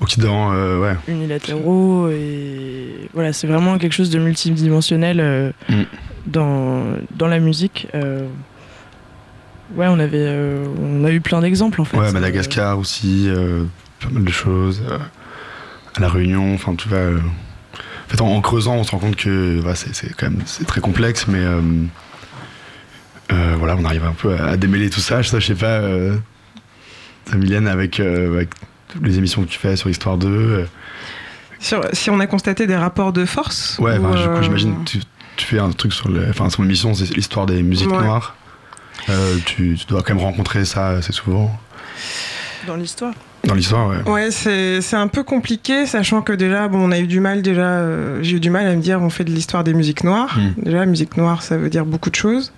Occident 0.00 0.52
euh, 0.52 0.78
ouais 0.80 0.94
unilatéraux 1.08 2.08
et 2.10 3.08
voilà, 3.14 3.32
c'est 3.32 3.46
vraiment 3.46 3.78
quelque 3.78 3.92
chose 3.94 4.10
de 4.10 4.18
multidimensionnel 4.18 5.20
euh, 5.20 5.50
Mm. 5.68 5.82
dans, 6.26 6.84
dans 7.16 7.26
la 7.28 7.38
musique. 7.38 7.88
euh. 7.94 8.26
ouais, 9.74 9.86
on 9.88 9.98
avait, 9.98 10.28
on 10.82 11.04
a 11.04 11.10
eu 11.10 11.20
plein 11.20 11.40
d'exemples 11.40 11.80
en 11.80 11.84
fait. 11.84 11.96
ouais 11.98 12.12
Madagascar 12.12 12.78
aussi 12.78 13.28
pas 14.00 14.10
mal 14.10 14.24
de 14.24 14.30
choses 14.30 14.82
à 15.96 16.00
la 16.00 16.08
Réunion 16.08 16.52
enfin 16.54 16.74
tu 16.74 16.88
vois 16.88 16.98
en 16.98 18.08
fait 18.08 18.20
en, 18.20 18.26
en 18.28 18.40
creusant 18.42 18.74
on 18.74 18.84
se 18.84 18.90
rend 18.90 18.98
compte 18.98 19.16
que 19.16 19.58
voilà, 19.60 19.74
c'est 19.76 20.14
quand 20.16 20.30
même 20.30 20.42
très 20.66 20.80
complexe 20.82 21.26
mais 21.26 21.42
voilà 23.58 23.76
on 23.78 23.84
arrive 23.84 24.04
un 24.04 24.12
peu 24.12 24.34
à, 24.34 24.48
à 24.50 24.56
démêler 24.56 24.90
tout 24.90 25.00
ça 25.00 25.22
je 25.22 25.28
sais, 25.30 25.40
je 25.40 25.46
sais 25.46 25.54
pas 25.54 25.80
ça, 27.28 27.36
Mylène 27.36 27.66
avec, 27.66 27.98
avec 27.98 28.50
les 29.02 29.18
émissions 29.18 29.42
que 29.44 29.48
tu 29.48 29.58
fais 29.58 29.76
sur 29.76 29.90
Histoire 29.90 30.16
2 30.18 30.28
euh, 30.28 30.64
Sur- 31.58 31.82
si 31.92 32.10
on 32.10 32.20
a 32.20 32.26
constaté 32.26 32.66
des 32.66 32.76
rapports 32.76 33.12
de 33.12 33.24
force 33.24 33.78
Ouais, 33.78 33.98
du 33.98 34.04
euh, 34.04 34.42
j'imagine 34.42 34.84
tu, 34.84 35.00
tu 35.36 35.46
fais 35.46 35.58
un 35.58 35.70
truc 35.70 35.92
sur 35.92 36.08
le. 36.08 36.26
Enfin, 36.28 36.48
son 36.50 36.64
émission, 36.64 36.94
c'est 36.94 37.14
l'histoire 37.14 37.46
des 37.46 37.62
musiques 37.62 37.90
Ouais. 37.90 38.02
noires. 38.04 38.36
Euh, 39.08 39.36
tu, 39.44 39.76
tu 39.78 39.86
dois 39.86 40.02
quand 40.02 40.14
même 40.14 40.24
rencontrer 40.24 40.64
ça 40.64 40.88
assez 40.88 41.12
souvent. 41.12 41.56
dans 42.66 42.76
l'histoire. 42.76 43.12
Dans 43.44 43.54
l'histoire, 43.54 43.88
ouais. 43.88 44.02
Ouais, 44.10 44.30
c'est 44.32 44.80
c'est 44.80 44.96
un 44.96 45.06
peu 45.06 45.22
compliqué, 45.22 45.86
sachant 45.86 46.20
que 46.22 46.32
déjà, 46.32 46.66
bon, 46.66 46.78
on 46.88 46.90
a 46.90 46.98
eu 46.98 47.06
du 47.06 47.20
mal, 47.20 47.42
déjà, 47.42 47.60
euh, 47.62 48.18
j'ai 48.22 48.36
eu 48.38 48.40
du 48.40 48.50
mal 48.50 48.66
à 48.66 48.74
me 48.74 48.80
dire, 48.80 49.00
on 49.00 49.10
fait 49.10 49.22
de 49.22 49.30
l'histoire 49.30 49.62
des 49.62 49.74
musiques 49.74 50.02
noires. 50.02 50.36
Mm. 50.36 50.62
Déjà, 50.64 50.86
musique 50.86 51.16
noire, 51.16 51.42
ça 51.42 51.56
veut 51.56 51.70
dire 51.70 51.84
beaucoup 51.86 52.10
de 52.10 52.16
choses. 52.16 52.52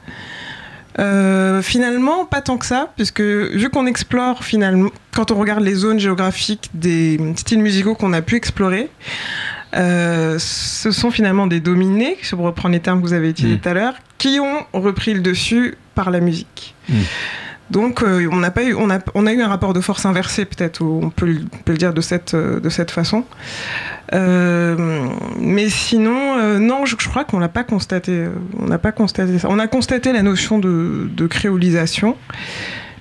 Euh, 0.99 1.62
finalement, 1.62 2.24
pas 2.24 2.40
tant 2.40 2.59
que 2.59 2.66
ça, 2.66 2.90
puisque 2.96 3.20
vu 3.20 3.70
qu'on 3.70 3.86
explore 3.86 4.42
finalement, 4.44 4.90
quand 5.12 5.30
on 5.30 5.36
regarde 5.36 5.62
les 5.62 5.74
zones 5.74 6.01
géographiques 6.01 6.70
des 6.74 7.20
styles 7.36 7.61
musicaux 7.62 7.94
qu'on 7.94 8.12
a 8.12 8.20
pu 8.22 8.34
explorer, 8.36 8.90
euh, 9.76 10.36
ce 10.38 10.90
sont 10.90 11.11
finalement 11.11 11.46
des 11.46 11.61
dominés, 11.61 12.16
pour 12.30 12.40
reprendre 12.40 12.72
les 12.72 12.80
termes 12.80 13.01
que 13.01 13.07
vous 13.07 13.12
avez 13.12 13.30
utilisés 13.30 13.57
Mm. 13.57 13.61
tout 13.61 13.68
à 13.68 13.74
l'heure, 13.74 13.94
qui 14.18 14.40
ont 14.40 14.66
repris 14.72 15.14
le 15.14 15.20
dessus 15.20 15.76
par 15.94 16.11
la 16.11 16.20
musique. 16.20 16.74
Mm. 16.88 16.94
Donc, 17.70 18.03
euh, 18.03 18.26
on 18.32 18.36
n'a 18.36 18.51
pas 18.51 18.64
eu, 18.64 18.74
on 18.74 18.88
a, 18.90 18.99
on 19.14 19.26
a 19.26 19.32
eu 19.32 19.42
un 19.42 19.49
rapport 19.49 19.74
de 19.74 19.80
force 19.80 20.07
inversé, 20.07 20.46
peut-être, 20.46 20.82
on 20.82 21.11
peut, 21.11 21.26
le- 21.26 21.42
on 21.53 21.59
peut 21.59 21.72
le 21.72 21.78
dire 21.78 21.92
de 21.92 22.01
cette, 22.01 22.32
euh, 22.34 22.61
de 22.61 22.70
cette 22.70 22.90
façon. 22.90 23.24
Euh, 24.14 25.06
mais 25.38 25.68
sinon, 25.68 26.38
euh, 26.38 26.59
non, 26.59 26.86
je, 26.86 26.96
je 26.98 27.09
crois 27.09 27.24
qu'on 27.24 27.38
l'a 27.38 27.48
pas 27.48 27.64
constaté. 27.64 28.12
euh, 28.12 28.30
On 28.59 28.66
n'a 28.66 28.78
pas 28.78 28.92
constaté 28.92 29.38
ça. 29.38 29.48
On 29.50 29.59
a 29.59 29.66
constaté 29.66 30.12
la 30.12 30.22
notion 30.22 30.59
de, 30.59 31.09
de 31.12 31.26
créolisation, 31.26 32.16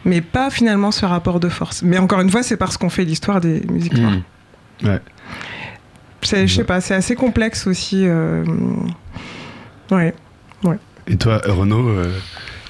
mais 0.05 0.21
pas 0.21 0.49
finalement 0.49 0.91
ce 0.91 1.05
rapport 1.05 1.39
de 1.39 1.47
force. 1.49 1.81
Mais 1.83 1.97
encore 1.97 2.19
une 2.21 2.29
fois, 2.29 2.43
c'est 2.43 2.57
parce 2.57 2.77
qu'on 2.77 2.89
fait 2.89 3.05
l'histoire 3.05 3.39
des 3.39 3.61
musiques 3.71 3.97
noires. 3.97 4.13
Mmh. 4.83 4.87
C'est- 6.21 6.47
Je 6.47 6.55
sais 6.55 6.63
pas, 6.65 6.81
c'est 6.81 6.95
assez 6.95 7.15
complexe 7.15 7.67
aussi. 7.67 8.03
euh, 8.05 8.43
Ouais. 9.91 10.13
Et 11.09 11.15
toi, 11.15 11.39
Renaud, 11.45 11.87
euh, 11.87 12.11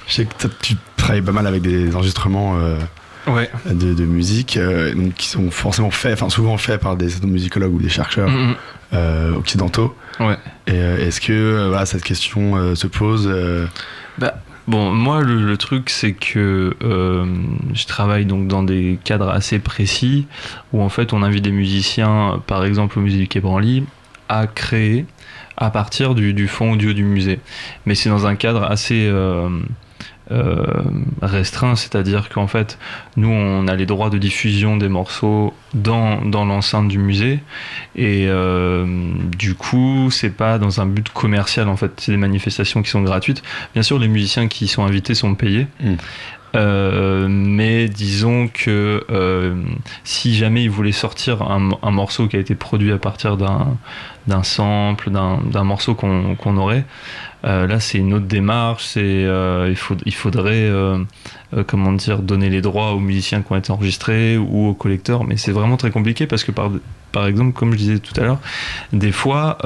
je 0.06 0.12
sais 0.14 0.24
que 0.26 0.46
tu 0.62 0.74
travailles 0.96 1.22
pas 1.22 1.32
mal 1.32 1.46
avec 1.48 1.60
des 1.62 1.96
enregistrements 1.96 2.56
euh, 2.56 2.78
Ouais. 3.28 3.50
de, 3.66 3.94
de 3.94 4.04
musique 4.04 4.56
euh, 4.56 4.94
donc, 4.94 5.14
qui 5.14 5.28
sont 5.28 5.50
forcément 5.50 5.90
faits, 5.90 6.14
enfin 6.14 6.30
souvent 6.30 6.56
faits 6.56 6.80
par 6.80 6.96
des 6.96 7.16
ethnomusicologues 7.16 7.74
ou 7.74 7.80
des 7.80 7.88
chercheurs 7.88 8.28
Mm, 8.30 8.50
mm. 8.50 8.54
euh, 8.94 9.34
occidentaux. 9.34 9.94
Ouais. 10.20 10.36
Et 10.66 10.72
euh, 10.74 11.06
est-ce 11.06 11.20
que 11.20 11.68
voilà, 11.68 11.86
cette 11.86 12.04
question 12.04 12.74
se 12.74 12.86
pose 12.86 13.28
euh, 13.30 13.66
Bon, 14.66 14.90
moi, 14.92 15.22
le, 15.22 15.40
le 15.46 15.56
truc, 15.56 15.88
c'est 15.88 16.12
que 16.12 16.76
euh, 16.82 17.24
je 17.72 17.86
travaille 17.86 18.26
donc 18.26 18.48
dans 18.48 18.62
des 18.62 18.98
cadres 19.02 19.30
assez 19.30 19.58
précis 19.60 20.26
où 20.74 20.82
en 20.82 20.90
fait 20.90 21.14
on 21.14 21.22
invite 21.22 21.42
des 21.42 21.52
musiciens, 21.52 22.42
par 22.46 22.66
exemple 22.66 22.98
au 22.98 23.02
musée 23.02 23.16
du 23.16 23.28
Quai 23.28 23.40
Branly, 23.40 23.84
à 24.28 24.46
créer 24.46 25.06
à 25.56 25.70
partir 25.70 26.14
du, 26.14 26.34
du 26.34 26.48
fond 26.48 26.72
audio 26.72 26.92
du 26.92 27.02
musée. 27.02 27.40
Mais 27.86 27.94
c'est 27.94 28.10
dans 28.10 28.26
un 28.26 28.36
cadre 28.36 28.62
assez 28.62 29.08
euh, 29.10 29.48
restreint, 31.22 31.74
c'est-à-dire 31.76 32.28
qu'en 32.28 32.46
fait, 32.46 32.78
nous, 33.16 33.30
on 33.30 33.66
a 33.66 33.74
les 33.74 33.86
droits 33.86 34.10
de 34.10 34.18
diffusion 34.18 34.76
des 34.76 34.88
morceaux 34.88 35.54
dans, 35.74 36.20
l'enceinte 36.22 36.88
du 36.88 36.98
musée, 36.98 37.40
et 37.96 38.26
euh, 38.28 38.86
du 39.36 39.54
coup, 39.54 40.10
c'est 40.10 40.30
pas 40.30 40.58
dans 40.58 40.80
un 40.80 40.86
but 40.86 41.08
commercial, 41.08 41.68
en 41.68 41.76
fait, 41.76 41.92
c'est 41.98 42.12
des 42.12 42.18
manifestations 42.18 42.82
qui 42.82 42.90
sont 42.90 43.02
gratuites. 43.02 43.42
Bien 43.74 43.82
sûr, 43.82 43.98
les 43.98 44.08
musiciens 44.08 44.48
qui 44.48 44.66
y 44.66 44.68
sont 44.68 44.84
invités 44.84 45.14
sont 45.14 45.34
payés. 45.34 45.66
Mm. 45.80 45.94
Euh, 46.54 47.26
mais 47.28 47.88
disons 47.88 48.48
que 48.48 49.04
euh, 49.10 49.54
si 50.04 50.34
jamais 50.34 50.62
ils 50.62 50.70
voulaient 50.70 50.92
sortir 50.92 51.42
un, 51.42 51.90
morceau 51.90 52.26
qui 52.26 52.36
a 52.36 52.38
été 52.38 52.54
produit 52.54 52.92
à 52.92 52.98
partir 52.98 53.36
d'un 53.36 54.42
sample, 54.42 55.10
d'un 55.10 55.64
morceau 55.64 55.94
qu'on 55.94 56.34
qu'on 56.36 56.56
aurait, 56.56 56.84
euh, 57.44 57.66
là 57.66 57.80
c'est 57.80 57.98
une 57.98 58.14
autre 58.14 58.26
démarche. 58.26 58.84
C'est 58.84 59.26
il, 59.68 59.76
faut, 59.76 59.96
il 60.06 60.14
faudrait 60.14 60.70
comment 61.66 61.92
dire 61.92 62.20
donner 62.20 62.48
les 62.50 62.60
droits 62.60 62.92
aux 62.92 63.00
musiciens 63.00 63.42
qui 63.42 63.52
ont 63.52 63.56
été 63.56 63.70
enregistrés 63.70 64.38
ou 64.38 64.68
aux 64.68 64.74
collecteurs, 64.74 65.24
mais 65.24 65.36
c'est 65.36 65.52
vraiment 65.52 65.76
très 65.76 65.90
compliqué 65.90 66.26
parce 66.26 66.44
que 66.44 66.52
par 66.52 66.70
par 67.12 67.26
exemple, 67.26 67.52
comme 67.52 67.72
je 67.72 67.78
disais 67.78 67.98
tout 67.98 68.18
à 68.20 68.24
l'heure, 68.24 68.38
des 68.92 69.12
fois 69.12 69.58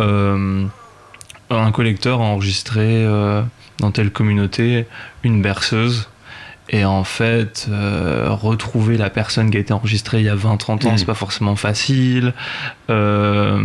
un 1.51 1.71
collecteur 1.73 2.21
a 2.21 2.25
enregistré 2.25 3.07
dans 3.79 3.91
telle 3.93 4.11
communauté 4.11 4.87
une 5.23 5.43
berceuse. 5.43 6.09
Et 6.75 6.87
en 6.87 7.05
fait, 7.05 7.67
euh, 7.71 8.29
retrouver 8.31 8.97
la 8.97 9.11
personne 9.11 9.51
qui 9.51 9.59
a 9.59 9.61
été 9.61 9.75
enregistrée 9.75 10.21
il 10.21 10.25
y 10.25 10.29
a 10.31 10.35
20-30 10.35 10.87
ans, 10.87 10.93
Mm. 10.93 10.97
c'est 10.99 11.05
pas 11.05 11.13
forcément 11.15 11.55
facile. 11.55 12.33
Euh, 12.89 13.59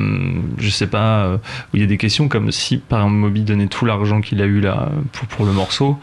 je 0.58 0.70
sais 0.70 0.88
pas, 0.88 1.26
euh, 1.26 1.38
il 1.74 1.80
y 1.80 1.84
a 1.84 1.88
des 1.88 1.98
questions 1.98 2.28
comme 2.28 2.52
si 2.52 2.78
par 2.78 3.00
exemple 3.00 3.16
Moby 3.16 3.42
donnait 3.42 3.68
tout 3.68 3.86
l'argent 3.86 4.22
qu'il 4.22 4.42
a 4.42 4.46
eu 4.46 4.60
là 4.60 4.90
pour, 5.14 5.28
pour 5.28 5.46
le 5.46 5.52
morceau. 5.54 5.98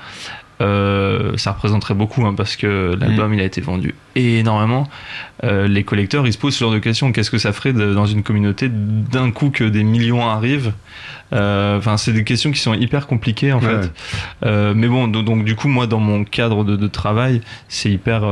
euh, 0.61 1.37
ça 1.37 1.51
représenterait 1.53 1.95
beaucoup 1.95 2.25
hein, 2.25 2.33
parce 2.37 2.55
que 2.57 2.97
l'album 2.99 3.35
il 3.35 3.41
a 3.41 3.45
été 3.45 3.61
vendu 3.61 3.95
énormément. 4.15 4.89
Euh, 5.43 5.67
les 5.67 5.83
collecteurs 5.83 6.27
ils 6.29 6.33
se 6.33 6.39
posent 6.39 6.55
ce 6.55 6.61
genre 6.61 6.73
de 6.73 6.79
questions. 6.79 7.11
Qu'est-ce 7.11 7.31
que 7.31 7.39
ça 7.39 7.53
ferait 7.53 7.73
de- 7.73 7.93
dans 7.93 8.07
une 8.07 8.23
communauté 8.23 8.69
d'un 8.71 9.33
coup 9.33 9.51
que 9.51 9.65
des 9.65 9.83
millions 9.83 10.29
arrivent? 10.29 10.73
Euh, 11.33 11.77
Enfin, 11.79 11.97
c'est 11.97 12.13
des 12.13 12.23
questions 12.23 12.53
qui 12.53 12.61
sont 12.61 12.75
hyper 12.75 13.09
compliquées 13.09 13.53
en 13.53 13.59
Ouais. 13.61 13.83
fait. 13.83 13.91
Euh, 14.47 14.75
mais 14.77 14.87
bon, 14.87 15.09
do- 15.09 15.23
donc 15.23 15.45
du 15.45 15.57
coup, 15.57 15.67
moi, 15.67 15.89
dans 15.89 15.99
mon 15.99 16.23
cadre 16.23 16.63
de, 16.63 16.77
de 16.77 16.87
travail, 16.87 17.41
c'est 17.69 17.91
hyper 17.91 18.23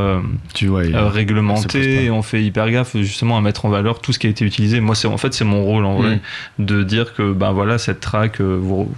Tu 0.54 0.68
vois, 0.68 0.82
réglementé 1.10 2.04
et 2.04 2.10
on 2.12 2.22
fait 2.22 2.42
hyper 2.44 2.70
gaffe 2.70 2.96
justement 2.98 3.36
à 3.36 3.40
mettre 3.40 3.64
en 3.64 3.70
valeur 3.70 4.00
tout 4.00 4.12
ce 4.12 4.20
qui 4.20 4.28
a 4.28 4.30
été 4.30 4.44
utilisé. 4.44 4.80
Moi, 4.80 4.94
c'est 4.94 5.08
en 5.08 5.16
fait 5.18 5.34
c'est 5.34 5.44
mon 5.44 5.64
rôle 5.64 5.84
en 5.84 5.96
vrai 5.96 6.20
Mm. 6.58 6.64
de 6.64 6.82
dire 6.84 7.14
que 7.14 7.32
ben 7.32 7.50
voilà 7.50 7.78
cette 7.78 7.98
track, 8.00 8.40
vous 8.40 8.88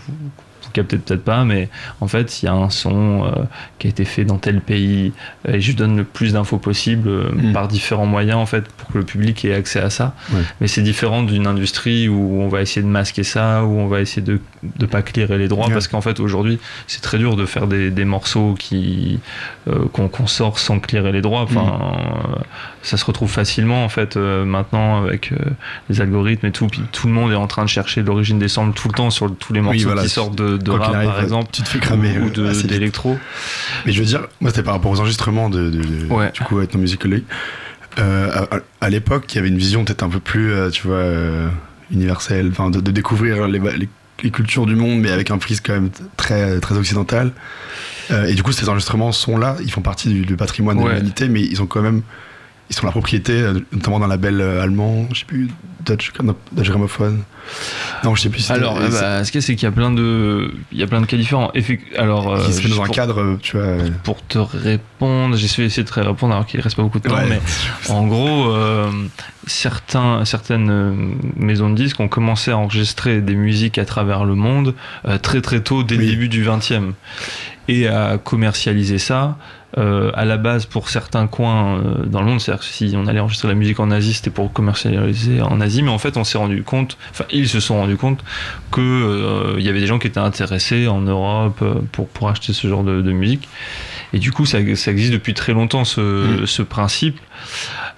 captez 0.74 0.98
peut-être 0.98 1.24
pas, 1.24 1.44
mais 1.44 1.70
en 2.02 2.08
fait, 2.08 2.42
il 2.42 2.46
y 2.46 2.48
a 2.48 2.52
un 2.52 2.68
son 2.68 3.24
euh, 3.24 3.30
qui 3.78 3.86
a 3.86 3.90
été 3.90 4.04
fait 4.04 4.24
dans 4.26 4.36
tel 4.36 4.60
pays, 4.60 5.12
et 5.48 5.60
je 5.60 5.72
donne 5.72 5.96
le 5.96 6.04
plus 6.04 6.34
d'infos 6.34 6.58
possible 6.58 7.08
euh, 7.08 7.30
Mm. 7.34 7.52
par 7.54 7.68
différents 7.68 8.04
moyens, 8.06 8.36
en 8.38 8.44
fait, 8.46 8.68
pour 8.68 8.88
que 8.88 8.98
le 8.98 9.04
public 9.04 9.44
ait 9.46 9.54
accès 9.54 9.80
à 9.80 9.88
ça. 9.88 10.14
Ouais. 10.32 10.40
Mais 10.60 10.68
c'est 10.68 10.82
différent 10.82 11.22
d'une 11.22 11.46
industrie 11.46 12.08
où 12.08 12.40
on 12.42 12.48
va 12.48 12.60
essayer 12.60 12.82
de 12.82 12.86
masquer 12.88 13.22
ça, 13.24 13.64
où 13.64 13.70
on 13.78 13.86
va 13.86 14.00
essayer 14.02 14.20
de 14.22 14.40
ne 14.80 14.86
pas 14.86 15.00
clearer 15.02 15.38
les 15.38 15.48
droits, 15.48 15.68
Ouais. 15.68 15.72
parce 15.72 15.88
qu'en 15.88 16.00
fait, 16.02 16.20
aujourd'hui, 16.20 16.58
c'est 16.86 17.00
très 17.00 17.18
dur 17.18 17.36
de 17.36 17.46
faire 17.46 17.66
des, 17.66 17.90
des 17.90 18.04
morceaux 18.04 18.54
qui 18.58 19.18
euh, 19.68 19.86
qu'on 19.92 20.26
sort 20.26 20.58
sans 20.58 20.78
clearer 20.80 21.12
les 21.12 21.22
droits. 21.22 21.42
Enfin. 21.42 21.96
Ça 22.84 22.96
se 22.96 23.04
retrouve 23.04 23.30
facilement, 23.30 23.84
en 23.84 23.88
fait, 23.88 24.16
euh, 24.16 24.44
maintenant, 24.44 25.04
avec 25.04 25.32
euh, 25.32 25.36
les 25.88 26.00
algorithmes 26.00 26.46
et 26.46 26.52
tout. 26.52 26.66
Puis 26.68 26.82
tout 26.92 27.06
le 27.06 27.12
monde 27.12 27.32
est 27.32 27.36
en 27.36 27.46
train 27.46 27.64
de 27.64 27.68
chercher 27.68 28.02
l'origine 28.02 28.38
des 28.38 28.48
samples 28.48 28.78
tout 28.78 28.88
le 28.88 28.94
temps 28.94 29.10
sur 29.10 29.34
tous 29.34 29.52
les 29.52 29.60
morceaux 29.60 29.84
voilà, 29.86 30.02
qui 30.02 30.08
sortent 30.08 30.36
de, 30.36 30.56
de 30.56 30.70
rap, 30.70 30.94
arrive, 30.94 31.08
par 31.08 31.20
exemple, 31.22 31.48
tu 31.52 31.62
te 31.62 31.68
fais 31.68 31.78
cramer 31.78 32.18
ou 32.18 32.30
euh, 32.40 32.62
d'électro. 32.62 33.18
Mais 33.86 33.92
je 33.92 34.00
veux 34.00 34.06
dire, 34.06 34.26
moi 34.40 34.50
c'était 34.50 34.62
par 34.62 34.74
rapport 34.74 34.90
aux 34.92 35.00
enregistrements 35.00 35.50
de, 35.50 35.70
de- 35.70 35.82
de- 35.82 36.06
Ouais. 36.12 36.30
du 36.32 36.40
coup 36.42 36.60
ethnomusicologie. 36.60 37.24
Euh, 37.98 38.30
à, 38.50 38.84
à- 38.84 38.90
l'époque, 38.90 39.24
il 39.32 39.36
y 39.36 39.38
avait 39.38 39.48
une 39.48 39.56
vision 39.58 39.84
peut-être 39.84 40.02
un 40.02 40.08
peu 40.08 40.20
plus, 40.20 40.52
tu 40.72 40.86
vois, 40.86 41.04
universelle, 41.90 42.48
enfin 42.50 42.70
de, 42.70 42.80
découvrir 42.90 43.46
les, 43.48 43.58
les- 43.58 43.88
les 44.22 44.30
cultures 44.30 44.66
du 44.66 44.74
monde, 44.76 45.00
mais 45.00 45.10
avec 45.10 45.30
un 45.30 45.38
prisme 45.38 45.62
quand 45.64 45.72
même 45.74 45.90
très 46.16 46.60
très 46.60 46.76
occidental. 46.76 47.32
Euh, 48.10 48.26
et 48.26 48.34
du 48.34 48.42
coup, 48.42 48.52
ces 48.52 48.68
enregistrements 48.68 49.12
sont 49.12 49.36
là, 49.36 49.56
ils 49.62 49.70
font 49.70 49.80
partie 49.80 50.08
du, 50.08 50.22
du 50.26 50.36
patrimoine 50.36 50.76
de 50.78 50.82
l'humanité, 50.88 51.28
mais 51.28 51.40
ils 51.42 51.62
ont 51.62 51.66
quand 51.66 51.82
même, 51.82 52.02
ils 52.70 52.76
sont 52.76 52.86
la 52.86 52.92
propriété, 52.92 53.32
euh, 53.32 53.60
notamment 53.72 54.00
d'un 54.00 54.08
label 54.08 54.40
euh, 54.40 54.62
allemand, 54.62 55.06
je 55.12 55.20
sais 55.20 55.26
plus, 55.26 55.48
Dutch, 55.84 56.12
Dutch 56.52 56.68
Gramophone. 56.68 57.22
Non, 58.04 58.14
je 58.14 58.22
sais 58.22 58.28
plus. 58.30 58.50
Alors, 58.50 58.78
euh, 58.78 58.88
bah, 58.88 59.24
ce 59.24 59.30
qu'il 59.30 59.40
y 59.40 59.44
a, 59.44 59.46
c'est 59.46 59.54
qu'il 59.54 59.64
y 59.64 59.68
a 59.68 59.72
plein 59.72 59.90
de, 59.90 60.52
il 60.72 60.78
y 60.78 60.82
a 60.82 60.86
plein 60.86 61.00
de 61.00 61.06
cas 61.06 61.16
différents. 61.16 61.52
Alors, 61.98 62.34
euh, 62.34 62.44
qui 62.46 62.52
se 62.54 62.68
dans 62.68 62.82
un 62.82 62.86
pour, 62.86 62.94
cadre, 62.94 63.20
euh, 63.20 63.38
tu 63.40 63.56
vois. 63.56 63.66
euh, 63.66 63.88
pour 64.02 64.24
te 64.26 64.38
répondre, 64.38 65.36
j'ai 65.36 65.44
essayé 65.46 65.82
de 65.84 65.88
te 65.88 66.00
répondre 66.00 66.32
alors 66.34 66.46
qu'il 66.46 66.60
reste 66.60 66.76
pas 66.76 66.82
beaucoup 66.82 67.00
de 67.00 67.08
temps, 67.08 67.14
ouais. 67.16 67.28
mais 67.28 67.40
En 67.92 68.06
gros, 68.06 68.50
euh, 68.50 68.90
certains, 69.46 70.24
certaines 70.24 71.16
maisons 71.36 71.70
de 71.70 71.74
disques 71.76 72.00
ont 72.00 72.08
commencé 72.08 72.50
à 72.50 72.56
enregistrer 72.56 73.20
des 73.20 73.34
musiques 73.34 73.78
à 73.78 73.84
travers 73.84 74.24
le 74.24 74.34
monde 74.34 74.74
euh, 75.06 75.18
très 75.18 75.40
très 75.42 75.60
tôt, 75.60 75.82
dès 75.82 75.96
le 75.96 76.06
début 76.06 76.28
du 76.28 76.44
20e, 76.44 76.92
et 77.68 77.88
à 77.88 78.18
commercialiser 78.18 78.98
ça. 78.98 79.36
euh, 79.76 80.12
à 80.14 80.24
la 80.24 80.36
base, 80.36 80.66
pour 80.66 80.88
certains 80.88 81.26
coins 81.26 81.78
euh, 81.78 82.06
dans 82.06 82.20
le 82.20 82.26
monde, 82.26 82.40
c'est-à-dire 82.40 82.60
que 82.60 82.70
si 82.72 82.94
on 82.96 83.08
allait 83.08 83.18
enregistrer 83.18 83.48
la 83.48 83.54
musique 83.54 83.80
en 83.80 83.90
Asie, 83.90 84.14
c'était 84.14 84.30
pour 84.30 84.52
commercialiser 84.52 85.42
en 85.42 85.60
Asie, 85.60 85.73
mais 85.82 85.90
en 85.90 85.98
fait, 85.98 86.16
on 86.16 86.24
s'est 86.24 86.38
rendu 86.38 86.62
compte, 86.62 86.96
enfin, 87.10 87.24
ils 87.30 87.48
se 87.48 87.60
sont 87.60 87.76
rendus 87.76 87.96
compte 87.96 88.24
que 88.70 88.80
euh, 88.80 89.60
y 89.60 89.68
avait 89.68 89.80
des 89.80 89.86
gens 89.86 89.98
qui 89.98 90.06
étaient 90.06 90.18
intéressés 90.18 90.86
en 90.86 91.00
Europe 91.00 91.60
euh, 91.62 91.74
pour, 91.92 92.28
acheter 92.28 92.52
ce 92.52 92.66
genre 92.68 92.84
de 92.84 93.12
musique. 93.12 93.48
Et 94.14 94.18
du 94.18 94.32
coup, 94.32 94.46
ça, 94.46 94.58
ça 94.76 94.90
existe 94.92 95.12
depuis 95.12 95.34
très 95.34 95.52
longtemps, 95.52 95.84
ce, 95.84 96.00
Mm. 96.00 96.46
ce 96.46 96.62
principe. 96.62 97.18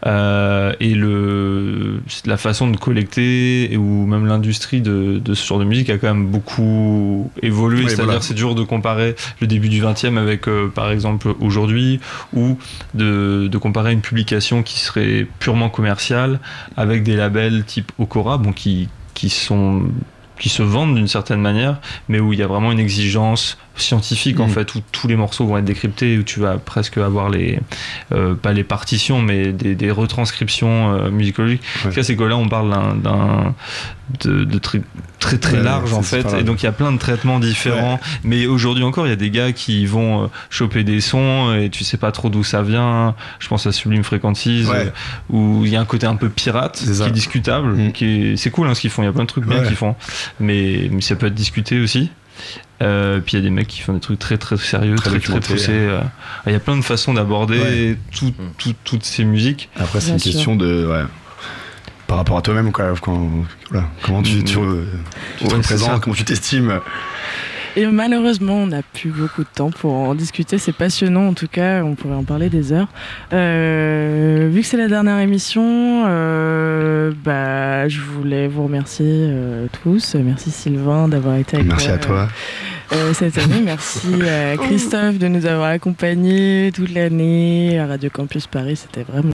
Euh, 0.07 0.73
et 0.81 0.95
le, 0.95 2.01
la 2.27 2.37
façon 2.37 2.69
de 2.71 2.77
collecter 2.77 3.77
ou 3.77 4.07
même 4.07 4.27
l'industrie 4.27 4.81
de, 4.81 5.19
de 5.19 5.35
ce 5.35 5.47
genre 5.47 5.59
de 5.59 5.64
musique 5.64 5.91
a 5.91 5.99
quand 5.99 6.09
même 6.09 6.27
beaucoup 6.27 7.31
évolué. 7.43 7.81
Oui, 7.81 7.85
C'est-à-dire 7.87 8.05
voilà. 8.07 8.21
c'est 8.21 8.35
dur 8.35 8.55
de 8.55 8.62
comparer 8.62 9.14
le 9.41 9.47
début 9.47 9.69
du 9.69 9.81
20e 9.83 10.17
avec, 10.19 10.49
euh, 10.49 10.69
par 10.69 10.91
exemple, 10.91 11.35
aujourd'hui, 11.41 12.01
ou 12.35 12.59
de, 12.95 13.49
de 13.51 13.59
comparer 13.59 13.93
une 13.93 14.01
publication 14.01 14.62
qui 14.62 14.79
serait 14.81 15.27
purement 15.39 15.69
commerciale 15.69 16.41
avec 16.77 17.03
des 17.03 17.17
labels 17.17 17.64
type 17.64 17.93
Okora, 17.99 18.39
bon, 18.39 18.53
qui, 18.53 18.89
qui 19.14 19.29
sont 19.31 19.83
qui 20.39 20.51
se 20.51 20.62
vendent 20.62 20.95
d'une 20.97 21.09
certaine 21.09 21.41
manière, 21.41 21.79
mais 22.11 22.21
où 22.21 22.35
il 22.35 22.39
y 22.39 22.43
a 22.43 22.47
vraiment 22.47 22.71
une 22.71 22.79
exigence 22.79 23.57
scientifique 23.77 24.41
en 24.41 24.47
Mm. 24.47 24.51
fait, 24.51 24.74
où 24.74 24.83
tous 24.93 25.09
les 25.09 25.16
morceaux 25.16 25.47
vont 25.47 25.59
être 25.59 25.64
décryptés, 25.64 26.18
où 26.18 26.22
tu 26.22 26.41
vas 26.41 26.59
presque 26.59 26.99
avoir 26.99 27.29
les, 27.29 27.59
euh, 28.12 28.35
pas 28.35 28.53
les 28.53 28.64
partitions, 28.64 29.20
mais 29.22 29.53
des, 29.53 29.74
des 29.74 29.91
retranscriptions 29.91 30.95
euh, 30.95 31.11
musicologiques. 31.11 31.62
Ouais. 31.62 31.87
En 31.87 31.89
tout 31.91 31.95
cas, 31.97 32.03
c'est 32.03 32.16
que 32.16 32.24
là, 32.24 32.37
on 32.37 32.49
parle 32.49 32.70
d'un, 33.03 33.55
de, 34.24 34.45
de 34.45 34.59
très 34.59 34.81
très, 35.18 35.39
très 35.39 35.57
Ouais, 35.57 35.62
large 35.62 35.93
en 35.95 36.03
fait, 36.03 36.27
et 36.39 36.45
donc 36.45 36.62
il 36.62 36.66
y 36.66 36.68
a 36.68 36.72
plein 36.72 36.93
de 36.93 36.99
traitements 36.99 37.41
différents. 37.41 37.99
Mais 38.22 38.47
aujourd'hui 38.47 38.85
encore, 38.85 39.07
il 39.07 39.11
y 39.11 39.12
a 39.12 39.16
des 39.16 39.31
gars 39.31 39.53
qui 39.53 39.85
vont 39.87 40.24
euh, 40.24 40.27
choper 40.51 40.85
des 40.85 41.01
sons 41.01 41.55
et 41.55 41.68
tu 41.70 41.83
sais 41.85 41.97
pas 41.97 42.12
trop 42.12 42.29
d'où 42.29 42.45
ça 42.45 42.62
vient. 42.62 43.14
Je 43.41 43.49
pense 43.49 43.66
à 43.66 43.72
Sublime 43.72 44.05
Frequencies, 44.05 44.66
où 45.31 45.62
il 45.64 45.70
y 45.70 45.77
a 45.77 45.81
un 45.81 45.85
côté 45.85 46.07
un 46.07 46.16
peu 46.16 46.29
pirate 46.29 46.77
C'est 46.77 46.95
ça. 46.95 47.05
qui 47.05 47.11
est 47.11 47.12
discutable, 47.12 47.72
Mm. 47.72 47.93
qui 47.93 48.05
est, 48.05 48.37
c'est 48.37 48.51
cool 48.51 48.68
hein, 48.68 48.74
ce 48.74 48.81
qu'ils 48.81 48.91
font. 48.91 49.03
Il 49.03 49.07
y 49.07 49.09
a 49.09 49.12
plein 49.12 49.22
de 49.24 49.29
trucs 49.29 49.47
bien 49.47 49.62
qu'ils 49.64 49.77
font, 49.77 49.97
mais, 50.39 50.89
mais 50.93 51.01
ça 51.01 51.16
peut 51.16 51.27
être 51.27 51.35
discuté 51.35 51.81
aussi. 51.81 52.11
Euh, 52.83 53.20
puis 53.20 53.35
il 53.37 53.41
y 53.41 53.43
a 53.43 53.45
des 53.45 53.51
mecs 53.51 53.68
qui 53.68 53.81
font 53.81 53.95
des 53.95 54.01
trucs 54.01 54.18
très 54.18 54.37
très 54.37 54.57
sérieux, 54.59 54.97
Très 54.97 55.18
très 55.18 55.41
poussés. 55.41 55.70
euh. 55.70 56.01
Il 56.47 56.53
y 56.53 56.57
a 56.57 56.61
plein 56.61 56.77
de 56.77 56.83
façons 56.83 57.14
d'aborder 57.14 57.59
Ouais. 57.59 57.99
tout- 58.14 58.35
tout- 58.59 58.74
toutes 58.85 59.05
ces 59.05 59.24
musiques. 59.24 59.70
Après, 59.77 60.01
c'est 60.01 60.11
une 60.12 60.18
sûr. 60.18 60.33
question 60.33 60.57
de. 60.57 60.87
Ouais, 60.87 61.05
par 62.07 62.18
rapport 62.18 62.37
à 62.37 62.43
toi-même, 62.43 62.72
quoi. 62.72 62.93
Quand, 63.01 63.31
voilà, 63.70 63.89
comment 64.03 64.22
tu, 64.22 64.45
tu, 64.45 64.59
tu 65.39 65.47
te 65.49 65.77
ça. 65.79 65.99
comment 66.03 66.14
tu 66.14 66.24
t'estimes. 66.24 66.81
Et 67.79 67.85
malheureusement, 67.87 68.55
on 68.62 68.68
n'a 68.68 68.81
plus 68.83 69.11
beaucoup 69.11 69.43
de 69.43 69.49
temps 69.55 69.70
pour 69.70 69.93
en 69.93 70.14
discuter. 70.14 70.57
C'est 70.57 70.72
passionnant 70.72 71.29
en 71.29 71.35
tout 71.35 71.47
cas, 71.47 71.83
on 71.85 71.95
pourrait 71.95 72.14
en 72.14 72.24
parler 72.24 72.49
des 72.49 72.72
heures. 72.72 72.89
Euh, 73.35 74.49
vu 74.51 74.62
que 74.62 74.66
c'est 74.66 74.79
la 74.79 74.89
dernière 74.89 75.18
émission, 75.18 76.05
euh, 76.07 77.12
bah, 77.22 77.87
je 77.89 78.01
voulais 78.01 78.49
vous 78.49 78.64
remercier 78.64 79.07
euh, 79.09 79.66
tous. 79.83 80.14
Merci 80.14 80.51
Sylvain 80.51 81.09
d'avoir 81.09 81.37
été 81.37 81.57
avec 81.57 81.68
Merci 81.68 81.89
à 81.89 81.99
toi. 81.99 82.29
euh, 82.93 83.12
cette 83.12 83.37
année. 83.37 83.61
Merci 83.62 84.09
à 84.22 84.57
Christophe 84.62 85.18
de 85.18 85.29
nous 85.29 85.45
avoir 85.45 85.68
accompagnés 85.68 86.70
toute 86.74 86.95
l'année 86.95 87.79
à 87.79 87.87
Radio 87.87 88.09
Campus 88.11 88.47
Paris. 88.47 88.77
C'était 88.77 89.03
vraiment 89.03 89.24